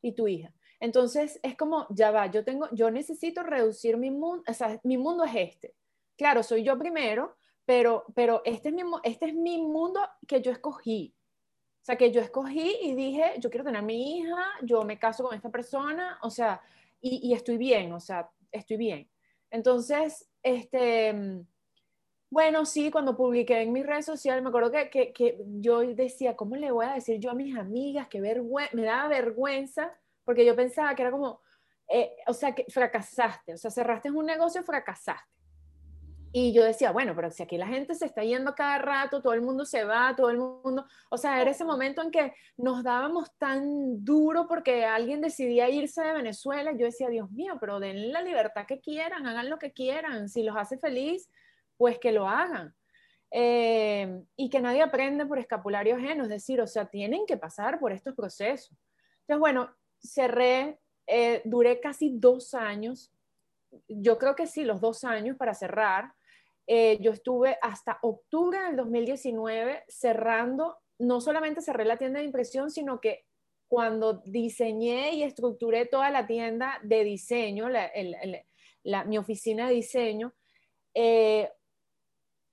y 0.01 0.13
tu 0.13 0.27
hija. 0.27 0.55
Entonces 0.81 1.39
es 1.43 1.57
como, 1.57 1.87
ya 1.91 2.11
va, 2.11 2.27
yo 2.31 2.45
tengo, 2.45 2.69
yo 2.73 2.91
necesito 2.91 3.43
reducir 3.43 3.97
mi 3.97 4.11
mundo, 4.11 4.43
o 4.47 4.55
sea, 4.55 4.81
mi 4.83 4.97
mundo 4.97 5.25
es 5.25 5.35
este. 5.35 5.75
Claro, 6.17 6.43
soy 6.43 6.63
yo 6.63 6.79
primero, 6.79 7.37
pero, 7.65 8.05
pero 8.15 8.43
este, 8.45 8.69
es 8.69 8.75
mi, 8.75 8.83
este 9.03 9.27
es 9.27 9.35
mi 9.35 9.59
mundo 9.59 10.01
que 10.27 10.41
yo 10.41 10.51
escogí. 10.53 11.15
O 11.83 11.85
sea, 11.85 11.97
que 11.97 12.11
yo 12.11 12.21
escogí 12.21 12.79
y 12.83 12.95
dije, 12.95 13.35
yo 13.39 13.51
quiero 13.51 13.65
tener 13.65 13.81
a 13.81 13.85
mi 13.85 14.19
hija, 14.19 14.43
yo 14.63 14.83
me 14.85 14.99
caso 14.99 15.25
con 15.25 15.35
esta 15.35 15.51
persona, 15.51 16.19
o 16.23 16.31
sea, 16.31 16.63
y, 17.01 17.29
y 17.29 17.35
estoy 17.35 17.59
bien, 17.59 17.93
o 17.93 18.01
sea, 18.01 18.31
estoy 18.51 18.79
bien. 18.79 19.11
Entonces, 19.51 20.29
este, 20.43 21.45
bueno, 22.31 22.67
sí, 22.67 22.91
cuando 22.91 23.17
publiqué 23.17 23.61
en 23.61 23.73
mis 23.73 23.87
redes 23.87 24.07
sociales, 24.07 24.43
me 24.43 24.49
acuerdo 24.49 24.73
que, 24.73 24.91
que, 24.91 25.13
que 25.13 25.39
yo 25.61 25.81
decía, 25.81 26.35
¿cómo 26.35 26.57
le 26.57 26.73
voy 26.73 26.87
a 26.87 26.95
decir 26.95 27.21
yo 27.21 27.31
a 27.31 27.35
mis 27.35 27.57
amigas? 27.57 28.09
Que 28.09 28.21
me 28.21 28.83
daba 28.83 29.09
vergüenza, 29.09 29.93
porque 30.25 30.45
yo 30.45 30.57
pensaba 30.57 30.95
que 30.95 31.03
era 31.03 31.11
como, 31.11 31.41
eh, 31.89 32.17
o 32.27 32.33
sea, 32.33 32.55
que 32.55 32.65
fracasaste, 32.69 33.55
o 33.55 33.57
sea, 33.57 33.71
cerraste 33.71 34.11
un 34.11 34.27
negocio, 34.27 34.65
fracasaste. 34.65 35.44
Y 36.37 36.53
yo 36.53 36.65
decía, 36.65 36.91
bueno, 36.91 37.15
pero 37.15 37.31
si 37.31 37.45
aquí 37.45 37.57
la 37.57 37.69
gente 37.69 37.95
se 37.95 38.07
está 38.07 38.25
yendo 38.25 38.57
cada 38.57 38.79
rato, 38.79 39.23
todo 39.23 39.35
el 39.35 39.41
mundo 39.41 39.65
se 39.65 39.85
va, 39.85 40.17
todo 40.17 40.31
el 40.31 40.39
mundo, 40.39 40.85
o 41.09 41.17
sea, 41.17 41.41
era 41.41 41.53
ese 41.53 41.65
momento 41.65 42.03
en 42.03 42.11
que 42.11 42.35
nos 42.57 42.83
dábamos 42.83 43.31
tan 43.39 44.05
duro 44.05 44.49
porque 44.49 44.85
alguien 44.85 45.21
decidía 45.21 45.71
irse 45.71 46.03
de 46.03 46.13
Venezuela. 46.13 46.73
Yo 46.73 46.87
decía, 46.87 47.09
Dios 47.09 47.31
mío, 47.31 47.57
pero 47.61 47.79
den 47.79 48.11
la 48.11 48.21
libertad 48.21 48.67
que 48.67 48.81
quieran, 48.81 49.29
hagan 49.29 49.49
lo 49.49 49.61
que 49.61 49.73
quieran, 49.73 50.29
si 50.29 50.43
los 50.43 50.57
hace 50.57 50.77
feliz, 50.77 51.31
pues 51.77 52.01
que 52.01 52.11
lo 52.11 52.29
hagan. 52.29 52.75
Eh, 53.31 54.21
y 54.35 54.51
que 54.51 54.61
nadie 54.61 54.83
aprende 54.83 55.27
por 55.27 55.39
escapulario 55.39 55.95
ajeno, 55.95 56.25
es 56.25 56.31
decir, 56.31 56.61
o 56.61 56.67
sea, 56.67 56.87
tienen 56.87 57.27
que 57.27 57.37
pasar 57.37 57.79
por 57.79 57.93
estos 57.93 58.13
procesos. 58.13 58.77
Entonces, 59.21 59.39
bueno, 59.39 59.71
cerré, 60.03 60.81
eh, 61.07 61.43
duré 61.45 61.79
casi 61.79 62.11
dos 62.13 62.55
años, 62.55 63.13
yo 63.87 64.19
creo 64.19 64.35
que 64.35 64.49
sí, 64.49 64.65
los 64.65 64.81
dos 64.81 65.05
años 65.05 65.37
para 65.37 65.55
cerrar 65.55 66.13
eh, 66.67 66.99
yo 67.01 67.13
estuve 67.13 67.59
hasta 67.61 67.99
octubre 68.03 68.59
del 68.59 68.77
2019 68.77 69.85
cerrando, 69.89 70.79
no 70.99 71.21
solamente 71.21 71.61
cerré 71.61 71.85
la 71.85 71.99
tienda 71.99 72.21
de 72.21 72.27
impresión, 72.27 72.71
sino 72.71 73.01
que 73.01 73.25
cuando 73.69 74.23
diseñé 74.25 75.15
y 75.15 75.23
estructuré 75.23 75.87
toda 75.87 76.11
la 76.11 76.27
tienda 76.27 76.79
de 76.83 77.05
diseño, 77.05 77.69
mi 79.07 79.19
oficina 79.19 79.69
de 79.69 79.75
diseño, 79.75 80.33
eh, 80.95 81.51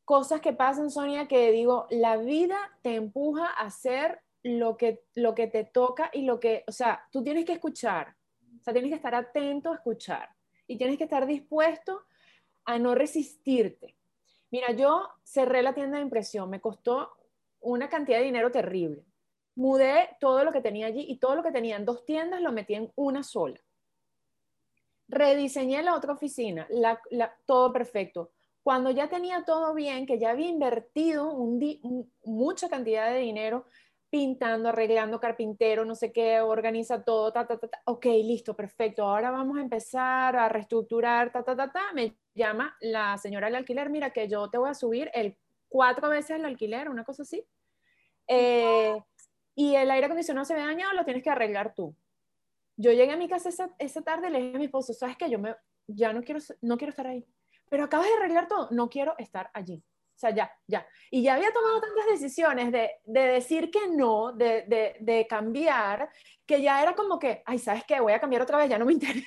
cosas 0.03 0.41
que 0.41 0.53
pasan, 0.53 0.89
Sonia, 0.89 1.27
que 1.27 1.51
digo, 1.51 1.87
la 1.89 2.17
vida 2.17 2.57
te 2.81 2.95
empuja 2.95 3.45
a 3.45 3.65
hacer 3.65 4.21
lo 4.43 4.75
que, 4.77 5.03
lo 5.13 5.35
que 5.35 5.47
te 5.47 5.63
toca 5.63 6.09
y 6.11 6.23
lo 6.23 6.39
que, 6.39 6.63
o 6.67 6.71
sea, 6.71 7.07
tú 7.11 7.23
tienes 7.23 7.45
que 7.45 7.53
escuchar, 7.53 8.15
o 8.59 8.63
sea, 8.63 8.73
tienes 8.73 8.89
que 8.89 8.95
estar 8.95 9.15
atento 9.15 9.71
a 9.71 9.75
escuchar 9.75 10.29
y 10.67 10.77
tienes 10.77 10.97
que 10.97 11.03
estar 11.03 11.25
dispuesto 11.27 12.01
a 12.65 12.79
no 12.79 12.95
resistirte. 12.95 13.95
Mira, 14.51 14.73
yo 14.73 15.09
cerré 15.23 15.63
la 15.63 15.73
tienda 15.73 15.97
de 15.97 16.03
impresión, 16.03 16.49
me 16.49 16.59
costó 16.59 17.11
una 17.61 17.89
cantidad 17.89 18.19
de 18.19 18.25
dinero 18.25 18.51
terrible. 18.51 19.05
Mudé 19.55 20.09
todo 20.19 20.43
lo 20.43 20.51
que 20.51 20.61
tenía 20.61 20.87
allí 20.87 21.05
y 21.07 21.17
todo 21.17 21.35
lo 21.35 21.43
que 21.43 21.51
tenía 21.51 21.77
en 21.77 21.85
dos 21.85 22.05
tiendas 22.05 22.41
lo 22.41 22.51
metí 22.51 22.75
en 22.75 22.91
una 22.95 23.23
sola. 23.23 23.59
Rediseñé 25.07 25.83
la 25.83 25.95
otra 25.95 26.13
oficina, 26.13 26.67
todo 27.45 27.71
perfecto. 27.73 28.31
Cuando 28.63 28.91
ya 28.91 29.09
tenía 29.09 29.43
todo 29.43 29.73
bien, 29.73 30.05
que 30.05 30.19
ya 30.19 30.31
había 30.31 30.47
invertido 30.47 31.33
mucha 32.23 32.69
cantidad 32.69 33.11
de 33.11 33.19
dinero 33.19 33.65
pintando, 34.11 34.69
arreglando, 34.69 35.21
carpintero, 35.21 35.85
no 35.85 35.95
sé 35.95 36.11
qué, 36.11 36.41
organiza 36.41 37.01
todo, 37.01 37.31
ta, 37.31 37.47
ta, 37.47 37.57
ta, 37.57 37.69
ta. 37.69 37.81
Ok, 37.85 38.05
listo, 38.05 38.55
perfecto. 38.55 39.03
Ahora 39.03 39.31
vamos 39.31 39.57
a 39.57 39.61
empezar 39.61 40.35
a 40.35 40.49
reestructurar, 40.49 41.31
ta, 41.31 41.43
ta, 41.43 41.55
ta, 41.55 41.71
ta. 41.71 41.93
Me 41.93 42.17
llama 42.35 42.75
la 42.81 43.17
señora 43.17 43.47
del 43.47 43.55
alquiler, 43.55 43.89
mira 43.89 44.11
que 44.11 44.27
yo 44.27 44.49
te 44.49 44.57
voy 44.57 44.69
a 44.69 44.73
subir 44.73 45.09
el 45.13 45.37
cuatro 45.69 46.09
veces 46.09 46.31
el 46.31 46.45
alquiler, 46.45 46.89
una 46.89 47.05
cosa 47.05 47.23
así. 47.23 47.47
Eh, 48.27 49.01
y 49.55 49.75
el 49.75 49.89
aire 49.89 50.05
acondicionado 50.07 50.43
se 50.43 50.55
ve 50.55 50.61
dañado, 50.61 50.93
lo 50.93 51.05
tienes 51.05 51.23
que 51.23 51.29
arreglar 51.29 51.73
tú. 51.73 51.95
Yo 52.75 52.91
llegué 52.91 53.13
a 53.13 53.17
mi 53.17 53.29
casa 53.29 53.47
esa, 53.47 53.73
esa 53.79 54.01
tarde 54.01 54.27
y 54.27 54.31
le 54.31 54.41
dije 54.41 54.55
a 54.57 54.59
mi 54.59 54.65
esposo, 54.65 54.91
¿sabes 54.93 55.15
qué? 55.15 55.29
Yo 55.29 55.39
me, 55.39 55.55
ya 55.87 56.11
no 56.11 56.21
quiero, 56.21 56.41
no 56.59 56.77
quiero 56.77 56.89
estar 56.89 57.07
ahí. 57.07 57.25
Pero 57.69 57.85
acabas 57.85 58.07
de 58.07 58.13
arreglar 58.15 58.49
todo, 58.49 58.67
no 58.71 58.89
quiero 58.89 59.15
estar 59.17 59.49
allí. 59.53 59.81
O 60.15 60.19
sea, 60.21 60.29
ya, 60.31 60.51
ya. 60.67 60.85
Y 61.09 61.23
ya 61.23 61.35
había 61.35 61.51
tomado 61.51 61.81
tantas 61.81 62.05
decisiones 62.07 62.71
de, 62.71 62.91
de 63.05 63.21
decir 63.21 63.71
que 63.71 63.87
no, 63.87 64.33
de, 64.33 64.63
de, 64.67 64.95
de, 64.99 65.27
cambiar, 65.27 66.09
que 66.45 66.61
ya 66.61 66.81
era 66.81 66.93
como 66.93 67.17
que, 67.17 67.41
ay, 67.45 67.57
¿sabes 67.57 67.83
qué? 67.85 67.99
Voy 67.99 68.13
a 68.13 68.19
cambiar 68.19 68.41
otra 68.41 68.57
vez, 68.57 68.69
ya 68.69 68.77
no 68.77 68.85
me 68.85 68.93
interesa. 68.93 69.25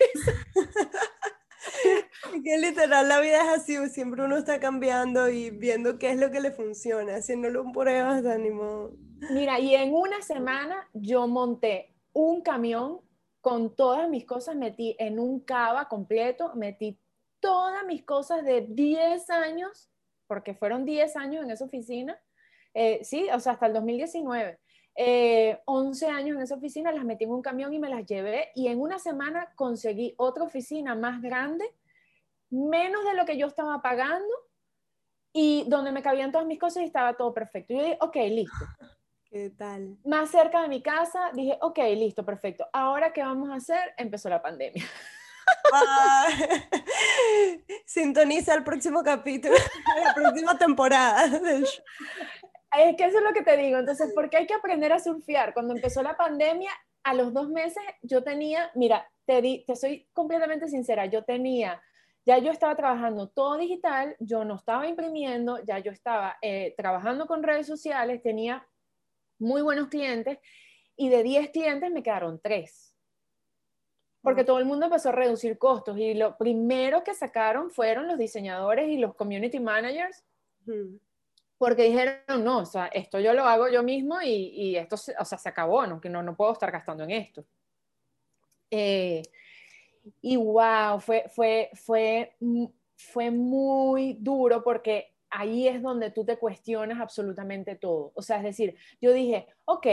que 2.45 2.59
literal 2.59 3.09
la 3.09 3.21
vida 3.21 3.43
es 3.43 3.61
así, 3.61 3.77
siempre 3.89 4.25
uno 4.25 4.37
está 4.37 4.61
cambiando 4.61 5.29
y 5.29 5.51
viendo 5.51 5.99
qué 5.99 6.11
es 6.11 6.19
lo 6.19 6.31
que 6.31 6.41
le 6.41 6.53
funciona, 6.53 7.17
haciéndolo 7.17 7.65
pruebas 7.73 8.23
de 8.23 8.33
ánimo. 8.33 8.91
Mira, 9.31 9.59
y 9.59 9.75
en 9.75 9.95
una 9.95 10.23
semana 10.23 10.89
yo 10.93 11.27
monté 11.27 11.95
un 12.13 12.43
camión 12.43 13.01
con 13.41 13.75
todas 13.75 14.09
mis 14.09 14.25
cosas, 14.25 14.57
metí 14.57 14.97
en 14.99 15.19
un 15.19 15.41
cava 15.41 15.89
completo, 15.89 16.55
metí 16.55 16.99
todas 17.41 17.85
mis 17.85 18.05
cosas 18.05 18.45
de 18.45 18.67
10 18.69 19.29
años 19.31 19.91
porque 20.27 20.55
fueron 20.55 20.85
10 20.85 21.17
años 21.17 21.45
en 21.45 21.51
esa 21.51 21.65
oficina, 21.65 22.19
eh, 22.75 23.01
sí, 23.05 23.29
o 23.33 23.41
sea, 23.41 23.53
hasta 23.53 23.67
el 23.67 23.73
2019. 23.73 24.59
11 24.97 26.07
eh, 26.07 26.11
años 26.11 26.37
en 26.37 26.43
esa 26.43 26.55
oficina, 26.55 26.93
las 26.93 27.05
metí 27.05 27.25
en 27.25 27.31
un 27.31 27.43
camión 27.43 27.73
y 27.75 27.79
me 27.79 27.89
las 27.89 28.07
llevé 28.07 28.51
y 28.55 28.69
en 28.69 28.81
una 28.81 28.99
semana 28.99 29.53
conseguí 29.57 30.15
otra 30.19 30.45
oficina 30.45 30.95
más 30.95 31.21
grande, 31.21 31.65
menos 32.51 33.05
de 33.05 33.15
lo 33.15 33.25
que 33.25 33.37
yo 33.37 33.49
estaba 33.49 33.83
pagando 33.83 34.33
y 35.33 35.65
donde 35.69 35.91
me 35.91 36.03
cabían 36.03 36.31
todas 36.31 36.47
mis 36.47 36.61
cosas 36.61 36.85
y 36.85 36.87
estaba 36.87 37.15
todo 37.15 37.35
perfecto. 37.35 37.73
Y 37.73 37.77
yo 37.77 37.83
dije, 37.83 37.99
ok, 38.01 38.17
listo. 38.29 38.55
¿Qué 39.25 39.51
tal? 39.51 39.99
Más 40.05 40.31
cerca 40.31 40.63
de 40.63 40.69
mi 40.69 40.81
casa, 40.81 41.33
dije, 41.35 41.59
ok, 41.61 41.79
listo, 41.97 42.25
perfecto. 42.25 42.69
Ahora, 42.73 43.13
¿qué 43.13 43.21
vamos 43.21 43.51
a 43.51 43.57
hacer? 43.57 43.93
Empezó 43.99 44.29
la 44.29 44.41
pandemia. 44.41 44.85
Sintoniza 47.87 48.55
el 48.55 48.65
próximo 48.65 49.03
capítulo, 49.03 49.55
la 50.05 50.15
próxima 50.15 50.59
temporada 50.59 51.27
Es 51.27 52.97
que 52.97 53.05
eso 53.05 53.19
es 53.19 53.25
lo 53.25 53.33
que 53.33 53.43
te 53.43 53.57
digo. 53.57 53.79
Entonces, 53.79 54.13
¿por 54.15 54.31
qué 54.31 54.39
hay 54.39 54.47
que 54.47 54.55
aprender 54.55 54.93
a 54.93 54.99
surfear? 54.99 55.55
Cuando 55.55 55.75
empezó 55.75 56.03
la 56.03 56.17
pandemia, 56.17 56.71
a 57.05 57.15
los 57.15 57.33
dos 57.33 57.49
meses 57.49 57.83
yo 58.03 58.25
tenía, 58.25 58.71
mira, 58.75 59.09
te, 59.27 59.41
di, 59.43 59.65
te 59.67 59.77
soy 59.77 60.09
completamente 60.13 60.69
sincera, 60.69 61.07
yo 61.07 61.25
tenía, 61.25 61.83
ya 62.25 62.39
yo 62.39 62.51
estaba 62.51 62.75
trabajando 62.77 63.29
todo 63.29 63.59
digital, 63.59 64.17
yo 64.19 64.45
no 64.45 64.57
estaba 64.57 64.87
imprimiendo, 64.87 65.63
ya 65.65 65.79
yo 65.79 65.93
estaba 65.93 66.39
eh, 66.41 66.75
trabajando 66.77 67.27
con 67.27 67.43
redes 67.43 67.67
sociales, 67.67 68.23
tenía 68.23 68.67
muy 69.39 69.63
buenos 69.63 69.89
clientes 69.89 70.39
y 70.97 71.11
de 71.11 71.23
10 71.23 71.51
clientes 71.51 71.91
me 71.91 72.03
quedaron 72.03 72.41
3 72.41 72.94
porque 74.25 74.43
todo 74.43 74.59
el 74.59 74.65
mundo 74.65 74.87
empezó 74.87 75.11
a 75.11 75.13
reducir 75.13 75.59
costos 75.59 75.99
y 75.99 76.15
lo 76.15 76.39
primero 76.39 77.05
que 77.05 77.13
sacaron 77.13 77.71
fueron 77.71 78.09
los 78.09 78.17
diseñadores 78.17 78.89
y 78.89 78.97
los 78.97 79.15
community 79.15 79.61
managers, 79.61 80.25
porque 81.59 81.85
dijeron, 81.85 82.43
no, 82.43 82.61
o 82.61 82.65
sea, 82.65 82.87
esto 82.87 83.21
yo 83.21 83.35
lo 83.35 83.45
hago 83.45 83.69
yo 83.69 83.83
mismo 83.83 84.23
y, 84.23 84.31
y 84.31 84.77
esto, 84.77 84.97
o 84.97 85.25
sea, 85.27 85.37
se 85.37 85.49
acabó, 85.49 85.87
¿no? 85.87 86.01
que 86.01 86.09
no, 86.09 86.23
no 86.23 86.35
puedo 86.35 86.55
estar 86.55 86.73
gastando 86.73 87.05
en 87.05 87.11
esto. 87.11 87.45
Eh, 88.71 89.21
y 90.23 90.37
wow, 90.37 90.99
fue, 91.01 91.27
fue, 91.29 91.71
fue, 91.75 92.35
fue 92.97 93.31
muy 93.31 94.15
duro 94.15 94.65
porque 94.65 95.13
ahí 95.29 95.69
es 95.69 95.83
donde 95.83 96.11
tú 96.11 96.25
te 96.25 96.39
cuestionas 96.39 96.99
absolutamente 96.99 97.77
todo. 97.77 98.11
O 98.15 98.23
sea, 98.23 98.39
es 98.39 98.45
decir, 98.45 98.75
yo 99.03 99.13
dije, 99.13 99.49
ok, 99.67 99.87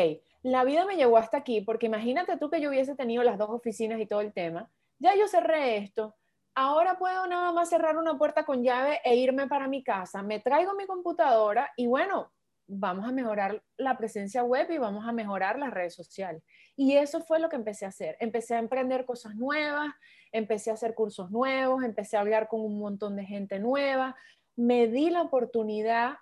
la 0.43 0.63
vida 0.63 0.86
me 0.86 0.95
llevó 0.95 1.17
hasta 1.17 1.38
aquí, 1.38 1.62
porque 1.62 1.86
imagínate 1.86 2.38
tú 2.38 2.49
que 2.49 2.62
yo 2.62 2.69
hubiese 2.69 2.95
tenido 2.95 3.23
las 3.23 3.38
dos 3.38 3.49
oficinas 3.49 3.99
y 3.99 4.06
todo 4.06 4.21
el 4.21 4.34
tema, 4.34 4.69
ya 4.99 5.15
yo 5.15 5.27
cerré 5.27 5.77
esto, 5.77 6.15
ahora 6.56 6.97
puedo 6.97 7.27
nada 7.27 7.51
más 7.51 7.69
cerrar 7.69 7.97
una 7.97 8.17
puerta 8.17 8.45
con 8.45 8.63
llave 8.63 8.99
e 9.04 9.15
irme 9.15 9.47
para 9.47 9.67
mi 9.67 9.84
casa, 9.84 10.21
me 10.23 10.39
traigo 10.39 10.73
mi 10.73 10.86
computadora 10.86 11.71
y 11.75 11.88
bueno, 11.88 12.32
vamos 12.67 13.06
a 13.06 13.12
mejorar 13.12 13.62
la 13.77 13.97
presencia 13.97 14.43
web 14.43 14.71
y 14.71 14.77
vamos 14.77 15.06
a 15.06 15.12
mejorar 15.12 15.60
las 15.60 15.71
redes 15.71 15.93
sociales. 15.93 16.41
Y 16.77 16.95
eso 16.95 17.19
fue 17.21 17.39
lo 17.39 17.49
que 17.49 17.58
empecé 17.58 17.86
a 17.86 17.89
hacer. 17.89 18.15
Empecé 18.21 18.56
a 18.56 18.60
emprender 18.60 19.06
cosas 19.06 19.36
nuevas, 19.36 19.93
empecé 20.32 20.71
a 20.71 20.75
hacer 20.75 20.93
cursos 20.95 21.32
nuevos, 21.32 21.84
empecé 21.84 22.15
a 22.15 22.21
hablar 22.21 22.47
con 22.47 22.62
un 22.62 22.80
montón 22.80 23.17
de 23.17 23.25
gente 23.25 23.60
nueva, 23.60 24.15
me 24.56 24.88
di 24.88 25.10
la 25.10 25.21
oportunidad 25.21 26.17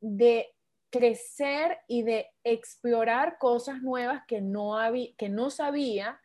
de 0.00 0.53
crecer 0.94 1.78
y 1.88 2.04
de 2.04 2.30
explorar 2.44 3.36
cosas 3.38 3.82
nuevas 3.82 4.22
que 4.28 4.40
no, 4.40 4.78
había, 4.78 5.08
que 5.18 5.28
no 5.28 5.50
sabía 5.50 6.20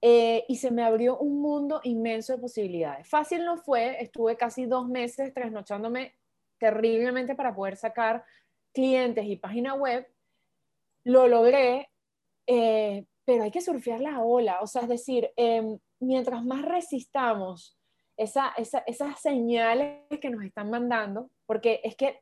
eh, 0.00 0.46
y 0.48 0.56
se 0.56 0.70
me 0.70 0.82
abrió 0.82 1.18
un 1.18 1.42
mundo 1.42 1.82
inmenso 1.84 2.32
de 2.32 2.38
posibilidades. 2.38 3.06
Fácil 3.06 3.44
no 3.44 3.58
fue, 3.58 4.02
estuve 4.02 4.38
casi 4.38 4.64
dos 4.64 4.88
meses 4.88 5.34
trasnochándome 5.34 6.14
terriblemente 6.58 7.34
para 7.34 7.54
poder 7.54 7.76
sacar 7.76 8.24
clientes 8.72 9.26
y 9.26 9.36
página 9.36 9.74
web, 9.74 10.06
lo 11.04 11.28
logré, 11.28 11.90
eh, 12.46 13.04
pero 13.26 13.44
hay 13.44 13.50
que 13.50 13.60
surfear 13.60 14.00
la 14.00 14.22
ola, 14.22 14.60
o 14.62 14.66
sea, 14.66 14.82
es 14.82 14.88
decir, 14.88 15.30
em, 15.36 15.78
mientras 15.98 16.42
más 16.42 16.62
resistamos 16.62 17.78
esa, 18.16 18.54
esas 18.56 19.20
señales 19.20 20.06
que 20.20 20.30
nos 20.30 20.42
están 20.42 20.70
mandando, 20.70 21.30
porque 21.46 21.80
es 21.84 21.96
que 21.96 22.20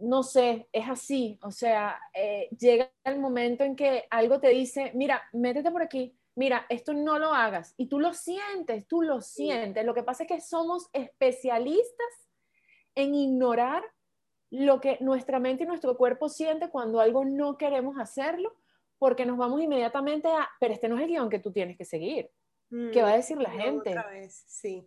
no 0.00 0.22
sé, 0.22 0.68
es 0.72 0.88
así, 0.88 1.38
o 1.42 1.50
sea, 1.50 1.98
eh, 2.14 2.48
llega 2.58 2.90
el 3.04 3.18
momento 3.18 3.64
en 3.64 3.76
que 3.76 4.04
algo 4.10 4.40
te 4.40 4.48
dice, 4.48 4.92
mira, 4.94 5.22
métete 5.32 5.70
por 5.70 5.82
aquí, 5.82 6.16
mira, 6.34 6.66
esto 6.68 6.92
no 6.94 7.18
lo 7.18 7.32
hagas, 7.34 7.74
y 7.76 7.86
tú 7.86 8.00
lo 8.00 8.14
sientes, 8.14 8.86
tú 8.86 9.02
lo 9.02 9.20
sientes. 9.20 9.84
Lo 9.84 9.94
que 9.94 10.02
pasa 10.02 10.24
es 10.24 10.28
que 10.28 10.40
somos 10.40 10.88
especialistas 10.92 12.28
en 12.94 13.14
ignorar 13.14 13.82
lo 14.50 14.80
que 14.80 14.98
nuestra 15.00 15.38
mente 15.38 15.64
y 15.64 15.66
nuestro 15.66 15.96
cuerpo 15.96 16.28
siente 16.28 16.70
cuando 16.70 17.00
algo 17.00 17.24
no 17.24 17.56
queremos 17.56 17.98
hacerlo, 17.98 18.56
porque 18.98 19.24
nos 19.24 19.38
vamos 19.38 19.62
inmediatamente 19.62 20.28
a, 20.28 20.48
pero 20.58 20.74
este 20.74 20.88
no 20.88 20.96
es 20.96 21.02
el 21.02 21.08
guion 21.08 21.30
que 21.30 21.38
tú 21.38 21.52
tienes 21.52 21.76
que 21.76 21.84
seguir. 21.84 22.30
¿Qué 22.92 23.02
va 23.02 23.12
a 23.12 23.16
decir 23.16 23.36
la 23.36 23.50
gente? 23.50 23.94
sí. 24.28 24.86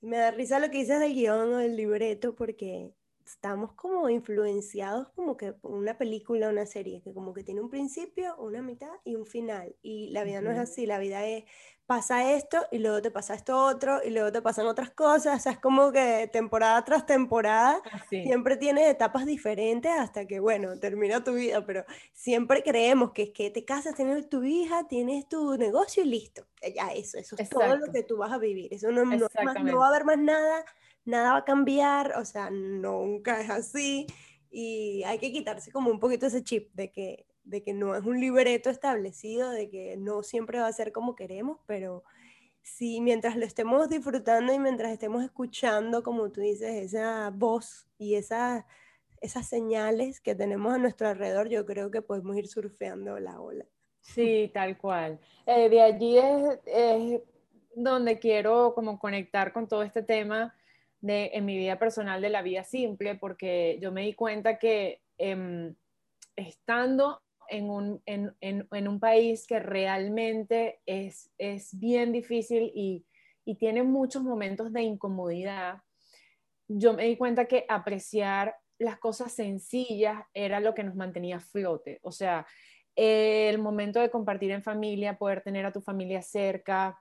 Me 0.00 0.18
da 0.18 0.30
risa 0.30 0.58
lo 0.60 0.70
que 0.70 0.78
dices 0.78 1.00
del 1.00 1.14
guion 1.14 1.54
o 1.54 1.56
del 1.56 1.74
libreto 1.74 2.34
porque 2.34 2.92
estamos 3.30 3.72
como 3.72 4.08
influenciados 4.08 5.08
como 5.14 5.36
que 5.36 5.52
por 5.52 5.72
una 5.72 5.98
película, 5.98 6.48
una 6.48 6.66
serie, 6.66 7.00
que 7.02 7.12
como 7.12 7.34
que 7.34 7.44
tiene 7.44 7.60
un 7.60 7.70
principio, 7.70 8.36
una 8.38 8.62
mitad 8.62 8.92
y 9.04 9.16
un 9.16 9.26
final. 9.26 9.76
Y 9.82 10.10
la 10.10 10.24
vida 10.24 10.40
no 10.40 10.50
es 10.50 10.58
así, 10.58 10.86
la 10.86 10.98
vida 10.98 11.24
es 11.26 11.44
pasa 11.88 12.34
esto 12.34 12.66
y 12.70 12.80
luego 12.80 13.00
te 13.00 13.10
pasa 13.10 13.34
esto 13.34 13.56
otro 13.64 14.04
y 14.04 14.10
luego 14.10 14.30
te 14.30 14.42
pasan 14.42 14.66
otras 14.66 14.90
cosas. 14.90 15.38
O 15.38 15.42
sea, 15.42 15.52
es 15.52 15.58
como 15.58 15.90
que 15.90 16.28
temporada 16.30 16.84
tras 16.84 17.06
temporada 17.06 17.80
siempre 18.10 18.58
tienes 18.58 18.88
etapas 18.88 19.24
diferentes 19.24 19.90
hasta 19.90 20.26
que, 20.26 20.38
bueno, 20.38 20.78
termina 20.78 21.24
tu 21.24 21.32
vida, 21.32 21.64
pero 21.64 21.86
siempre 22.12 22.62
creemos 22.62 23.12
que 23.12 23.22
es 23.22 23.30
que 23.30 23.50
te 23.50 23.64
casas, 23.64 23.94
tienes 23.94 24.28
tu 24.28 24.44
hija, 24.44 24.86
tienes 24.86 25.30
tu 25.30 25.56
negocio 25.56 26.02
y 26.02 26.08
listo. 26.08 26.46
Ya 26.76 26.88
eso, 26.88 27.16
eso 27.16 27.36
es 27.38 27.48
todo 27.48 27.76
lo 27.76 27.90
que 27.90 28.02
tú 28.02 28.18
vas 28.18 28.32
a 28.32 28.38
vivir. 28.38 28.74
Eso 28.74 28.92
no, 28.92 29.06
no, 29.06 29.16
no 29.16 29.78
va 29.78 29.86
a 29.86 29.88
haber 29.88 30.04
más 30.04 30.18
nada, 30.18 30.66
nada 31.08 31.32
va 31.32 31.38
a 31.38 31.44
cambiar, 31.44 32.14
o 32.18 32.24
sea, 32.24 32.50
nunca 32.50 33.40
es 33.40 33.50
así. 33.50 34.06
Y 34.50 35.02
hay 35.04 35.18
que 35.18 35.32
quitarse 35.32 35.72
como 35.72 35.90
un 35.90 36.00
poquito 36.00 36.26
ese 36.26 36.42
chip 36.42 36.72
de 36.74 36.90
que 36.90 37.26
de 37.48 37.62
que 37.62 37.72
no 37.72 37.96
es 37.96 38.04
un 38.04 38.20
libreto 38.20 38.68
establecido, 38.68 39.50
de 39.50 39.70
que 39.70 39.96
no 39.96 40.22
siempre 40.22 40.60
va 40.60 40.66
a 40.66 40.72
ser 40.72 40.92
como 40.92 41.14
queremos, 41.14 41.58
pero 41.66 42.04
si 42.62 43.00
mientras 43.00 43.36
lo 43.36 43.46
estemos 43.46 43.88
disfrutando 43.88 44.52
y 44.52 44.58
mientras 44.58 44.92
estemos 44.92 45.24
escuchando, 45.24 46.02
como 46.02 46.30
tú 46.30 46.42
dices, 46.42 46.74
esa 46.74 47.30
voz 47.34 47.88
y 47.96 48.16
esa, 48.16 48.66
esas 49.22 49.48
señales 49.48 50.20
que 50.20 50.34
tenemos 50.34 50.74
a 50.74 50.78
nuestro 50.78 51.08
alrededor, 51.08 51.48
yo 51.48 51.64
creo 51.64 51.90
que 51.90 52.02
podemos 52.02 52.36
ir 52.36 52.48
surfeando 52.48 53.18
la 53.18 53.40
ola. 53.40 53.64
Sí, 54.02 54.50
tal 54.52 54.76
cual. 54.76 55.18
Eh, 55.46 55.70
de 55.70 55.80
allí 55.80 56.18
es, 56.18 57.22
donde 57.74 58.18
quiero 58.18 58.74
como 58.74 58.98
conectar 58.98 59.52
con 59.52 59.66
todo 59.68 59.82
este 59.82 60.02
tema 60.02 60.54
de, 61.00 61.30
en 61.34 61.44
mi 61.44 61.56
vida 61.56 61.78
personal 61.78 62.20
de 62.20 62.28
la 62.28 62.42
vida 62.42 62.64
simple, 62.64 63.14
porque 63.14 63.78
yo 63.80 63.92
me 63.92 64.02
di 64.02 64.14
cuenta 64.14 64.58
que 64.58 65.00
em, 65.18 65.74
estando 66.36 67.22
en 67.48 67.70
un, 67.70 68.02
en, 68.04 68.34
en, 68.40 68.88
un 68.88 69.00
país 69.00 69.46
que 69.46 69.58
realmente 69.58 70.80
es, 70.86 71.30
es 71.38 71.78
bien 71.78 72.12
difícil 72.12 72.70
y, 72.74 73.06
y, 73.44 73.54
tiene 73.54 73.82
muchos 73.82 74.22
momentos 74.22 74.72
de 74.72 74.82
incomodidad, 74.82 75.78
yo 76.68 76.92
me 76.92 77.04
di 77.04 77.16
cuenta 77.16 77.46
que 77.46 77.64
apreciar 77.68 78.54
las 78.78 78.98
cosas 78.98 79.32
sencillas 79.32 80.22
era 80.34 80.60
lo 80.60 80.74
que 80.74 80.84
nos 80.84 80.94
mantenía 80.94 81.40
flote. 81.40 81.98
O 82.02 82.12
sea, 82.12 82.46
el 82.94 83.58
momento 83.58 84.00
de 84.00 84.10
compartir 84.10 84.50
en 84.50 84.62
familia, 84.62 85.18
poder 85.18 85.42
tener 85.42 85.64
a 85.64 85.72
tu 85.72 85.80
familia 85.80 86.20
cerca, 86.20 86.98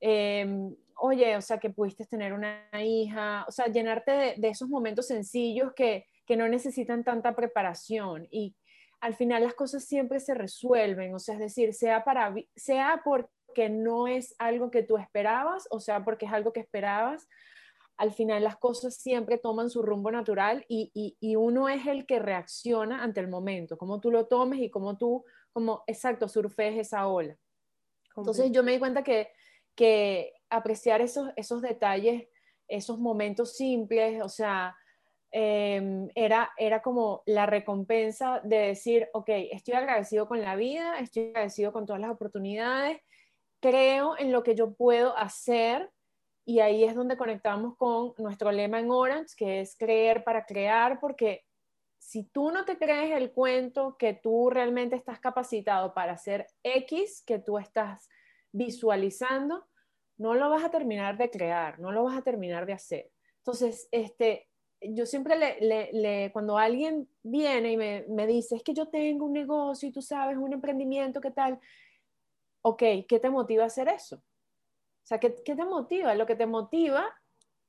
em, 0.00 0.74
oye, 0.96 1.36
o 1.36 1.42
sea, 1.42 1.58
que 1.58 1.70
pudiste 1.70 2.06
tener 2.06 2.32
una 2.32 2.68
hija, 2.82 3.44
o 3.48 3.52
sea, 3.52 3.66
llenarte 3.66 4.10
de, 4.10 4.34
de 4.36 4.48
esos 4.48 4.68
momentos 4.68 5.06
sencillos 5.06 5.72
que, 5.74 6.06
que 6.26 6.36
no 6.36 6.48
necesitan 6.48 7.04
tanta 7.04 7.34
preparación 7.34 8.26
y 8.30 8.54
al 9.00 9.14
final 9.14 9.44
las 9.44 9.54
cosas 9.54 9.84
siempre 9.84 10.20
se 10.20 10.34
resuelven, 10.34 11.14
o 11.14 11.18
sea, 11.18 11.34
es 11.34 11.40
decir, 11.40 11.74
sea, 11.74 12.04
para, 12.04 12.34
sea 12.54 13.02
porque 13.04 13.68
no 13.68 14.08
es 14.08 14.34
algo 14.38 14.70
que 14.70 14.82
tú 14.82 14.96
esperabas, 14.96 15.68
o 15.70 15.80
sea, 15.80 16.04
porque 16.04 16.26
es 16.26 16.32
algo 16.32 16.52
que 16.52 16.60
esperabas, 16.60 17.28
al 17.96 18.12
final 18.12 18.44
las 18.44 18.56
cosas 18.56 18.96
siempre 18.96 19.38
toman 19.38 19.70
su 19.70 19.82
rumbo 19.82 20.10
natural 20.10 20.64
y, 20.68 21.36
uno 21.36 21.68
es 21.68 21.86
el 21.86 22.06
que 22.06 22.18
reacciona 22.18 23.02
ante 23.02 23.20
el 23.20 23.28
momento, 23.28 23.78
como 23.78 24.00
tú 24.00 24.10
lo 24.10 24.26
tomes 24.26 24.60
y 24.60 24.70
como 24.70 24.98
tú, 24.98 25.24
como, 25.52 25.82
exacto, 25.86 26.28
surfes 26.28 26.78
esa 26.78 27.06
ola. 27.06 27.38
Entonces 28.16 28.50
yo 28.50 28.62
me 28.62 28.72
di 28.72 28.78
cuenta 28.78 29.02
que, 29.02 29.28
que 29.74 30.32
apreciar 30.50 31.00
esos, 31.00 31.30
esos 31.36 31.62
detalles, 31.62 32.28
esos 32.68 32.98
momentos 32.98 33.56
simples, 33.56 34.22
o 34.22 34.28
sea, 34.28 34.76
Em, 35.38 36.08
era, 36.14 36.50
era 36.56 36.80
como 36.80 37.22
la 37.26 37.44
recompensa 37.44 38.40
de 38.42 38.56
decir, 38.56 39.08
ok, 39.12 39.28
estoy 39.50 39.74
agradecido 39.74 40.28
con 40.28 40.40
la 40.40 40.56
vida, 40.56 40.98
estoy 40.98 41.28
agradecido 41.28 41.74
con 41.74 41.84
todas 41.84 42.00
las 42.00 42.10
oportunidades, 42.10 43.02
creo 43.60 44.16
en 44.18 44.32
lo 44.32 44.42
que 44.42 44.54
yo 44.54 44.72
puedo 44.72 45.14
hacer 45.14 45.90
y 46.46 46.60
ahí 46.60 46.84
es 46.84 46.94
donde 46.94 47.18
conectamos 47.18 47.76
con 47.76 48.14
nuestro 48.16 48.50
lema 48.50 48.80
en 48.80 48.90
Orange, 48.90 49.34
que 49.36 49.60
es 49.60 49.76
creer 49.76 50.24
para 50.24 50.46
crear, 50.46 51.00
porque 51.00 51.44
si 51.98 52.22
tú 52.22 52.50
no 52.50 52.64
te 52.64 52.78
crees 52.78 53.14
el 53.14 53.32
cuento 53.32 53.96
que 53.98 54.14
tú 54.14 54.48
realmente 54.48 54.96
estás 54.96 55.20
capacitado 55.20 55.92
para 55.92 56.12
hacer 56.12 56.46
X, 56.62 57.22
que 57.26 57.40
tú 57.40 57.58
estás 57.58 58.08
visualizando, 58.52 59.66
no 60.18 60.34
lo 60.34 60.50
vas 60.50 60.64
a 60.64 60.70
terminar 60.70 61.16
de 61.16 61.30
crear, 61.30 61.78
no 61.78 61.92
lo 61.92 62.04
vas 62.04 62.16
a 62.16 62.22
terminar 62.22 62.66
de 62.66 62.72
hacer. 62.72 63.10
Entonces, 63.38 63.88
este, 63.92 64.48
yo 64.80 65.06
siempre 65.06 65.36
le, 65.60 66.32
cuando 66.32 66.58
alguien 66.58 67.08
viene 67.22 67.72
y 67.72 67.76
me, 67.76 68.04
me, 68.08 68.26
dice, 68.26 68.56
es 68.56 68.62
que 68.62 68.74
yo 68.74 68.88
tengo 68.88 69.26
un 69.26 69.32
negocio 69.32 69.88
y 69.88 69.92
tú 69.92 70.02
sabes, 70.02 70.36
un 70.36 70.52
emprendimiento, 70.52 71.20
¿qué 71.20 71.30
tal? 71.30 71.58
Ok, 72.62 72.82
¿qué 73.08 73.20
te 73.20 73.30
motiva 73.30 73.64
a 73.64 73.68
hacer 73.68 73.88
eso? 73.88 74.16
O 74.16 75.06
sea, 75.06 75.20
¿qué, 75.20 75.34
¿qué, 75.44 75.54
te 75.54 75.64
motiva? 75.64 76.14
Lo 76.14 76.26
que 76.26 76.34
te 76.34 76.46
motiva 76.46 77.06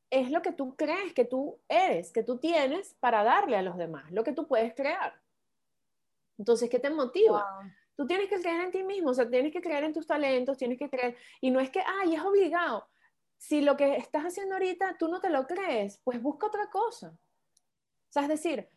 es 0.09 0.31
lo 0.31 0.41
que 0.41 0.53
tú 0.53 0.75
crees 0.75 1.13
que 1.13 1.25
tú 1.25 1.59
eres, 1.67 2.11
que 2.11 2.23
tú 2.23 2.39
tienes 2.39 2.95
para 2.99 3.23
darle 3.23 3.57
a 3.57 3.61
los 3.61 3.77
demás, 3.77 4.11
lo 4.11 4.23
que 4.23 4.33
tú 4.33 4.47
puedes 4.47 4.73
crear. 4.73 5.13
Entonces, 6.37 6.69
¿qué 6.69 6.79
te 6.79 6.89
motiva? 6.89 7.45
Tú 7.97 8.07
tienes 8.07 8.29
que 8.29 8.39
creer 8.39 8.61
en 8.61 8.71
ti 8.71 8.83
mismo, 8.83 9.09
o 9.09 9.13
sea, 9.13 9.29
tienes 9.29 9.51
que 9.51 9.59
creer 9.59 9.83
en 9.83 9.93
tus 9.93 10.07
talentos, 10.07 10.57
tienes 10.57 10.77
que 10.77 10.89
creer, 10.89 11.17
y 11.41 11.51
no 11.51 11.59
es 11.59 11.69
que, 11.69 11.81
ay, 11.85 12.15
es 12.15 12.21
obligado 12.21 12.87
si 13.37 13.61
lo 13.61 13.77
que 13.77 13.95
estás 13.95 14.23
haciendo 14.23 14.55
ahorita 14.55 14.97
tú 14.97 15.07
no 15.07 15.21
te 15.21 15.29
lo 15.29 15.45
crees, 15.45 15.99
pues 16.03 16.21
busca 16.21 16.47
otra 16.47 16.69
cosa. 16.69 17.09
O 17.09 18.11
sea, 18.11 18.23
es 18.23 18.29
decir, 18.29 18.67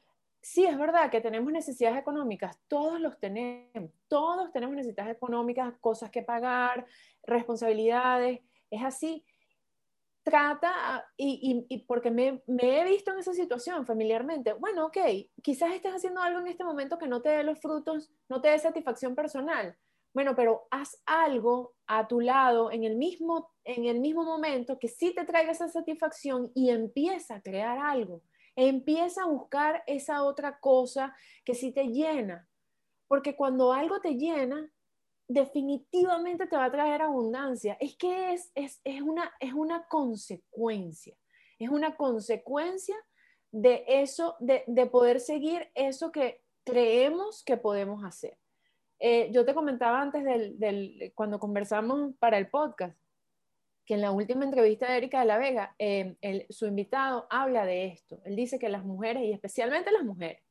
sí 0.40 0.66
es 0.66 0.76
verdad 0.78 1.10
que 1.10 1.20
tenemos 1.20 1.52
necesidades 1.52 1.98
económicas, 1.98 2.58
todos 2.68 3.00
los 3.00 3.18
tenemos, 3.18 3.90
todos 4.08 4.52
tenemos 4.52 4.76
necesidades 4.76 5.16
económicas, 5.16 5.74
cosas 5.80 6.10
que 6.10 6.22
pagar, 6.22 6.86
responsabilidades, 7.22 8.40
es 8.70 8.82
así. 8.82 9.24
Trata, 10.22 11.06
y, 11.16 11.66
y, 11.68 11.78
porque 11.86 12.10
me, 12.10 12.42
me, 12.46 12.80
he 12.80 12.84
visto 12.84 13.10
en 13.10 13.20
esa 13.20 13.32
situación 13.32 13.86
familiarmente, 13.86 14.52
bueno, 14.52 14.86
ok, 14.86 14.98
quizás 15.42 15.72
estés 15.72 15.94
haciendo 15.94 16.20
algo 16.20 16.40
en 16.40 16.48
este 16.48 16.62
momento 16.62 16.98
que 16.98 17.08
no 17.08 17.22
te 17.22 17.30
dé 17.30 17.42
los 17.42 17.58
frutos, 17.58 18.12
no 18.28 18.40
te 18.40 18.48
dé 18.48 18.58
satisfacción 18.58 19.14
personal, 19.14 19.76
bueno, 20.12 20.34
pero 20.34 20.66
haz 20.70 21.00
algo 21.06 21.74
a 21.86 22.08
tu 22.08 22.20
lado 22.20 22.72
en 22.72 22.84
el 22.84 22.96
mismo, 22.96 23.50
en 23.64 23.84
el 23.84 24.00
mismo 24.00 24.24
momento 24.24 24.78
que 24.78 24.88
sí 24.88 25.14
te 25.14 25.24
traiga 25.24 25.52
esa 25.52 25.68
satisfacción 25.68 26.50
y 26.54 26.70
empieza 26.70 27.36
a 27.36 27.42
crear 27.42 27.78
algo. 27.78 28.22
Empieza 28.56 29.22
a 29.22 29.28
buscar 29.28 29.84
esa 29.86 30.24
otra 30.24 30.58
cosa 30.58 31.14
que 31.44 31.54
sí 31.54 31.72
te 31.72 31.84
llena. 31.84 32.48
Porque 33.06 33.36
cuando 33.36 33.72
algo 33.72 34.00
te 34.00 34.16
llena, 34.16 34.68
definitivamente 35.30 36.48
te 36.48 36.56
va 36.56 36.64
a 36.64 36.72
traer 36.72 37.02
abundancia. 37.02 37.76
Es 37.80 37.96
que 37.96 38.32
es, 38.32 38.50
es, 38.56 38.80
es, 38.82 39.00
una, 39.00 39.32
es 39.38 39.52
una 39.52 39.86
consecuencia. 39.86 41.16
Es 41.58 41.70
una 41.70 41.96
consecuencia 41.96 42.96
de 43.52 43.84
eso, 43.86 44.36
de, 44.40 44.64
de 44.66 44.86
poder 44.86 45.20
seguir 45.20 45.70
eso 45.74 46.10
que 46.10 46.42
creemos 46.64 47.44
que 47.44 47.56
podemos 47.56 48.04
hacer. 48.04 48.36
Eh, 48.98 49.30
yo 49.32 49.44
te 49.44 49.54
comentaba 49.54 50.00
antes 50.02 50.24
del, 50.24 51.12
cuando 51.14 51.38
conversamos 51.38 52.12
para 52.18 52.36
el 52.36 52.50
podcast, 52.50 52.98
que 53.86 53.94
en 53.94 54.00
la 54.00 54.10
última 54.10 54.44
entrevista 54.44 54.90
de 54.90 54.98
Erika 54.98 55.20
de 55.20 55.26
la 55.26 55.38
Vega, 55.38 55.74
eh, 55.78 56.46
su 56.50 56.66
invitado 56.66 57.28
habla 57.30 57.64
de 57.64 57.86
esto. 57.86 58.20
Él 58.24 58.34
dice 58.34 58.58
que 58.58 58.68
las 58.68 58.84
mujeres, 58.84 59.22
y 59.22 59.32
especialmente 59.32 59.92
las 59.92 60.04
mujeres, 60.04 60.42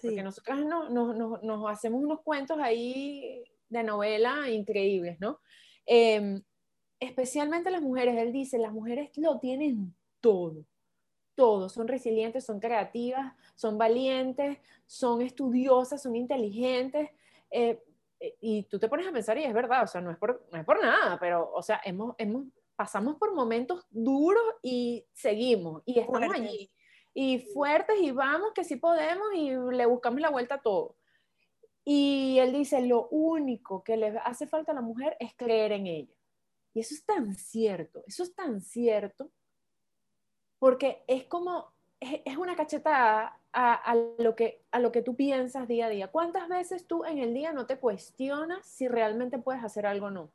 porque 0.00 0.22
nosotras 0.22 0.60
no, 0.60 0.88
nos 0.90 1.70
hacemos 1.70 2.02
unos 2.02 2.20
cuentos 2.20 2.58
ahí 2.60 3.44
de 3.70 3.82
novela 3.82 4.50
increíbles, 4.50 5.18
¿no? 5.20 5.40
Em, 5.86 6.42
especialmente 6.98 7.70
las 7.70 7.82
mujeres, 7.82 8.16
él 8.18 8.32
dice, 8.32 8.58
las 8.58 8.72
mujeres 8.72 9.10
lo 9.16 9.38
tienen 9.38 9.94
todo, 10.20 10.66
todo, 11.34 11.68
son 11.68 11.88
resilientes, 11.88 12.44
son 12.44 12.60
creativas, 12.60 13.34
son 13.54 13.78
valientes, 13.78 14.58
son 14.86 15.22
estudiosas, 15.22 16.02
son 16.02 16.14
inteligentes, 16.14 17.10
eh, 17.50 17.82
eh, 18.20 18.36
y 18.40 18.64
tú 18.64 18.78
te 18.78 18.88
pones 18.88 19.08
a 19.08 19.12
pensar 19.12 19.38
y 19.38 19.44
es 19.44 19.54
verdad, 19.54 19.82
o 19.84 19.86
sea, 19.86 20.00
no 20.02 20.10
es 20.10 20.18
por, 20.18 20.46
no 20.52 20.58
es 20.58 20.64
por 20.64 20.80
nada, 20.82 21.18
pero, 21.18 21.50
o 21.52 21.62
sea, 21.62 21.80
hemos, 21.84 22.14
hemos, 22.18 22.44
pasamos 22.76 23.16
por 23.16 23.34
momentos 23.34 23.86
duros 23.90 24.44
y 24.62 25.06
seguimos 25.12 25.82
y 25.86 25.98
estamos 25.98 26.34
allí. 26.34 26.70
Y 27.12 27.40
fuertes 27.52 27.96
y 28.00 28.12
vamos 28.12 28.52
que 28.54 28.62
sí 28.62 28.76
podemos 28.76 29.26
y 29.34 29.50
le 29.50 29.86
buscamos 29.86 30.20
la 30.20 30.30
vuelta 30.30 30.56
a 30.56 30.62
todo. 30.62 30.96
Y 31.92 32.38
él 32.38 32.52
dice, 32.52 32.82
lo 32.82 33.08
único 33.08 33.82
que 33.82 33.96
le 33.96 34.16
hace 34.24 34.46
falta 34.46 34.70
a 34.70 34.76
la 34.76 34.80
mujer 34.80 35.16
es 35.18 35.34
creer 35.34 35.72
en 35.72 35.88
ella. 35.88 36.14
Y 36.72 36.78
eso 36.78 36.94
es 36.94 37.04
tan 37.04 37.34
cierto, 37.34 38.04
eso 38.06 38.22
es 38.22 38.32
tan 38.32 38.60
cierto, 38.60 39.28
porque 40.60 41.02
es 41.08 41.24
como, 41.24 41.72
es, 41.98 42.20
es 42.24 42.36
una 42.36 42.54
cachetada 42.54 43.40
a, 43.52 43.96
lo 44.18 44.36
que, 44.36 44.62
a 44.70 44.78
lo 44.78 44.92
que 44.92 45.02
tú 45.02 45.16
piensas 45.16 45.66
día 45.66 45.86
a 45.86 45.88
día. 45.88 46.06
¿Cuántas 46.12 46.48
veces 46.48 46.86
tú 46.86 47.04
en 47.04 47.18
el 47.18 47.34
día 47.34 47.52
no 47.52 47.66
te 47.66 47.80
cuestionas 47.80 48.64
si 48.68 48.86
realmente 48.86 49.38
puedes 49.38 49.64
hacer 49.64 49.84
algo 49.84 50.06
o 50.06 50.10
no? 50.12 50.30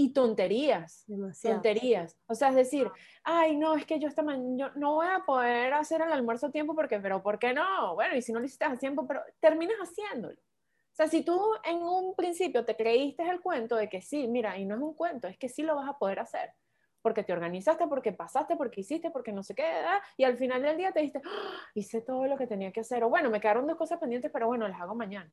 y 0.00 0.12
tonterías. 0.12 1.04
Tonterías. 1.42 2.16
O 2.28 2.34
sea, 2.36 2.50
es 2.50 2.54
decir, 2.54 2.88
ay, 3.24 3.56
no, 3.56 3.74
es 3.74 3.84
que 3.84 3.98
yo 3.98 4.06
esta 4.06 4.22
mañana 4.22 4.72
no 4.76 4.94
voy 4.94 5.08
a 5.08 5.24
poder 5.26 5.74
hacer 5.74 6.00
el 6.02 6.12
almuerzo 6.12 6.46
a 6.46 6.52
tiempo 6.52 6.76
porque, 6.76 7.00
pero 7.00 7.20
¿por 7.20 7.40
qué 7.40 7.52
no? 7.52 7.96
Bueno, 7.96 8.14
y 8.14 8.22
si 8.22 8.32
no 8.32 8.38
lo 8.38 8.46
hiciste 8.46 8.64
a 8.64 8.76
tiempo, 8.76 9.08
pero 9.08 9.22
terminas 9.40 9.76
haciéndolo. 9.78 10.38
Sea, 10.98 11.06
si 11.06 11.22
tú 11.22 11.40
en 11.62 11.76
un 11.76 12.16
principio 12.16 12.64
te 12.64 12.74
creíste 12.74 13.22
el 13.22 13.40
cuento 13.40 13.76
de 13.76 13.88
que 13.88 14.02
sí, 14.02 14.26
mira, 14.26 14.58
y 14.58 14.64
no 14.64 14.74
es 14.74 14.80
un 14.80 14.94
cuento, 14.94 15.28
es 15.28 15.38
que 15.38 15.48
sí 15.48 15.62
lo 15.62 15.76
vas 15.76 15.88
a 15.88 15.96
poder 15.96 16.18
hacer 16.18 16.50
porque 17.02 17.22
te 17.22 17.32
organizaste, 17.32 17.86
porque 17.86 18.12
pasaste, 18.12 18.56
porque 18.56 18.80
hiciste, 18.80 19.12
porque 19.12 19.32
no 19.32 19.44
sé 19.44 19.54
qué, 19.54 19.62
y 20.16 20.24
al 20.24 20.36
final 20.36 20.60
del 20.60 20.76
día 20.76 20.90
te 20.90 20.98
dijiste, 20.98 21.22
¡Ah! 21.24 21.52
hice 21.72 22.00
todo 22.00 22.26
lo 22.26 22.36
que 22.36 22.48
tenía 22.48 22.72
que 22.72 22.80
hacer, 22.80 23.04
o 23.04 23.08
bueno, 23.08 23.30
me 23.30 23.40
quedaron 23.40 23.68
dos 23.68 23.76
cosas 23.76 24.00
pendientes, 24.00 24.32
pero 24.32 24.48
bueno, 24.48 24.66
las 24.66 24.80
hago 24.80 24.96
mañana. 24.96 25.32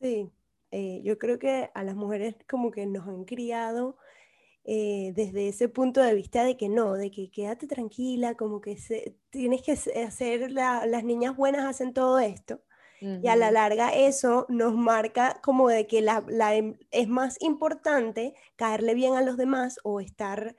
Sí, 0.00 0.32
eh, 0.70 1.02
yo 1.04 1.18
creo 1.18 1.38
que 1.38 1.70
a 1.74 1.84
las 1.84 1.94
mujeres 1.94 2.36
como 2.48 2.70
que 2.70 2.86
nos 2.86 3.06
han 3.06 3.26
criado 3.26 3.98
eh, 4.64 5.12
desde 5.14 5.48
ese 5.48 5.68
punto 5.68 6.00
de 6.00 6.14
vista 6.14 6.42
de 6.42 6.56
que 6.56 6.70
no, 6.70 6.94
de 6.94 7.10
que 7.10 7.30
quédate 7.30 7.66
tranquila, 7.66 8.34
como 8.34 8.62
que 8.62 8.78
se, 8.78 9.14
tienes 9.28 9.60
que 9.60 9.72
hacer, 9.72 10.50
las 10.52 11.04
niñas 11.04 11.36
buenas 11.36 11.66
hacen 11.66 11.92
todo 11.92 12.18
esto. 12.18 12.62
Y 13.00 13.28
a 13.28 13.36
la 13.36 13.50
larga 13.50 13.94
eso 13.94 14.44
nos 14.48 14.74
marca 14.74 15.40
como 15.42 15.68
de 15.68 15.86
que 15.86 16.02
la, 16.02 16.22
em, 16.54 16.76
es 16.90 17.08
más 17.08 17.40
importante 17.40 18.34
caerle 18.56 18.94
bien 18.94 19.14
a 19.14 19.22
los 19.22 19.36
demás 19.38 19.78
o 19.84 20.00
estar 20.00 20.54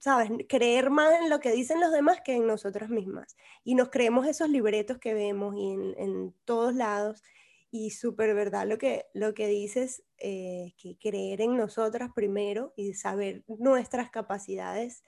¿sabes? 0.00 0.30
Creer 0.48 0.90
más 0.90 1.20
en 1.20 1.30
lo 1.30 1.40
que 1.40 1.52
dicen 1.52 1.80
los 1.80 1.92
demás 1.92 2.20
que 2.24 2.34
en 2.34 2.46
nosotras 2.46 2.90
mismas. 2.90 3.36
Y 3.62 3.74
nos 3.74 3.90
creemos 3.90 4.26
esos 4.26 4.48
libretos 4.48 4.98
que 4.98 5.14
vemos 5.14 5.54
y 5.56 5.72
en, 5.72 6.34
todos 6.44 6.74
lados. 6.74 7.22
Y 7.70 7.90
súper 7.90 8.34
verdad 8.34 8.66
lo 8.66 8.78
que, 8.78 9.06
lo 9.14 9.34
que 9.34 9.48
dices, 9.48 10.04
eh, 10.18 10.74
que 10.76 10.96
creer 10.98 11.40
en 11.40 11.56
nosotras 11.56 12.10
primero 12.14 12.72
y 12.76 12.94
saber 12.94 13.44
nuestras 13.46 14.10
capacidades 14.10 15.04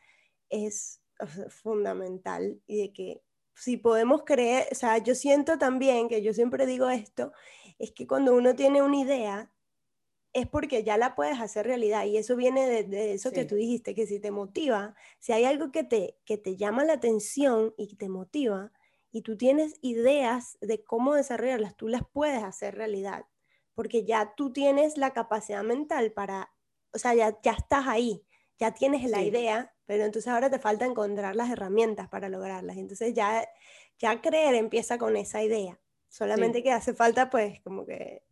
es 0.50 1.00
fundamental. 1.48 2.61
Y 2.66 2.78
de 2.78 2.92
que 2.92 3.22
si 3.57 3.78
podemos 3.78 4.22
creer, 4.24 4.68
o 4.70 4.74
sea, 4.74 4.98
yo 4.98 5.14
siento 5.14 5.59
también 5.59 6.09
que 6.09 6.22
yo 6.22 6.32
siempre 6.34 6.66
digo 6.66 6.90
esto, 6.90 7.32
es 7.78 7.90
que 7.90 8.07
cuando 8.07 8.34
uno 8.34 8.54
tiene 8.54 8.82
una 8.82 8.98
idea, 8.98 9.50
es 10.34 10.46
porque 10.46 10.84
ya 10.84 10.98
la 10.98 11.14
puedes 11.14 11.40
hacer 11.40 11.66
realidad 11.66 12.04
y 12.04 12.18
eso 12.18 12.36
viene 12.36 12.66
de, 12.68 13.14
eso 13.14 13.32
que 13.32 13.46
tú 13.46 13.54
dijiste, 13.54 13.94
que 13.94 14.07
si 14.07 14.20
te 14.20 14.30
motiva, 14.30 14.94
si 15.18 15.32
hay 15.32 15.44
algo 15.44 15.72
que 15.72 15.82
te, 15.82 16.18
que 16.26 16.36
te 16.36 16.57
llama 16.57 16.84
la 16.84 16.92
atención 16.92 17.72
y 17.78 17.96
te 17.96 18.11
motiva 18.11 18.70
y 19.11 19.22
tú 19.22 19.38
tienes 19.38 19.76
ideas 19.80 20.59
de 20.61 20.84
cómo 20.84 21.14
desarrollarlas, 21.14 21.74
tú 21.76 21.88
las 21.88 22.02
puedes 22.12 22.42
hacer 22.42 22.74
realidad, 22.74 23.24
porque 23.74 24.04
ya 24.04 24.34
tú 24.36 24.52
tienes 24.52 24.98
la 24.98 25.14
capacidad 25.14 25.62
mental 25.62 26.12
para, 26.12 26.52
o 26.92 26.98
sea, 26.98 27.14
ya, 27.14 27.40
ya 27.42 27.52
estás 27.52 27.86
ahí, 27.86 28.22
ya 28.59 28.74
tienes 28.74 29.09
la 29.09 29.22
idea, 29.22 29.74
pero 29.87 30.05
entonces 30.05 30.30
ahora 30.30 30.51
te 30.51 30.59
falta 30.59 30.84
encontrar 30.84 31.37
las 31.37 31.51
herramientas 31.51 32.09
para 32.09 32.28
lograrlas. 32.28 32.76
Entonces 32.76 33.14
ya, 33.14 33.49
ya 33.99 34.20
creer 34.20 34.55
empieza 34.55 34.99
con 34.99 35.16
esa 35.16 35.43
idea. 35.43 35.78
Solamente 36.09 36.62
que 36.62 36.72
hace 36.72 36.95
falta 36.95 37.30
pues 37.30 37.61
como 37.62 37.87
que 37.87 38.22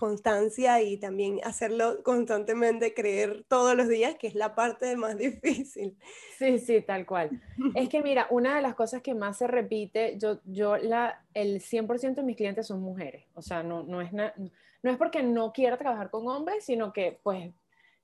constancia 0.00 0.80
y 0.80 0.96
también 0.98 1.40
hacerlo 1.44 2.02
constantemente, 2.02 2.94
creer 2.94 3.44
todos 3.48 3.76
los 3.76 3.86
días, 3.86 4.14
que 4.14 4.28
es 4.28 4.34
la 4.34 4.54
parte 4.54 4.96
más 4.96 5.18
difícil. 5.18 5.98
Sí, 6.38 6.58
sí, 6.58 6.80
tal 6.80 7.04
cual. 7.04 7.30
es 7.74 7.88
que 7.90 8.02
mira, 8.02 8.26
una 8.30 8.56
de 8.56 8.62
las 8.62 8.74
cosas 8.74 9.02
que 9.02 9.14
más 9.14 9.36
se 9.36 9.46
repite, 9.46 10.16
yo, 10.18 10.40
yo 10.46 10.78
la, 10.78 11.22
el 11.34 11.60
100% 11.60 12.14
de 12.14 12.22
mis 12.22 12.36
clientes 12.36 12.66
son 12.66 12.80
mujeres, 12.80 13.26
o 13.34 13.42
sea, 13.42 13.62
no, 13.62 13.82
no, 13.82 14.00
es, 14.00 14.10
no 14.12 14.90
es 14.90 14.96
porque 14.96 15.22
no 15.22 15.52
quiera 15.52 15.76
trabajar 15.76 16.10
con 16.10 16.26
hombres, 16.28 16.64
sino 16.64 16.94
que 16.94 17.20
pues 17.22 17.52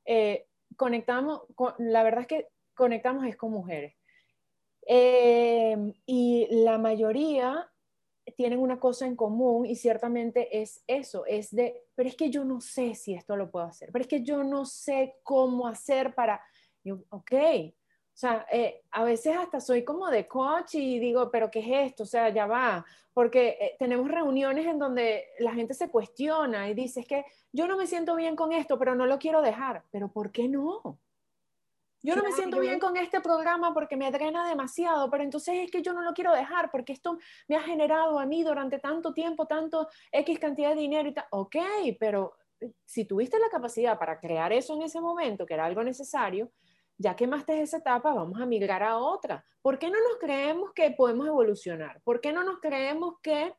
eh, 0.05 0.47
conectamos, 0.77 1.43
la 1.79 2.03
verdad 2.03 2.21
es 2.21 2.27
que 2.27 2.49
conectamos 2.77 3.27
es 3.27 3.37
con 3.37 3.51
mujeres. 3.51 3.95
Eh, 4.87 5.95
y 6.07 6.47
la 6.63 6.79
mayoría 6.79 7.69
tienen 8.37 8.59
una 8.59 8.79
cosa 8.79 9.07
en 9.07 9.17
común 9.17 9.67
y 9.67 9.77
ciertamente 9.77 10.61
es 10.61 10.83
eso, 10.87 11.25
es 11.27 11.55
de, 11.55 11.85
pero 11.95 12.09
es 12.09 12.17
que 12.17 12.31
yo 12.31 12.45
no 12.45 12.61
sé 12.61 12.95
si 12.95 13.15
esto 13.15 13.37
lo 13.37 13.51
puedo 13.51 13.67
hacer, 13.67 13.91
pero 13.93 14.03
es 14.03 14.09
que 14.09 14.23
yo 14.23 14.43
no 14.43 14.65
sé 14.65 15.17
cómo 15.23 15.67
hacer 15.67 16.15
para, 16.15 16.41
yo, 16.83 16.99
ok, 17.11 17.33
o 17.33 18.19
sea, 18.19 18.47
eh, 18.51 18.83
a 18.93 19.05
veces 19.05 19.37
hasta 19.37 19.61
soy 19.61 19.85
como 19.85 20.09
de 20.09 20.27
coach 20.27 20.77
y 20.77 20.99
digo, 20.99 21.31
pero 21.31 21.51
¿qué 21.51 21.61
es 21.61 21.91
esto? 21.91 22.05
O 22.05 22.07
sea, 22.07 22.31
ya 22.31 22.47
va, 22.47 22.85
porque 23.13 23.59
eh, 23.61 23.77
tenemos 23.79 24.11
reuniones 24.11 24.67
en 24.67 24.79
donde 24.79 25.27
la 25.39 25.53
gente 25.53 25.75
se 25.75 25.91
cuestiona 25.91 26.69
y 26.71 26.75
dice, 26.75 27.01
es 27.01 27.07
que 27.07 27.25
yo 27.53 27.67
no 27.69 27.77
me 27.77 27.87
siento 27.87 28.17
bien 28.17 28.35
con 28.35 28.53
esto, 28.53 28.79
pero 28.79 28.95
no 28.95 29.07
lo 29.07 29.19
quiero 29.19 29.43
dejar, 29.43 29.85
pero 29.91 30.09
¿por 30.09 30.33
qué 30.33 30.49
no? 30.49 30.99
Yo 32.07 32.15
no 32.15 32.23
me 32.23 32.31
siento 32.31 32.61
bien 32.61 32.79
con 32.79 32.97
este 32.97 33.21
programa 33.21 33.75
porque 33.75 33.97
me 33.97 34.13
drena 34.13 34.49
demasiado, 34.49 35.11
pero 35.11 35.25
entonces 35.25 35.57
es 35.65 35.73
que 35.73 35.83
yo 35.83 35.93
no 35.93 36.03
lo 36.03 36.13
quiero 36.13 36.33
dejar 36.33 36.71
porque 36.71 36.93
esto 36.93 37.19
me 37.49 37.57
ha 37.57 37.63
generado 37.63 38.21
a 38.21 38.27
mí 38.27 38.45
durante 38.45 38.79
tanto 38.79 39.13
tiempo, 39.13 39.47
tanto 39.47 39.89
X 40.13 40.39
cantidad 40.39 40.71
de 40.71 40.83
dinero 40.83 41.09
y 41.09 41.15
tal. 41.15 41.25
Ok, 41.31 41.57
pero 41.99 42.37
eh, 42.61 42.71
si 42.85 43.07
tuviste 43.07 43.41
la 43.41 43.49
capacidad 43.49 43.99
para 43.99 44.21
crear 44.21 44.53
eso 44.53 44.75
en 44.75 44.83
ese 44.83 45.01
momento, 45.01 45.45
que 45.45 45.55
era 45.55 45.65
algo 45.65 45.83
necesario, 45.83 46.53
ya 46.97 47.17
quemaste 47.17 47.61
esa 47.61 47.79
etapa, 47.79 48.15
vamos 48.15 48.41
a 48.41 48.47
migrar 48.47 48.85
a 48.85 48.99
otra. 48.99 49.45
¿Por 49.61 49.77
qué 49.77 49.91
no 49.91 49.99
nos 49.99 50.19
creemos 50.21 50.73
que 50.75 50.93
podemos 50.93 51.27
evolucionar? 51.27 52.01
¿Por 52.05 52.21
qué 52.21 52.33
no 52.33 52.45
nos 52.45 52.61
creemos 52.61 53.17
que 53.21 53.53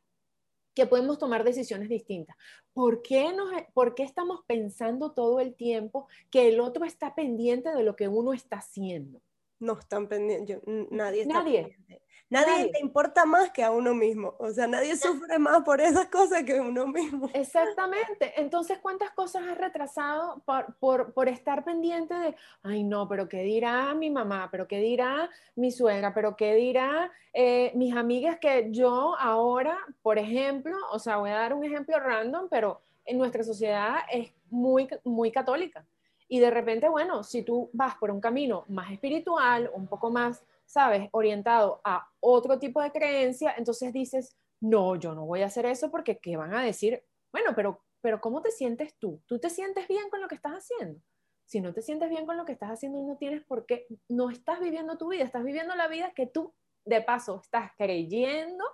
que 0.78 0.86
podemos 0.86 1.18
tomar 1.18 1.42
decisiones 1.42 1.88
distintas. 1.88 2.36
¿Por 2.72 3.02
qué, 3.02 3.32
nos, 3.32 3.50
¿Por 3.74 3.96
qué 3.96 4.04
estamos 4.04 4.42
pensando 4.46 5.10
todo 5.10 5.40
el 5.40 5.56
tiempo 5.56 6.06
que 6.30 6.48
el 6.48 6.60
otro 6.60 6.84
está 6.84 7.16
pendiente 7.16 7.74
de 7.74 7.82
lo 7.82 7.96
que 7.96 8.06
uno 8.06 8.32
está 8.32 8.58
haciendo? 8.58 9.20
No 9.58 9.76
están 9.76 10.06
pendientes, 10.06 10.60
nadie 10.90 11.22
está 11.22 11.34
nadie. 11.34 11.62
Pendiente. 11.62 12.02
Nadie, 12.30 12.70
te 12.70 12.80
importa 12.80 13.24
más 13.24 13.50
que 13.50 13.62
a 13.62 13.70
uno 13.70 13.94
mismo. 13.94 14.34
O 14.38 14.50
sea, 14.50 14.66
nadie 14.66 14.96
sufre 14.96 15.38
más 15.38 15.62
por 15.62 15.80
esas 15.80 16.08
cosas 16.08 16.42
que 16.44 16.60
uno 16.60 16.86
mismo. 16.86 17.30
Exactamente. 17.32 18.34
Entonces, 18.36 18.78
¿cuántas 18.78 19.10
cosas 19.12 19.44
has 19.48 19.56
retrasado 19.56 20.42
por, 20.44 20.76
por, 20.78 21.12
por, 21.14 21.28
estar 21.28 21.64
pendiente 21.64 22.14
de, 22.14 22.36
ay, 22.62 22.84
no, 22.84 23.08
pero 23.08 23.28
qué 23.28 23.42
dirá 23.42 23.94
mi 23.94 24.10
mamá, 24.10 24.48
pero 24.50 24.68
qué 24.68 24.78
dirá 24.78 25.30
mi 25.56 25.70
suegra, 25.70 26.12
pero 26.12 26.36
qué 26.36 26.54
dirá 26.54 27.10
eh, 27.32 27.72
mis 27.74 27.94
amigas 27.96 28.38
que 28.38 28.68
yo 28.70 29.16
ahora, 29.18 29.78
por 30.02 30.18
ejemplo, 30.18 30.76
o 30.92 30.98
sea, 30.98 31.16
voy 31.16 31.30
a 31.30 31.36
dar 31.36 31.54
un 31.54 31.64
ejemplo 31.64 31.98
random, 31.98 32.48
pero 32.50 32.82
en 33.06 33.16
nuestra 33.16 33.42
sociedad 33.42 34.00
es 34.12 34.32
muy, 34.50 34.86
muy 35.04 35.32
católica. 35.32 35.86
Y 36.28 36.40
de 36.40 36.50
repente, 36.50 36.90
bueno, 36.90 37.24
si 37.24 37.42
tú 37.42 37.70
vas 37.72 37.96
por 37.96 38.10
un 38.10 38.20
camino 38.20 38.64
más 38.68 38.92
espiritual, 38.92 39.70
un 39.72 39.86
poco 39.86 40.10
más 40.10 40.44
¿sabes? 40.68 41.08
Orientado 41.12 41.80
a 41.82 42.06
otro 42.20 42.58
tipo 42.58 42.82
de 42.82 42.92
creencia, 42.92 43.54
entonces 43.56 43.92
dices, 43.92 44.36
no, 44.60 44.96
yo 44.96 45.14
no 45.14 45.24
voy 45.26 45.42
a 45.42 45.46
hacer 45.46 45.66
eso 45.66 45.90
porque 45.90 46.18
¿qué 46.18 46.36
van 46.36 46.54
a 46.54 46.62
decir? 46.62 47.02
Bueno, 47.32 47.52
pero, 47.56 47.82
pero 48.00 48.20
¿cómo 48.20 48.42
te 48.42 48.50
sientes 48.50 48.96
tú? 48.98 49.22
¿Tú 49.26 49.38
te 49.38 49.50
sientes 49.50 49.88
bien 49.88 50.10
con 50.10 50.20
lo 50.20 50.28
que 50.28 50.34
estás 50.34 50.52
haciendo? 50.52 51.00
Si 51.46 51.60
no 51.60 51.72
te 51.72 51.80
sientes 51.80 52.10
bien 52.10 52.26
con 52.26 52.36
lo 52.36 52.44
que 52.44 52.52
estás 52.52 52.70
haciendo, 52.70 53.00
no 53.02 53.16
tienes 53.16 53.42
por 53.44 53.64
qué, 53.64 53.86
no 54.08 54.28
estás 54.28 54.60
viviendo 54.60 54.98
tu 54.98 55.08
vida, 55.08 55.24
estás 55.24 55.42
viviendo 55.42 55.74
la 55.74 55.88
vida 55.88 56.12
que 56.14 56.26
tú, 56.26 56.54
de 56.84 57.00
paso, 57.00 57.40
estás 57.42 57.72
creyendo 57.78 58.64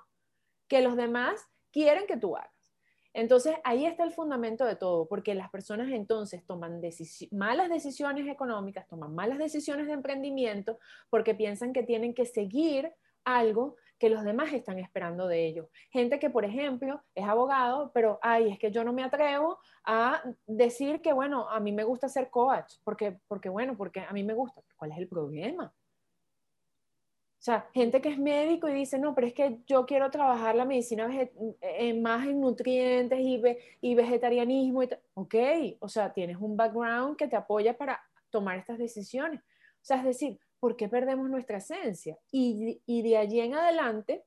que 0.69 0.81
los 0.81 0.97
demás 0.97 1.47
quieren 1.73 2.07
que 2.07 2.17
tú 2.17 2.37
hagas. 2.37 2.54
Entonces, 3.15 3.55
ahí 3.63 3.87
está 3.87 4.03
el 4.03 4.13
fundamento 4.13 4.65
de 4.65 4.75
todo, 4.75 5.07
porque 5.07 5.35
las 5.35 5.49
personas 5.49 5.89
entonces 5.91 6.45
toman 6.45 6.81
malas 7.31 7.71
decisiones 7.71 8.29
económicas, 8.29 8.89
toman 8.89 9.15
malas 9.15 9.39
decisiones 9.39 9.87
de 9.87 9.93
emprendimiento, 9.93 10.79
porque 11.11 11.35
piensan 11.35 11.73
que 11.73 11.85
tienen 11.85 12.13
que 12.13 12.27
seguir 12.27 12.93
algo 13.25 13.77
que 13.99 14.11
los 14.11 14.25
demás 14.25 14.53
están 14.53 14.79
esperando 14.81 15.29
de 15.29 15.47
ellos. 15.47 15.69
Gente 15.91 16.19
que, 16.19 16.29
por 16.29 16.45
ejemplo, 16.45 17.01
es 17.15 17.25
abogado, 17.25 17.93
pero, 17.95 18.19
ay, 18.21 18.51
es 18.51 18.59
que 18.59 18.73
yo 18.73 18.83
no 18.83 18.93
me 18.93 19.05
atrevo 19.05 19.61
a 19.85 20.23
decir 20.47 21.01
que, 21.01 21.13
bueno, 21.13 21.49
a 21.49 21.61
mí 21.61 21.73
me 21.73 21.85
gusta 21.85 22.09
ser 22.09 22.31
coach, 22.31 22.75
porque, 22.83 23.19
porque 23.29 23.49
bueno, 23.49 23.77
porque 23.77 24.01
a 24.01 24.13
mí 24.13 24.25
me 24.25 24.35
gusta. 24.35 24.61
¿Cuál 24.77 24.93
es 24.93 24.99
el 24.99 25.09
problema? 25.09 25.73
O 27.45 27.51
sea, 27.53 27.69
gente 27.75 28.01
que 28.01 28.09
es 28.09 28.19
médico 28.19 28.71
y 28.71 28.73
dice, 28.73 28.99
no, 28.99 29.15
pero 29.15 29.27
es 29.27 29.35
que 29.35 29.59
yo 29.67 29.85
quiero 29.85 30.11
trabajar 30.11 30.55
la 30.55 30.65
medicina 30.65 31.07
más 32.01 32.27
en 32.27 32.41
nutrientes 32.41 33.21
y, 33.21 33.43
y 33.83 33.95
vegetarianismo. 33.95 34.83
Y 34.83 34.89
ok, 35.13 35.35
o 35.79 35.87
sea, 35.91 36.11
tienes 36.15 36.39
un 36.39 36.57
background 36.57 37.19
que 37.19 37.29
te 37.29 37.37
apoya 37.37 37.77
para 37.77 38.01
tomar 38.31 38.57
estas 38.57 38.79
decisiones. 38.79 39.41
O 39.41 39.83
sea, 39.83 39.99
es 39.99 40.05
decir, 40.05 40.41
¿por 40.59 40.75
qué 40.75 40.89
perdemos 40.89 41.29
nuestra 41.29 41.59
esencia? 41.59 42.17
Y, 42.31 42.81
y 42.87 43.03
de 43.03 43.19
allí 43.19 43.41
en 43.41 43.53
adelante, 43.53 44.25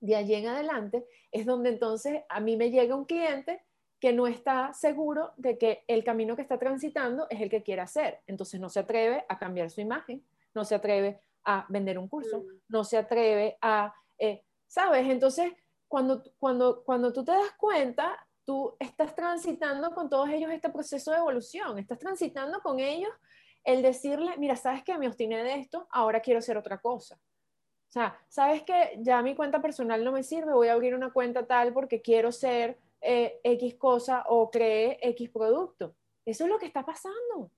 de 0.00 0.16
allí 0.16 0.34
en 0.34 0.48
adelante, 0.48 1.06
es 1.32 1.46
donde 1.46 1.70
entonces 1.70 2.24
a 2.28 2.40
mí 2.40 2.58
me 2.58 2.70
llega 2.70 2.94
un 2.94 3.06
cliente 3.06 3.62
que 4.00 4.12
no 4.12 4.26
está 4.26 4.74
seguro 4.74 5.32
de 5.38 5.56
que 5.56 5.82
el 5.88 6.04
camino 6.04 6.36
que 6.36 6.42
está 6.42 6.58
transitando 6.58 7.26
es 7.30 7.40
el 7.40 7.48
que 7.48 7.62
quiere 7.62 7.80
hacer. 7.80 8.20
Entonces 8.26 8.60
no 8.60 8.68
se 8.68 8.80
atreve 8.80 9.24
a 9.30 9.38
cambiar 9.38 9.70
su 9.70 9.80
imagen, 9.80 10.22
no 10.54 10.62
se 10.66 10.74
atreve 10.74 11.22
a 11.46 11.64
vender 11.68 11.98
un 11.98 12.08
curso, 12.08 12.40
mm. 12.40 12.44
no 12.68 12.84
se 12.84 12.98
atreve 12.98 13.56
a, 13.62 13.94
eh, 14.18 14.42
¿sabes? 14.66 15.08
Entonces, 15.08 15.52
cuando, 15.88 16.22
cuando, 16.38 16.82
cuando 16.84 17.12
tú 17.12 17.24
te 17.24 17.32
das 17.32 17.52
cuenta, 17.56 18.18
tú 18.44 18.76
estás 18.78 19.14
transitando 19.14 19.94
con 19.94 20.10
todos 20.10 20.28
ellos 20.28 20.50
este 20.50 20.68
proceso 20.70 21.12
de 21.12 21.18
evolución, 21.18 21.78
estás 21.78 21.98
transitando 21.98 22.60
con 22.60 22.80
ellos 22.80 23.10
el 23.64 23.82
decirle, 23.82 24.36
mira, 24.38 24.56
sabes 24.56 24.84
que 24.84 24.96
me 24.98 25.08
obstiné 25.08 25.42
de 25.42 25.54
esto, 25.54 25.86
ahora 25.90 26.20
quiero 26.20 26.38
hacer 26.38 26.56
otra 26.56 26.78
cosa. 26.78 27.16
O 27.16 27.92
sea, 27.92 28.18
sabes 28.28 28.62
que 28.62 28.98
ya 28.98 29.22
mi 29.22 29.34
cuenta 29.34 29.62
personal 29.62 30.04
no 30.04 30.12
me 30.12 30.22
sirve, 30.22 30.52
voy 30.52 30.68
a 30.68 30.74
abrir 30.74 30.94
una 30.94 31.12
cuenta 31.12 31.46
tal 31.46 31.72
porque 31.72 32.02
quiero 32.02 32.30
ser 32.30 32.78
eh, 33.00 33.40
X 33.42 33.76
cosa 33.76 34.24
o 34.28 34.50
cree 34.50 34.98
X 35.00 35.30
producto. 35.30 35.96
Eso 36.24 36.44
es 36.44 36.50
lo 36.50 36.58
que 36.58 36.66
está 36.66 36.84
pasando. 36.84 37.50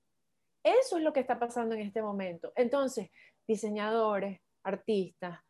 Eso 0.62 0.98
es 0.98 1.02
lo 1.02 1.12
que 1.12 1.20
está 1.20 1.38
pasando 1.38 1.74
en 1.74 1.80
este 1.82 2.02
momento. 2.02 2.52
Entonces, 2.54 3.10
diseñadores, 3.48 4.40
artistas, 4.62 5.40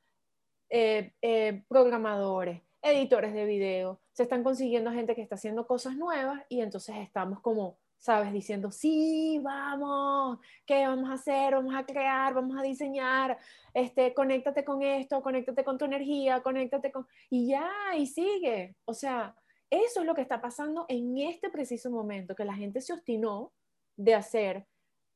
eh, 0.70 1.12
eh, 1.20 1.64
programadores, 1.68 2.62
editores 2.80 3.34
de 3.34 3.44
video, 3.44 4.00
se 4.12 4.22
están 4.22 4.44
consiguiendo 4.44 4.92
gente 4.92 5.14
que 5.14 5.22
está 5.22 5.34
haciendo 5.34 5.66
cosas 5.66 5.96
nuevas 5.96 6.40
y 6.48 6.60
entonces 6.60 6.96
estamos 6.98 7.40
como, 7.40 7.78
sabes, 7.98 8.32
diciendo, 8.32 8.70
sí, 8.70 9.40
vamos, 9.42 10.38
¿qué 10.64 10.86
vamos 10.86 11.10
a 11.10 11.14
hacer? 11.14 11.54
Vamos 11.54 11.74
a 11.74 11.84
crear, 11.84 12.32
vamos 12.34 12.56
a 12.56 12.62
diseñar, 12.62 13.36
este, 13.74 14.14
conéctate 14.14 14.64
con 14.64 14.82
esto, 14.82 15.20
conéctate 15.20 15.64
con 15.64 15.76
tu 15.76 15.84
energía, 15.84 16.40
conéctate 16.40 16.92
con... 16.92 17.06
Y 17.28 17.48
ya, 17.48 17.68
y 17.96 18.06
sigue. 18.06 18.76
O 18.84 18.94
sea, 18.94 19.34
eso 19.70 20.00
es 20.00 20.06
lo 20.06 20.14
que 20.14 20.22
está 20.22 20.40
pasando 20.40 20.86
en 20.88 21.18
este 21.18 21.50
preciso 21.50 21.90
momento, 21.90 22.36
que 22.36 22.44
la 22.44 22.54
gente 22.54 22.80
se 22.80 22.92
obstinó 22.92 23.52
de 23.96 24.14
hacer 24.14 24.66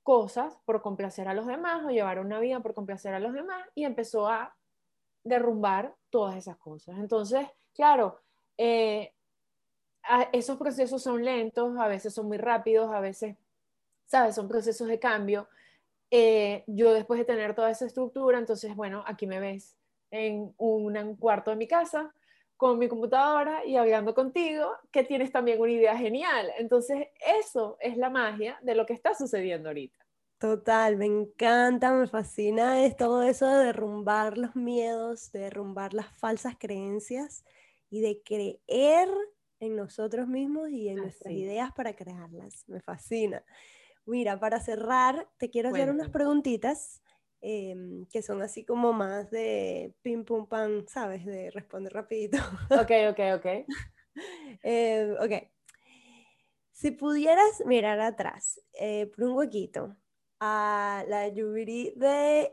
cosas 0.03 0.59
por 0.64 0.82
complacer 0.82 1.28
a 1.28 1.34
los 1.34 1.46
demás 1.46 1.84
o 1.84 1.90
llevar 1.90 2.18
una 2.18 2.40
vida 2.40 2.61
por 2.61 2.74
complacer 2.74 3.14
a 3.14 3.20
los 3.20 3.32
demás 3.32 3.64
y 3.74 3.84
empezó 3.84 4.28
a 4.28 4.55
derrumbar 5.24 5.94
todas 6.11 6.36
esas 6.36 6.57
cosas. 6.57 6.98
Entonces, 6.98 7.46
claro, 7.74 8.20
eh, 8.59 9.14
esos 10.32 10.59
procesos 10.59 11.03
son 11.03 11.24
lentos, 11.24 11.78
a 11.78 11.86
veces 11.86 12.12
son 12.12 12.26
muy 12.26 12.38
rápidos, 12.38 12.92
a 12.92 13.00
veces, 13.00 13.36
¿sabes? 14.07 14.34
Son 14.34 14.48
procesos 14.48 14.88
de 14.88 14.98
cambio. 14.98 15.48
Eh, 16.11 16.64
yo 16.66 16.92
después 16.92 17.18
de 17.18 17.24
tener 17.24 17.55
toda 17.55 17.70
esa 17.70 17.86
estructura, 17.86 18.38
entonces, 18.38 18.74
bueno, 18.74 19.05
aquí 19.07 19.26
me 19.26 19.40
ves 19.40 19.76
en 20.11 20.53
un 20.59 21.16
cuarto 21.16 21.50
de 21.50 21.57
mi 21.57 21.66
casa 21.66 22.12
con 22.62 22.78
mi 22.78 22.86
computadora 22.86 23.66
y 23.66 23.74
hablando 23.74 24.14
contigo, 24.14 24.70
que 24.92 25.02
tienes 25.02 25.32
también 25.32 25.60
una 25.60 25.72
idea 25.72 25.96
genial. 25.96 26.48
Entonces, 26.58 27.08
eso 27.42 27.76
es 27.80 27.96
la 27.96 28.08
magia 28.08 28.56
de 28.62 28.76
lo 28.76 28.86
que 28.86 28.92
está 28.92 29.16
sucediendo 29.16 29.68
ahorita. 29.68 29.98
Total, 30.38 30.96
me 30.96 31.06
encanta, 31.06 31.92
me 31.92 32.06
fascina 32.06 32.84
es 32.84 32.96
todo 32.96 33.24
eso 33.24 33.48
de 33.48 33.64
derrumbar 33.64 34.38
los 34.38 34.54
miedos, 34.54 35.32
de 35.32 35.40
derrumbar 35.40 35.92
las 35.92 36.16
falsas 36.16 36.54
creencias 36.56 37.44
y 37.90 38.00
de 38.00 38.22
creer 38.24 39.08
en 39.58 39.74
nosotros 39.74 40.28
mismos 40.28 40.70
y 40.70 40.88
en 40.88 40.98
nuestras 40.98 41.34
ideas 41.34 41.72
para 41.72 41.96
crearlas. 41.96 42.62
Me 42.68 42.80
fascina. 42.80 43.42
Mira, 44.06 44.38
para 44.38 44.60
cerrar, 44.60 45.28
te 45.36 45.50
quiero 45.50 45.70
hacer 45.70 45.90
unas 45.90 46.10
preguntitas 46.10 47.01
em, 47.43 48.07
que 48.07 48.22
son 48.22 48.40
así 48.40 48.64
como 48.64 48.93
más 48.93 49.30
de 49.30 49.95
pim 50.03 50.24
pum 50.24 50.47
pam, 50.47 50.86
¿sabes? 50.86 51.26
De 51.26 51.51
responder 51.51 51.93
rapidito. 51.93 52.38
Ok, 52.70 52.90
ok, 53.11 53.20
ok. 53.36 53.47
Em, 54.62 55.12
ok. 55.20 55.51
Si 56.72 56.90
pudieras 56.93 57.62
mirar 57.66 58.01
atrás 58.01 58.61
eh, 58.74 59.07
por 59.14 59.24
un 59.24 59.36
huequito 59.36 59.97
a 60.40 61.05
la 61.09 61.28
Yubiri 61.28 61.93
de 61.97 62.53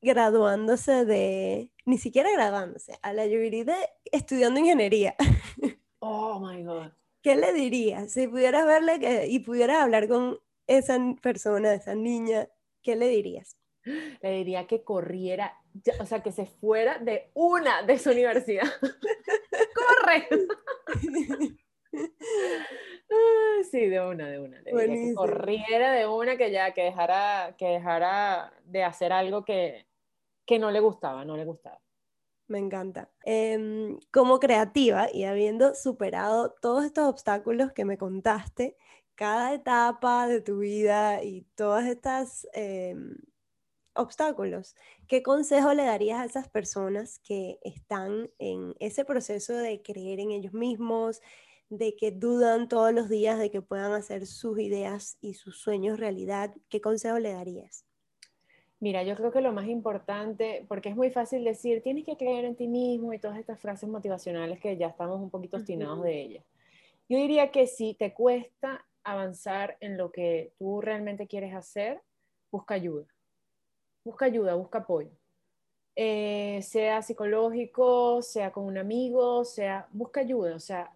graduándose 0.00 1.04
de, 1.04 1.70
ni 1.86 1.98
siquiera 1.98 2.30
graduándose, 2.32 2.98
a 3.02 3.12
la 3.12 3.26
Yubiri 3.26 3.64
de 3.64 3.76
estudiando 4.04 4.60
ingeniería. 4.60 5.14
Oh 6.04 6.40
my 6.40 6.64
God. 6.64 6.90
¿Qué 7.22 7.36
le 7.36 7.52
dirías? 7.52 8.10
Si 8.12 8.26
pudieras 8.26 8.66
verle 8.66 8.98
que, 8.98 9.28
y 9.28 9.38
pudieras 9.38 9.84
hablar 9.84 10.08
con 10.08 10.40
esa 10.66 10.98
persona, 11.22 11.74
esa 11.74 11.94
niña, 11.94 12.48
¿qué 12.82 12.96
le 12.96 13.06
dirías? 13.06 13.56
Le 13.84 14.30
diría 14.30 14.66
que 14.66 14.84
corriera, 14.84 15.60
o 16.00 16.06
sea, 16.06 16.22
que 16.22 16.32
se 16.32 16.46
fuera 16.46 16.98
de 16.98 17.30
una 17.34 17.82
de 17.82 17.98
su 17.98 18.10
universidad. 18.10 18.68
¡Corre! 19.74 20.28
sí, 23.70 23.86
de 23.86 24.00
una, 24.00 24.28
de 24.28 24.40
una. 24.40 24.62
que 24.62 25.14
corriera 25.14 25.92
de 25.92 26.06
una, 26.06 26.36
que 26.36 26.50
ya, 26.50 26.72
que 26.72 26.82
dejara, 26.82 27.54
que 27.58 27.66
dejara 27.66 28.52
de 28.64 28.84
hacer 28.84 29.12
algo 29.12 29.44
que, 29.44 29.86
que 30.46 30.58
no 30.58 30.70
le 30.70 30.80
gustaba, 30.80 31.24
no 31.24 31.36
le 31.36 31.44
gustaba. 31.44 31.80
Me 32.48 32.58
encanta. 32.58 33.10
Em, 33.24 33.98
como 34.12 34.38
creativa 34.38 35.08
y 35.12 35.24
habiendo 35.24 35.74
superado 35.74 36.54
todos 36.60 36.84
estos 36.84 37.08
obstáculos 37.08 37.72
que 37.72 37.84
me 37.84 37.96
contaste, 37.98 38.76
cada 39.14 39.54
etapa 39.54 40.26
de 40.26 40.40
tu 40.40 40.58
vida 40.58 41.22
y 41.22 41.42
todos 41.54 41.84
estos 41.84 42.46
em, 42.52 43.16
obstáculos, 43.94 44.74
¿qué 45.08 45.22
consejo 45.22 45.74
le 45.74 45.84
darías 45.84 46.20
a 46.20 46.24
esas 46.24 46.48
personas 46.48 47.18
que 47.20 47.58
están 47.62 48.30
en 48.38 48.74
ese 48.80 49.04
proceso 49.04 49.54
de 49.54 49.82
creer 49.82 50.20
en 50.20 50.30
ellos 50.30 50.52
mismos, 50.52 51.20
de 51.68 51.96
que 51.96 52.10
dudan 52.10 52.68
todos 52.68 52.92
los 52.92 53.08
días 53.08 53.38
de 53.38 53.50
que 53.50 53.62
puedan 53.62 53.92
hacer 53.92 54.26
sus 54.26 54.58
ideas 54.58 55.16
y 55.20 55.34
sus 55.34 55.58
sueños 55.58 55.98
realidad? 55.98 56.54
¿Qué 56.68 56.80
consejo 56.80 57.18
le 57.18 57.32
darías? 57.32 57.86
Mira, 58.80 59.04
yo 59.04 59.14
creo 59.14 59.30
que 59.30 59.40
lo 59.40 59.52
más 59.52 59.68
importante, 59.68 60.66
porque 60.68 60.88
es 60.88 60.96
muy 60.96 61.10
fácil 61.10 61.44
decir, 61.44 61.82
tienes 61.82 62.04
que 62.04 62.16
creer 62.16 62.44
en 62.44 62.56
ti 62.56 62.66
mismo 62.66 63.12
y 63.12 63.18
todas 63.20 63.38
estas 63.38 63.60
frases 63.60 63.88
motivacionales 63.88 64.58
que 64.58 64.76
ya 64.76 64.88
estamos 64.88 65.20
un 65.20 65.30
poquito 65.30 65.56
obstinados 65.56 66.02
de 66.02 66.20
ellas. 66.20 66.44
Yo 67.08 67.16
diría 67.18 67.52
que 67.52 67.68
si 67.68 67.94
te 67.94 68.12
cuesta 68.12 68.84
avanzar 69.04 69.76
en 69.80 69.96
lo 69.96 70.10
que 70.10 70.52
tú 70.58 70.80
realmente 70.80 71.28
quieres 71.28 71.54
hacer, 71.54 72.02
busca 72.50 72.74
ayuda. 72.74 73.11
Busca 74.04 74.26
ayuda, 74.26 74.54
busca 74.54 74.78
apoyo. 74.78 75.10
Eh, 75.94 76.60
sea 76.62 77.02
psicológico, 77.02 78.22
sea 78.22 78.50
con 78.50 78.64
un 78.64 78.78
amigo, 78.78 79.44
sea, 79.44 79.86
busca 79.92 80.20
ayuda, 80.20 80.56
o 80.56 80.60
sea, 80.60 80.90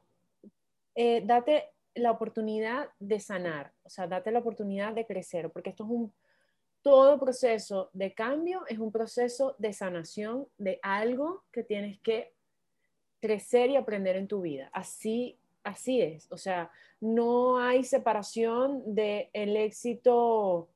eh, 0.95 1.23
date 1.25 1.71
la 1.95 2.11
oportunidad 2.11 2.89
de 2.99 3.21
sanar, 3.21 3.73
o 3.83 3.91
sea, 3.91 4.07
date 4.07 4.31
la 4.31 4.39
oportunidad 4.39 4.95
de 4.95 5.05
crecer, 5.05 5.51
porque 5.51 5.71
esto 5.71 5.85
es 5.85 5.91
un 5.91 6.13
todo 6.87 7.19
proceso 7.19 7.91
de 7.95 8.15
cambio 8.15 8.63
es 8.69 8.79
un 8.79 8.93
proceso 8.93 9.57
de 9.59 9.73
sanación 9.73 10.47
de 10.57 10.79
algo 10.83 11.43
que 11.51 11.65
tienes 11.65 11.99
que 11.99 12.33
crecer 13.21 13.71
y 13.71 13.77
aprender 13.77 14.15
en 14.15 14.29
tu 14.29 14.41
vida. 14.41 14.71
Así, 14.73 15.37
así 15.65 16.01
es. 16.01 16.31
O 16.31 16.39
sea, 16.39 16.71
no 17.01 17.59
hay 17.59 17.83
separación 17.83 18.95
del 18.95 19.29
el 19.33 19.57
éxito 19.57 20.69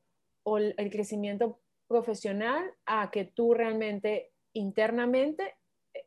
o 0.43 0.59
el, 0.59 0.91
crecimiento 0.91 1.61
profesional 1.91 2.73
a 2.87 3.11
que 3.11 3.25
tú 3.25 3.53
realmente 3.53 4.31
internamente 4.53 5.57
eh, 5.93 6.07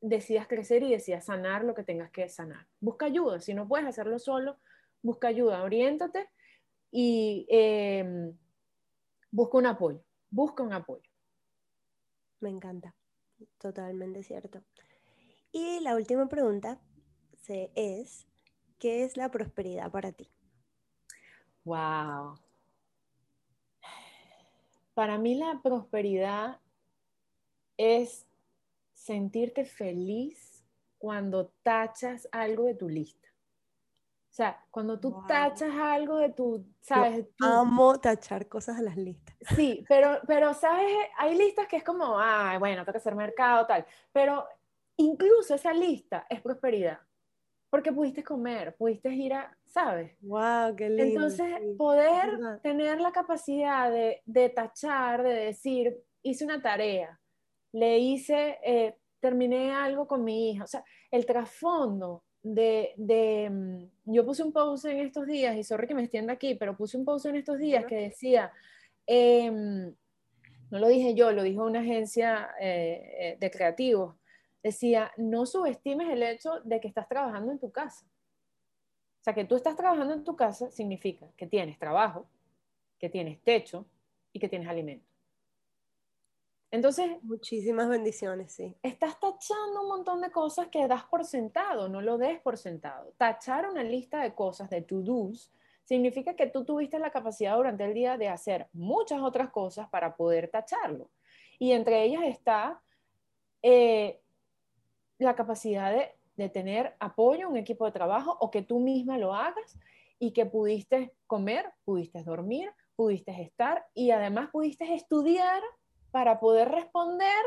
decidas 0.00 0.48
crecer 0.48 0.82
y 0.82 0.90
decidas 0.90 1.26
sanar 1.26 1.64
lo 1.64 1.74
que 1.74 1.84
tengas 1.84 2.10
que 2.10 2.30
sanar. 2.30 2.66
Busca 2.80 3.04
ayuda. 3.04 3.38
Si 3.38 3.52
no 3.52 3.68
puedes 3.68 3.86
hacerlo 3.86 4.18
solo, 4.18 4.58
busca 5.02 5.28
ayuda. 5.28 5.62
Oriéntate 5.62 6.30
y... 6.90 7.46
Em, 7.50 8.34
busca 9.30 9.58
un 9.58 9.66
apoyo, 9.66 10.02
busca 10.30 10.62
un 10.62 10.72
apoyo. 10.72 11.10
Me 12.40 12.48
encanta, 12.48 12.94
totalmente 13.58 14.22
cierto. 14.22 14.62
Y 15.52 15.80
la 15.80 15.94
última 15.94 16.26
pregunta 16.26 16.80
es, 17.46 18.26
¿qué 18.78 19.04
es 19.04 19.18
la 19.18 19.30
prosperidad 19.30 19.90
para 19.90 20.12
ti? 20.12 20.30
Wow. 21.64 22.38
Para 24.98 25.16
mí 25.16 25.36
la 25.36 25.60
prosperidad 25.62 26.58
es 27.76 28.26
sentirte 28.92 29.64
feliz 29.64 30.64
cuando 30.98 31.52
tachas 31.62 32.28
algo 32.32 32.64
de 32.64 32.74
tu 32.74 32.88
lista. 32.88 33.28
O 34.28 34.34
sea, 34.34 34.66
cuando 34.72 34.98
tú 34.98 35.22
tachas 35.28 35.70
algo 35.72 36.16
de 36.16 36.30
tu, 36.30 36.66
¿sabes? 36.80 37.28
amo 37.40 38.00
tachar 38.00 38.48
cosas 38.48 38.78
a 38.78 38.82
las 38.82 38.96
listas. 38.96 39.36
Sí, 39.54 39.84
pero, 39.88 40.18
pero, 40.26 40.52
¿sabes? 40.52 40.90
Hay 41.16 41.38
listas 41.38 41.68
que 41.68 41.76
es 41.76 41.84
como, 41.84 42.18
ah, 42.18 42.56
bueno, 42.58 42.82
tengo 42.82 42.94
que 42.94 42.98
hacer 42.98 43.14
mercado, 43.14 43.66
tal. 43.66 43.86
Pero 44.10 44.48
incluso 44.96 45.54
esa 45.54 45.72
lista 45.72 46.26
es 46.28 46.40
prosperidad. 46.40 46.98
Porque 47.70 47.92
pudiste 47.92 48.24
comer, 48.24 48.74
pudiste 48.76 49.10
ir 49.10 49.34
a, 49.34 49.54
¿sabes? 49.66 50.16
Wow, 50.22 50.74
qué 50.76 50.88
lindo. 50.88 51.04
Entonces, 51.04 51.46
poder 51.76 52.60
tener 52.62 53.00
la 53.00 53.12
capacidad 53.12 53.90
de, 53.90 54.22
de, 54.24 54.48
tachar, 54.48 55.22
de 55.22 55.34
decir, 55.34 55.96
hice 56.22 56.44
una 56.44 56.62
tarea, 56.62 57.20
le 57.72 57.98
hice, 57.98 58.58
eh, 58.64 58.96
terminé 59.20 59.72
algo 59.72 60.06
con 60.06 60.24
mi 60.24 60.50
hija. 60.50 60.64
O 60.64 60.66
sea, 60.66 60.84
el 61.10 61.26
trasfondo 61.26 62.24
de, 62.42 63.48
mm, 63.50 64.12
yo 64.12 64.24
puse 64.24 64.42
un 64.42 64.52
post 64.52 64.86
en 64.86 64.98
estos 65.00 65.26
días, 65.26 65.56
y 65.56 65.64
sorry 65.64 65.86
que 65.86 65.94
me 65.94 66.02
extienda 66.02 66.32
aquí, 66.32 66.54
pero 66.54 66.76
puse 66.76 66.96
un 66.96 67.04
post 67.04 67.26
en 67.26 67.36
estos 67.36 67.58
días 67.58 67.84
que 67.86 67.96
decía, 67.96 68.52
em, 69.06 69.94
no 70.70 70.78
lo 70.78 70.88
dije 70.88 71.14
yo, 71.14 71.32
lo 71.32 71.42
dijo 71.42 71.64
una 71.64 71.80
agencia 71.80 72.50
eh, 72.60 73.12
eh, 73.18 73.36
de 73.40 73.50
creativos, 73.50 74.16
decía, 74.62 75.12
no 75.16 75.46
subestimes 75.46 76.08
el 76.08 76.22
hecho 76.22 76.60
de 76.60 76.80
que 76.80 76.88
estás 76.88 77.08
trabajando 77.08 77.52
en 77.52 77.58
tu 77.58 77.70
casa. 77.70 78.06
O 79.20 79.24
sea, 79.24 79.34
que 79.34 79.44
tú 79.44 79.56
estás 79.56 79.76
trabajando 79.76 80.14
en 80.14 80.24
tu 80.24 80.36
casa 80.36 80.70
significa 80.70 81.26
que 81.36 81.46
tienes 81.46 81.78
trabajo, 81.78 82.26
que 82.98 83.08
tienes 83.08 83.42
techo 83.42 83.86
y 84.32 84.40
que 84.40 84.48
tienes 84.48 84.68
alimento. 84.68 85.06
Entonces, 86.70 87.22
muchísimas 87.22 87.88
bendiciones, 87.88 88.52
sí. 88.52 88.76
Estás 88.82 89.18
tachando 89.18 89.82
un 89.82 89.88
montón 89.88 90.20
de 90.20 90.30
cosas 90.30 90.68
que 90.68 90.86
das 90.86 91.04
por 91.04 91.24
sentado, 91.24 91.88
no 91.88 92.02
lo 92.02 92.18
des 92.18 92.40
por 92.40 92.58
sentado. 92.58 93.14
Tachar 93.16 93.68
una 93.68 93.82
lista 93.82 94.22
de 94.22 94.34
cosas, 94.34 94.68
de 94.68 94.82
to-dos, 94.82 95.50
significa 95.84 96.36
que 96.36 96.46
tú 96.46 96.64
tuviste 96.66 96.98
la 96.98 97.10
capacidad 97.10 97.56
durante 97.56 97.84
el 97.84 97.94
día 97.94 98.18
de 98.18 98.28
hacer 98.28 98.68
muchas 98.74 99.22
otras 99.22 99.48
cosas 99.48 99.88
para 99.88 100.14
poder 100.14 100.50
tacharlo. 100.50 101.08
Y 101.58 101.72
entre 101.72 102.04
ellas 102.04 102.24
está 102.24 102.82
eh, 103.62 104.20
la 105.18 105.34
capacidad 105.34 105.92
de, 105.92 106.12
de 106.36 106.48
tener 106.48 106.94
apoyo, 107.00 107.48
un 107.48 107.56
equipo 107.56 107.84
de 107.84 107.92
trabajo 107.92 108.36
o 108.40 108.50
que 108.50 108.62
tú 108.62 108.78
misma 108.78 109.18
lo 109.18 109.34
hagas 109.34 109.76
y 110.18 110.32
que 110.32 110.46
pudiste 110.46 111.12
comer, 111.26 111.72
pudiste 111.84 112.22
dormir, 112.22 112.70
pudiste 112.96 113.42
estar 113.42 113.86
y 113.94 114.10
además 114.10 114.50
pudiste 114.50 114.94
estudiar 114.94 115.62
para 116.10 116.40
poder 116.40 116.68
responder 116.68 117.44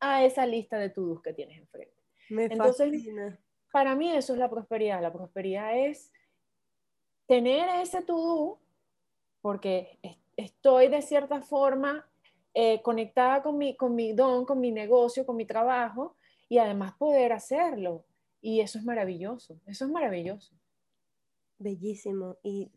a 0.00 0.24
esa 0.24 0.46
lista 0.46 0.78
de 0.78 0.90
to 0.90 1.20
que 1.22 1.32
tienes 1.32 1.58
enfrente. 1.58 1.94
Me 2.30 2.44
Entonces, 2.44 2.90
fascina. 2.90 3.38
para 3.72 3.94
mí 3.94 4.12
eso 4.12 4.32
es 4.34 4.38
la 4.38 4.50
prosperidad. 4.50 5.02
La 5.02 5.12
prosperidad 5.12 5.76
es 5.76 6.12
tener 7.26 7.68
ese 7.80 8.02
to-do 8.02 8.58
porque 9.40 9.98
estoy 10.36 10.88
de 10.88 11.02
cierta 11.02 11.40
forma 11.42 12.06
eh, 12.54 12.80
conectada 12.82 13.42
con 13.42 13.58
mi, 13.58 13.76
con 13.76 13.94
mi 13.94 14.12
don, 14.12 14.44
con 14.44 14.60
mi 14.60 14.70
negocio, 14.70 15.26
con 15.26 15.36
mi 15.36 15.44
trabajo 15.44 16.16
y 16.48 16.58
además 16.58 16.94
poder 16.94 17.32
hacerlo. 17.32 18.06
Y 18.40 18.60
eso 18.60 18.78
es 18.78 18.84
maravilloso, 18.84 19.60
eso 19.66 19.84
es 19.84 19.90
maravilloso. 19.90 20.54
Bellísimo. 21.58 22.36
Y 22.42 22.70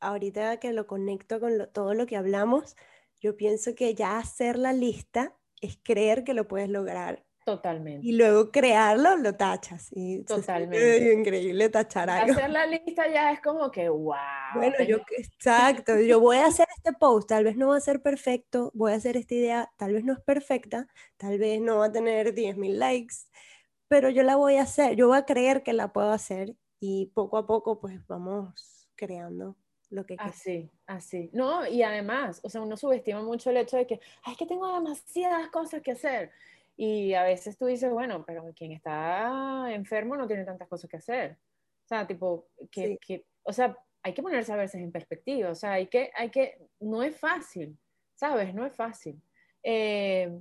ahorita 0.00 0.58
que 0.58 0.72
lo 0.72 0.86
conecto 0.86 1.40
con 1.40 1.68
todo 1.72 1.94
lo 1.94 2.06
que 2.06 2.16
hablamos, 2.16 2.76
yo 3.20 3.36
pienso 3.36 3.74
que 3.74 3.94
ya 3.94 4.18
hacer 4.18 4.58
la 4.58 4.72
lista 4.72 5.36
es 5.60 5.78
creer 5.82 6.22
que 6.24 6.34
lo 6.34 6.46
puedes 6.46 6.68
lograr. 6.68 7.25
Totalmente. 7.46 8.04
Y 8.04 8.10
luego 8.10 8.50
crearlo, 8.50 9.16
lo 9.18 9.36
tachas. 9.36 9.90
Y 9.92 10.24
Totalmente. 10.24 11.12
increíble 11.12 11.68
tachar 11.68 12.10
algo. 12.10 12.32
Hacer 12.32 12.50
la 12.50 12.66
lista 12.66 13.06
ya 13.06 13.30
es 13.30 13.40
como 13.40 13.70
que, 13.70 13.88
wow. 13.88 14.16
Bueno, 14.56 14.74
yo, 14.82 14.96
exacto. 15.16 16.00
Yo 16.00 16.18
voy 16.18 16.38
a 16.38 16.46
hacer 16.46 16.66
este 16.76 16.92
post, 16.92 17.28
tal 17.28 17.44
vez 17.44 17.56
no 17.56 17.68
va 17.68 17.76
a 17.76 17.80
ser 17.80 18.02
perfecto, 18.02 18.72
voy 18.74 18.90
a 18.90 18.96
hacer 18.96 19.16
esta 19.16 19.36
idea, 19.36 19.70
tal 19.76 19.92
vez 19.92 20.02
no 20.02 20.12
es 20.14 20.20
perfecta, 20.20 20.88
tal 21.16 21.38
vez 21.38 21.60
no 21.60 21.78
va 21.78 21.86
a 21.86 21.92
tener 21.92 22.34
10.000 22.34 22.80
likes, 22.80 23.14
pero 23.86 24.10
yo 24.10 24.24
la 24.24 24.34
voy 24.34 24.56
a 24.56 24.62
hacer, 24.62 24.96
yo 24.96 25.06
voy 25.06 25.18
a 25.18 25.24
creer 25.24 25.62
que 25.62 25.72
la 25.72 25.92
puedo 25.92 26.10
hacer 26.10 26.56
y 26.80 27.12
poco 27.14 27.38
a 27.38 27.46
poco 27.46 27.78
pues 27.78 28.04
vamos 28.08 28.88
creando 28.96 29.56
lo 29.88 30.04
que 30.04 30.16
Así, 30.18 30.68
así. 30.88 31.30
No, 31.32 31.64
y 31.64 31.84
además, 31.84 32.40
o 32.42 32.50
sea, 32.50 32.60
uno 32.60 32.76
subestima 32.76 33.22
mucho 33.22 33.50
el 33.50 33.58
hecho 33.58 33.76
de 33.76 33.86
que, 33.86 34.00
Ay, 34.24 34.32
es 34.32 34.38
que 34.38 34.46
tengo 34.46 34.66
demasiadas 34.74 35.48
cosas 35.50 35.80
que 35.80 35.92
hacer. 35.92 36.32
Y 36.76 37.14
a 37.14 37.22
veces 37.22 37.56
tú 37.56 37.66
dices, 37.66 37.90
bueno, 37.90 38.24
pero 38.26 38.52
quien 38.54 38.72
está 38.72 39.72
enfermo 39.72 40.16
no 40.16 40.26
tiene 40.26 40.44
tantas 40.44 40.68
cosas 40.68 40.90
que 40.90 40.98
hacer. 40.98 41.38
O 41.84 41.88
sea, 41.88 42.06
tipo, 42.06 42.48
que, 42.70 42.98
que 42.98 43.24
o 43.42 43.52
sea, 43.52 43.76
hay 44.02 44.12
que 44.12 44.22
ponerse 44.22 44.52
a 44.52 44.56
veces 44.56 44.80
en 44.82 44.92
perspectiva. 44.92 45.50
O 45.50 45.54
sea, 45.54 45.72
hay 45.72 45.86
que, 45.86 46.10
hay 46.14 46.30
que, 46.30 46.58
no 46.80 47.02
es 47.02 47.18
fácil, 47.18 47.78
¿sabes? 48.14 48.54
No 48.54 48.66
es 48.66 48.74
fácil. 48.74 49.20
Eh, 49.62 50.38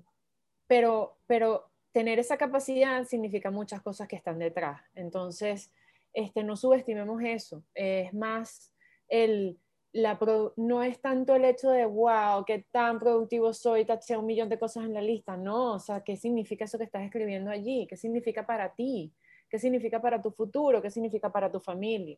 pero, 0.67 1.17
pero 1.25 1.71
tener 1.91 2.19
esa 2.19 2.38
capacidad 2.38 3.03
significa 3.05 3.51
muchas 3.51 3.81
cosas 3.81 4.07
que 4.07 4.15
están 4.15 4.39
detrás. 4.39 4.81
Entonces, 4.93 5.71
este, 6.13 6.43
no 6.43 6.55
subestimemos 6.57 7.21
eso. 7.23 7.63
es 7.73 8.13
más 8.13 8.73
el, 9.07 9.59
la 9.95 10.19
no 10.57 10.83
es 10.83 10.99
tanto 10.99 11.35
el 11.35 11.45
hecho 11.45 11.69
de, 11.69 11.85
wow, 11.85 12.43
qué 12.45 12.65
tan 12.69 12.99
productivo 12.99 13.53
soy, 13.53 13.85
taché 13.85 14.17
un 14.17 14.25
millón 14.25 14.49
de 14.49 14.59
cosas 14.59 14.83
en 14.83 14.93
la 14.93 15.01
lista. 15.01 15.37
No, 15.37 15.75
o 15.75 15.79
sea, 15.79 16.03
¿qué 16.03 16.17
significa 16.17 16.65
eso 16.65 16.77
que 16.77 16.83
estás 16.83 17.03
escribiendo 17.03 17.49
allí? 17.49 17.87
¿Qué 17.87 17.95
significa 17.95 18.45
para 18.45 18.73
ti? 18.73 19.13
¿Qué 19.49 19.57
significa 19.57 20.01
para 20.01 20.21
tu 20.21 20.31
futuro? 20.31 20.81
¿Qué 20.81 20.91
significa 20.91 21.31
para 21.31 21.49
tu 21.49 21.61
familia? 21.61 22.17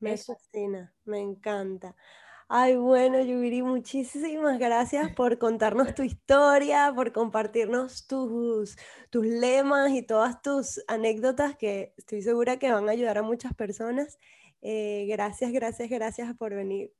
Me 0.00 0.16
fascina, 0.16 0.92
me 1.04 1.20
encanta. 1.20 1.94
Ay, 2.48 2.74
bueno, 2.74 3.20
Yubiri, 3.20 3.62
muchísimas 3.62 4.58
gracias 4.58 5.14
por 5.14 5.38
contarnos 5.38 5.94
tu 5.94 6.02
historia, 6.02 6.92
por 6.92 7.12
compartirnos 7.12 8.08
tus, 8.08 8.76
tus 9.10 9.24
lemas 9.24 9.92
y 9.92 10.02
todas 10.02 10.42
tus 10.42 10.82
anécdotas 10.88 11.56
que 11.56 11.94
estoy 11.96 12.22
segura 12.22 12.58
que 12.58 12.72
van 12.72 12.88
a 12.88 12.92
ayudar 12.92 13.18
a 13.18 13.22
muchas 13.22 13.54
personas. 13.54 14.18
Eh, 14.62 15.06
gracias, 15.08 15.52
gracias, 15.52 15.88
gracias 15.88 16.36
por 16.36 16.54
venir. 16.54 16.92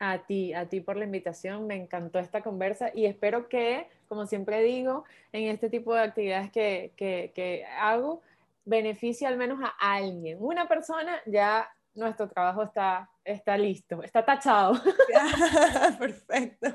A 0.00 0.26
ti, 0.26 0.52
a 0.52 0.68
ti 0.68 0.80
por 0.80 0.96
la 0.96 1.04
invitación, 1.04 1.66
me 1.66 1.76
encantó 1.76 2.18
esta 2.18 2.42
conversa 2.42 2.90
y 2.94 3.06
espero 3.06 3.48
que, 3.48 3.88
como 4.08 4.26
siempre 4.26 4.62
digo, 4.62 5.04
en 5.32 5.48
este 5.48 5.70
tipo 5.70 5.94
de 5.94 6.02
actividades 6.02 6.50
que, 6.50 6.92
que, 6.96 7.32
que 7.34 7.64
hago, 7.64 8.20
beneficie 8.64 9.26
al 9.26 9.36
menos 9.36 9.60
a 9.62 9.94
alguien. 9.94 10.38
Una 10.40 10.66
persona 10.66 11.20
ya 11.26 11.73
nuestro 11.94 12.28
trabajo 12.28 12.62
está, 12.62 13.10
está 13.24 13.56
listo, 13.56 14.02
está 14.02 14.24
tachado. 14.24 14.74
Perfecto. 15.98 16.68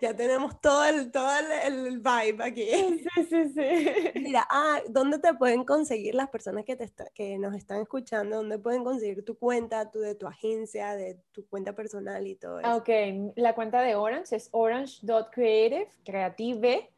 Ya 0.00 0.14
tenemos 0.14 0.60
todo 0.60 0.84
el, 0.84 1.10
todo 1.10 1.30
el, 1.64 1.98
vibe 1.98 2.44
aquí. 2.44 2.66
Sí, 2.66 3.24
sí, 3.28 3.48
sí. 3.50 4.20
Mira, 4.20 4.46
ah, 4.50 4.80
¿dónde 4.88 5.18
te 5.18 5.34
pueden 5.34 5.64
conseguir 5.64 6.14
las 6.14 6.30
personas 6.30 6.64
que, 6.64 6.76
te 6.76 6.90
que 7.14 7.38
nos 7.38 7.54
están 7.54 7.80
escuchando? 7.80 8.36
¿Dónde 8.36 8.58
pueden 8.58 8.84
conseguir 8.84 9.24
tu 9.24 9.36
cuenta, 9.38 9.90
tu, 9.90 10.00
de 10.00 10.14
tu 10.14 10.26
agencia, 10.26 10.94
de 10.94 11.20
tu 11.32 11.46
cuenta 11.48 11.74
personal 11.74 12.26
y 12.26 12.36
todo 12.36 12.60
eso? 12.60 12.76
Ok, 12.76 12.88
la 13.36 13.54
cuenta 13.54 13.82
de 13.82 13.96
Orange 13.96 14.36
es 14.36 14.48
orange.creative, 14.52 15.88
creative, 16.04 16.90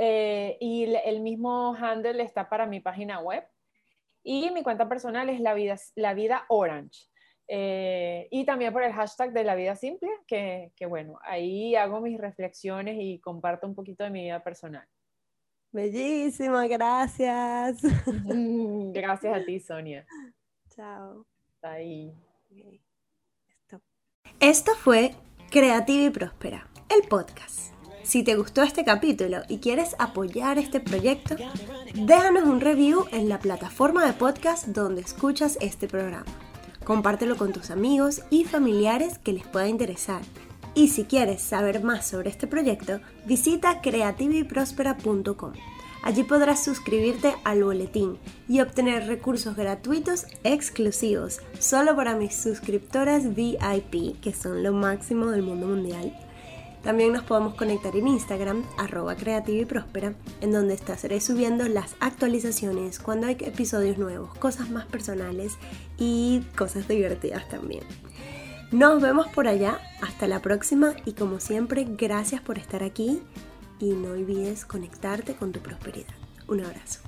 eh, 0.00 0.56
y 0.60 0.84
el 0.84 1.20
mismo 1.20 1.74
handle 1.74 2.22
está 2.22 2.48
para 2.48 2.66
mi 2.66 2.78
página 2.78 3.18
web, 3.18 3.44
y 4.28 4.50
mi 4.50 4.62
cuenta 4.62 4.88
personal 4.90 5.30
es 5.30 5.40
La 5.40 5.54
Vida, 5.54 5.76
la 5.94 6.12
vida 6.12 6.44
Orange. 6.48 7.06
Eh, 7.48 8.28
y 8.30 8.44
también 8.44 8.74
por 8.74 8.82
el 8.82 8.92
hashtag 8.92 9.32
de 9.32 9.42
la 9.42 9.54
vida 9.54 9.74
simple, 9.74 10.10
que, 10.26 10.70
que, 10.76 10.84
bueno, 10.84 11.18
ahí 11.22 11.74
hago 11.74 12.02
mis 12.02 12.20
reflexiones 12.20 12.98
y 13.00 13.20
comparto 13.20 13.66
un 13.66 13.74
poquito 13.74 14.04
de 14.04 14.10
mi 14.10 14.24
vida 14.24 14.44
personal. 14.44 14.86
Bellísima, 15.72 16.66
gracias. 16.66 17.80
Gracias 18.92 19.34
a 19.34 19.44
ti, 19.44 19.60
Sonia. 19.60 20.06
Chao. 20.74 21.24
Ahí. 21.62 22.12
Esto 24.40 24.72
fue 24.74 25.14
Creativa 25.50 26.04
y 26.04 26.10
Próspera, 26.10 26.68
el 26.90 27.08
podcast. 27.08 27.77
Si 28.08 28.22
te 28.22 28.36
gustó 28.36 28.62
este 28.62 28.84
capítulo 28.84 29.42
y 29.48 29.58
quieres 29.58 29.94
apoyar 29.98 30.56
este 30.56 30.80
proyecto, 30.80 31.36
déjanos 31.92 32.44
un 32.44 32.62
review 32.62 33.04
en 33.12 33.28
la 33.28 33.38
plataforma 33.38 34.06
de 34.06 34.14
podcast 34.14 34.66
donde 34.68 35.02
escuchas 35.02 35.58
este 35.60 35.88
programa. 35.88 36.24
Compártelo 36.84 37.36
con 37.36 37.52
tus 37.52 37.70
amigos 37.70 38.22
y 38.30 38.44
familiares 38.44 39.18
que 39.18 39.34
les 39.34 39.46
pueda 39.46 39.68
interesar. 39.68 40.22
Y 40.74 40.88
si 40.88 41.04
quieres 41.04 41.42
saber 41.42 41.84
más 41.84 42.06
sobre 42.06 42.30
este 42.30 42.46
proyecto, 42.46 43.00
visita 43.26 43.82
creativiprospera.com. 43.82 45.52
Allí 46.02 46.22
podrás 46.22 46.64
suscribirte 46.64 47.34
al 47.44 47.62
boletín 47.62 48.16
y 48.48 48.62
obtener 48.62 49.06
recursos 49.06 49.54
gratuitos 49.54 50.24
exclusivos 50.44 51.40
solo 51.58 51.94
para 51.94 52.16
mis 52.16 52.34
suscriptoras 52.34 53.34
VIP, 53.34 54.18
que 54.22 54.32
son 54.32 54.62
lo 54.62 54.72
máximo 54.72 55.26
del 55.26 55.42
mundo 55.42 55.66
mundial. 55.66 56.27
También 56.82 57.12
nos 57.12 57.24
podemos 57.24 57.54
conectar 57.54 57.94
en 57.96 58.08
Instagram, 58.08 58.64
arroba 58.76 59.16
creativa 59.16 59.58
y 59.58 59.64
próspera, 59.64 60.14
en 60.40 60.52
donde 60.52 60.74
estaré 60.74 61.20
subiendo 61.20 61.66
las 61.68 61.96
actualizaciones 62.00 62.98
cuando 62.98 63.26
hay 63.26 63.36
episodios 63.40 63.98
nuevos, 63.98 64.34
cosas 64.38 64.70
más 64.70 64.86
personales 64.86 65.56
y 65.98 66.42
cosas 66.56 66.88
divertidas 66.88 67.48
también. 67.48 67.82
Nos 68.70 69.00
vemos 69.00 69.28
por 69.28 69.48
allá, 69.48 69.80
hasta 70.02 70.28
la 70.28 70.42
próxima 70.42 70.94
y 71.04 71.12
como 71.12 71.40
siempre, 71.40 71.86
gracias 71.88 72.42
por 72.42 72.58
estar 72.58 72.82
aquí 72.82 73.22
y 73.78 73.92
no 73.92 74.10
olvides 74.10 74.64
conectarte 74.64 75.34
con 75.34 75.52
tu 75.52 75.60
prosperidad. 75.60 76.14
Un 76.46 76.64
abrazo. 76.64 77.07